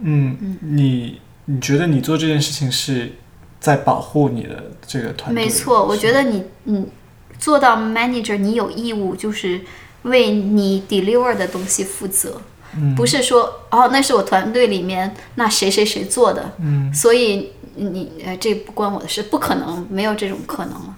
[0.00, 3.12] 嗯，你你觉得你做这件事情是
[3.58, 5.44] 在保护你的这个团队？
[5.44, 6.86] 没错，我觉得你你
[7.38, 9.60] 做到 manager，你有义务就是
[10.02, 12.40] 为你 deliver 的东西负责，
[12.96, 20.96] 不是说哦那是我团队里面那谁谁谁做的，嗯，所以你呃这不关我的事，不可能，没有这种可能了。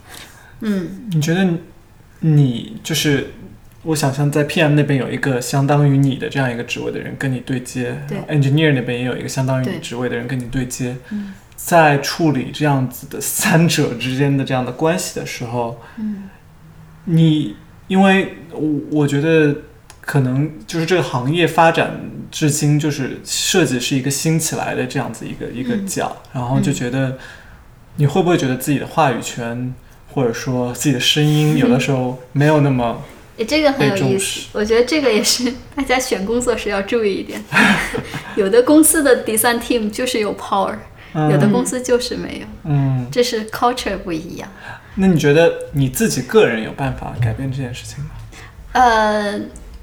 [0.60, 1.48] 嗯，你觉得
[2.20, 3.32] 你就是？
[3.82, 10.96] 我想象在 PM 那边有一个相当于你的这样一个职位的人跟你对接对，Engineer 那边也有一个相当于你职位的人跟你对接，
[11.56, 15.80] 在处理这样子的三者之间的这样的关系的时候，
[17.06, 17.56] 你
[17.88, 19.56] 因为我我觉得
[20.02, 27.16] 可能就是这个行业发展至今就是设计是一个新起来的这样子一个一个角，然后就觉得
[27.96, 29.74] 你会不会觉得自己的话语权
[30.12, 33.02] 或者说自己的声音 有的时候没有那么。
[33.44, 37.42] 这个很有意思，我觉得这个也是 大家选工作时要注意一点。
[38.36, 40.74] 有的公司的 design team 就是有 power，
[41.14, 42.46] 有的公司就是没有。
[42.64, 44.48] 嗯，这是 culture 不一样。
[44.96, 48.10] 那你觉得你自己个人有办法改变这件事情吗？
[48.72, 49.40] 呃，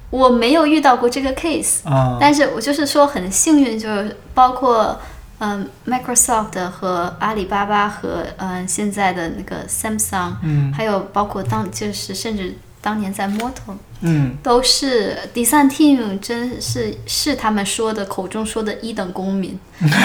[0.09, 1.79] 我没有遇到过这个 case，
[2.19, 4.99] 但是我就是说很幸运，就是包括
[5.39, 12.55] 嗯 Microsoft 和阿里巴巴和嗯现在的那个 Samsung，嗯，还有包括当就是甚至。
[12.88, 19.59] 当年在 Moto，嗯，都是 Design Team，真是是他们说的口中说的一等公民，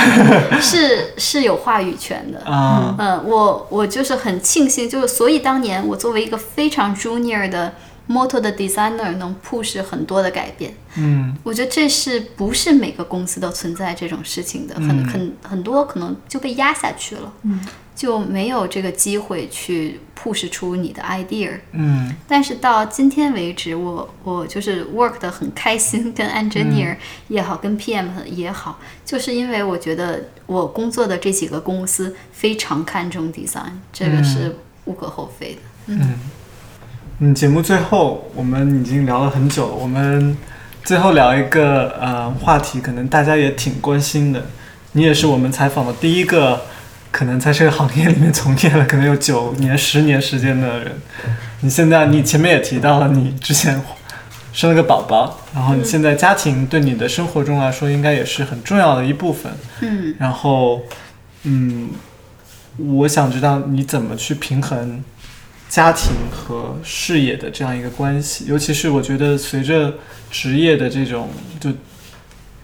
[0.60, 2.96] 是是有话语权的啊。
[2.98, 7.72] 嗯，我我就是很庆幸，就是所以当年我作为一个非常 Junior 的
[8.08, 10.74] Moto 的 Designer，能 push 很多的改变。
[10.96, 17.32] 嗯，我觉得这是不是每个公司都存在这种事情的，很很很多可能就被压下去了。
[17.44, 17.60] 嗯。
[17.94, 21.50] 就没有这个机会去 push 出你的 idea。
[21.72, 26.96] 嗯，但是到今天为止，我我就是 work 的很开心，跟 engineer
[27.28, 34.56] 也好，跟 PM 也好，就是因为我觉得我工作的这几个公司非常看重 design，这个是
[34.86, 35.60] 无可厚非的。
[35.86, 36.14] 嗯，
[37.18, 40.36] 嗯，节目最后我们已经聊了很久，我们
[40.82, 44.46] 最后聊一个呃话题，可能大家也挺关心的，
[44.92, 46.62] 你也是我们采访的第一个。
[47.12, 50.92] 可能在这个行业里面从业了，可能有九年、十年时间的人，
[51.60, 53.80] 你现在你前面也提到了，你之前
[54.52, 59.52] 生了个宝宝，然后你现在家庭对你的生活中来说应该也是很重要的一部分。
[59.80, 60.14] 嗯。
[60.18, 60.82] 然后，
[61.44, 61.90] 嗯，
[62.78, 65.04] 我想知道你怎么去平衡
[65.68, 69.94] 家庭和事业的这样一个关系，尤其是我觉得随着
[70.30, 71.28] 职业的这种
[71.60, 71.70] 就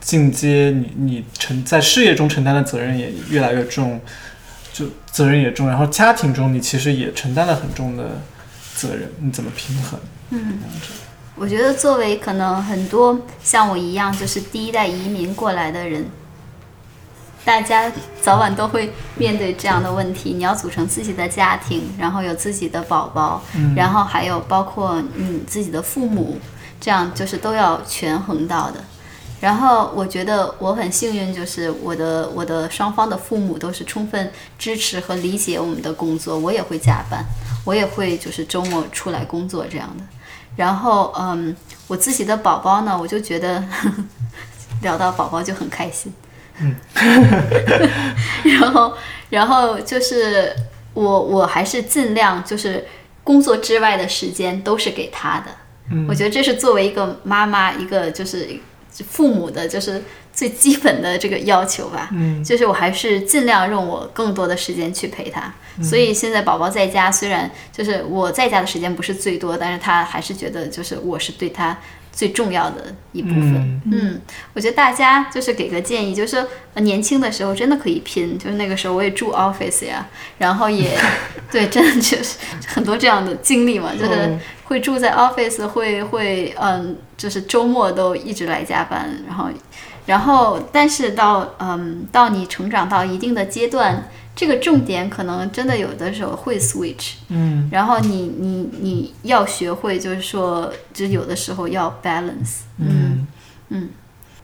[0.00, 4.00] 进阶，你你承在事业中承担的责任也越来越重，
[4.78, 8.20] 就责任也重，然后家庭中你其实也承担了很重的
[8.76, 9.98] 责任，你怎么平衡？
[10.30, 10.60] 嗯，
[11.34, 16.06] 我觉得作为可能很多像我一样就是第一代移民过来的人，
[17.44, 17.90] 大家
[18.20, 20.32] 早晚都会面对这样的问题。
[20.32, 23.42] 你要组成自己的家庭，然后有自己的宝宝，
[23.74, 26.38] 然后还有包括你自己的父母，
[26.80, 28.84] 这样就是都要权衡到的。
[29.40, 37.24] 然后我觉得我很幸运，就是我的我的双方的父母都是充分支持和理解我们的工作，我也会加班，
[37.64, 40.02] 我也会就是周末出来工作这样的。
[40.56, 41.54] 然后嗯，
[41.86, 43.62] 我自己的宝宝呢，我就觉得
[44.82, 46.12] 聊到宝宝就很开心。
[46.60, 46.74] 嗯，
[48.42, 48.92] 然后
[49.30, 50.52] 然后就是
[50.94, 52.84] 我我还是尽量就是
[53.22, 55.44] 工作之外的时间都是给他的。
[55.92, 58.58] 嗯，我觉得这是作为一个妈妈一个就是。
[59.04, 60.02] 父母的就是
[60.32, 65.52] 最基本的这个要求吧，嗯，就是我还是尽量用我更多的时间去陪他。
[65.82, 71.78] 所以现在宝宝在家，虽然就是我在家的时间不是最多，但是他还是觉得就是我是对他
[72.18, 73.80] 最重要的一部分。
[73.92, 74.20] 嗯，
[74.52, 76.48] 我觉得大家就是给个建议，就是说
[76.80, 80.04] 年轻的时候真的可以拼，就是那个时候我也住 office 呀，
[80.38, 80.98] 然后也
[81.48, 89.48] 对，真的就是很多这样的经历嘛，就是会住在 office，会会嗯，就是周末都一直来加班，然后
[90.04, 94.08] 然后但是到嗯到你成长到一定的阶段。
[94.38, 103.26] 这个重点可能真的有的时候会 switch，嗯，然后你你你要学会，就是说，就有的时候要 balance，嗯。
[103.70, 103.88] 嗯，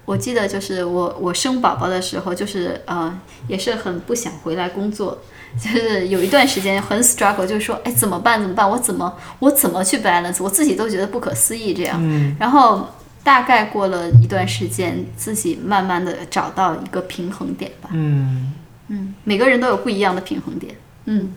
[0.04, 3.16] 我记得就是我我生宝宝的时候，就是呃
[3.46, 5.16] 也是很不想回来工作，
[5.62, 8.68] 就是有一段时间很 struggle，就是说，哎怎么办怎么办？
[8.68, 10.42] 我怎么我怎么去 balance？
[10.42, 12.88] 我自己都觉得不可思议这样，嗯，然后
[13.22, 18.52] 大概过了一段时间，自己慢慢的找到一个平衡点吧，嗯。
[18.94, 20.76] 嗯，每个人都有不一样的平衡点。
[21.06, 21.32] 嗯，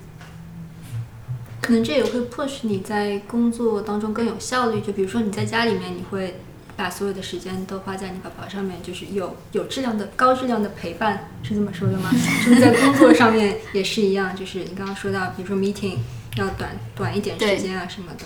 [1.60, 4.82] 可能这也会迫使你在工作当中更有效率。
[4.82, 6.40] 就比如说你在家里面，你会
[6.76, 12.12] 把所有的时间都花在你宝宝上面，就是有有质量的、高质量的陪伴，是这么说的吗？
[12.14, 14.36] 是不是在工作上面也是一样？
[14.36, 15.98] 就是你刚刚说到，比如说 meeting
[16.36, 18.26] 要短短一点时间啊什么的。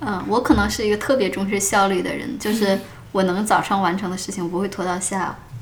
[0.00, 2.78] 嗯，我可能是一个特别重视效率的人，就是
[3.12, 5.53] 我能早上完成的事情，我不会拖到下午。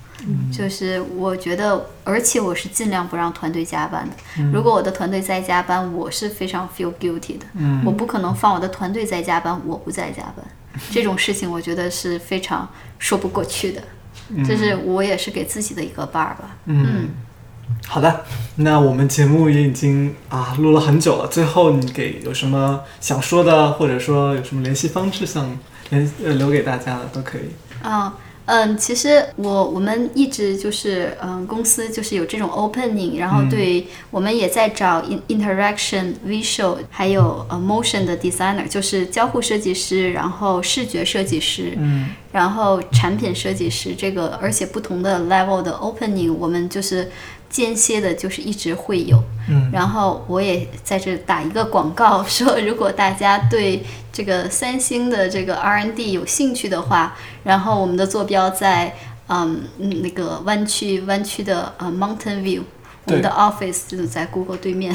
[0.53, 4.43] 就是我觉得，而且我是尽量不让团队加班的。
[4.53, 7.47] 如果我的团队在加班，我是非常 feel guilty 的。
[7.85, 10.45] 我不可能放我的团队在加班，我不在加班。
[10.91, 12.69] 这种事情我觉得是非常
[12.99, 13.83] 说不过去的。
[14.47, 16.57] 就是我也是给自己的一个 bar 吧。
[16.67, 17.09] 嗯，
[17.87, 18.25] 好的，
[18.57, 21.27] 那我们节目也已经啊录了很久了。
[21.29, 25.59] 最后你给有什么想说的，或者说有什么联系方式想
[25.91, 27.51] 联呃留给大家的都可以。
[27.83, 28.15] 啊。
[28.47, 47.09] 嗯，其实我我们一直就是嗯，公司就是有这种 opening，然后对我们也在找 interaction visual，还有呃 motion 的 designer，就是交互设计师，然后视觉设计师，嗯，然后产品设计师，这个而且不同的 level 的 opening，我们就是
[47.53, 49.23] 间歇的，就是一直会有。
[49.49, 57.15] 嗯，然后我也在这打一个广告，说如果大家对这个三星的这个 R&D 有兴趣的话，
[57.45, 58.97] 然后我们的坐标在
[59.29, 62.63] 嗯那个湾区湾区的呃 Mountain View，
[63.05, 64.95] 我们的 office 就是在 Google 对面，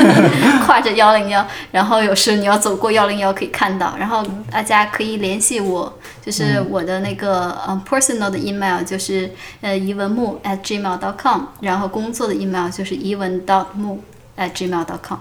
[0.66, 5.92] 跨着幺零幺，然后有时你要走过幺零幺可以看到，然后大家可以联系我，
[6.24, 9.30] 就是我的那个嗯 personal 的 email 就是
[9.62, 14.02] 呃怡文木 at gmail.com，然后工作的 email 就是怡文 dot 木
[14.36, 15.18] at gmail.com。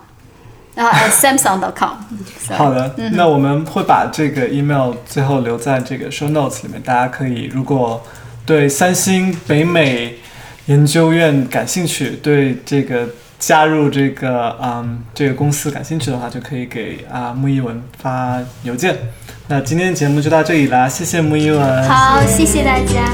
[0.76, 1.95] 然后 at samsung.com。
[2.56, 8.04] 好的，那我们会把这个 email 最后留在这个 show notes 里面，大家可以如果
[8.45, 10.20] 对三星北美
[10.68, 13.07] 研究院感兴趣，对这个
[13.39, 18.94] 加入这个嗯这个公司感兴趣的话，就可以给啊穆一文发邮件。
[19.48, 21.84] 那今天节目就到这里啦，谢谢穆一文。
[21.88, 23.10] 好，谢谢大家。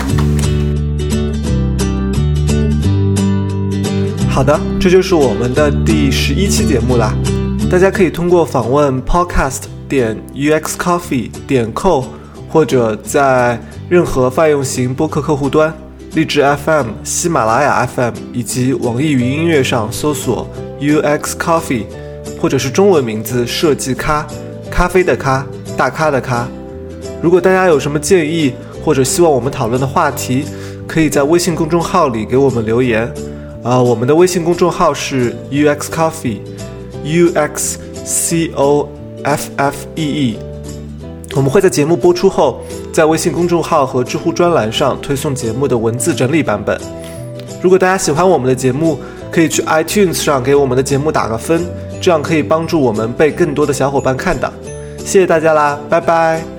[4.27, 7.13] 好的，这就是我们的第十一期节目啦。
[7.69, 12.03] 大家可以通过访问 podcast 点 uxcoffee 点 co，
[12.49, 13.59] 或者在
[13.89, 15.71] 任何泛用型播客客户端、
[16.15, 20.47] 荔枝 FM、喜马拉雅 FM 以及网易云音乐上搜索
[20.79, 21.85] UX Coffee，
[22.39, 24.27] 或者是中文名字设计咖，
[24.69, 25.43] 咖啡的咖，
[25.75, 26.47] 大咖的咖。
[27.19, 28.53] 如果大家有什么建议
[28.85, 30.45] 或者希望我们讨论的话题，
[30.87, 33.11] 可以在微信公众号里给我们留言。
[33.63, 38.87] 啊，我们的微信公众号是 UX Coffee，U X C O
[39.23, 40.37] F F E E。
[41.35, 42.61] 我们会在节目播出后，
[42.91, 46.79] 在微信公众号和知乎专栏上推送节目的文字整理版本。
[47.61, 48.99] 如果大家喜欢我们的节目，
[49.31, 51.65] 可以去 iTunes 上给我们的节目打个分，
[51.99, 54.51] 这样可以帮助我们被更多的小伙伴看到。
[54.99, 56.52] 谢谢大家啦，拜拜。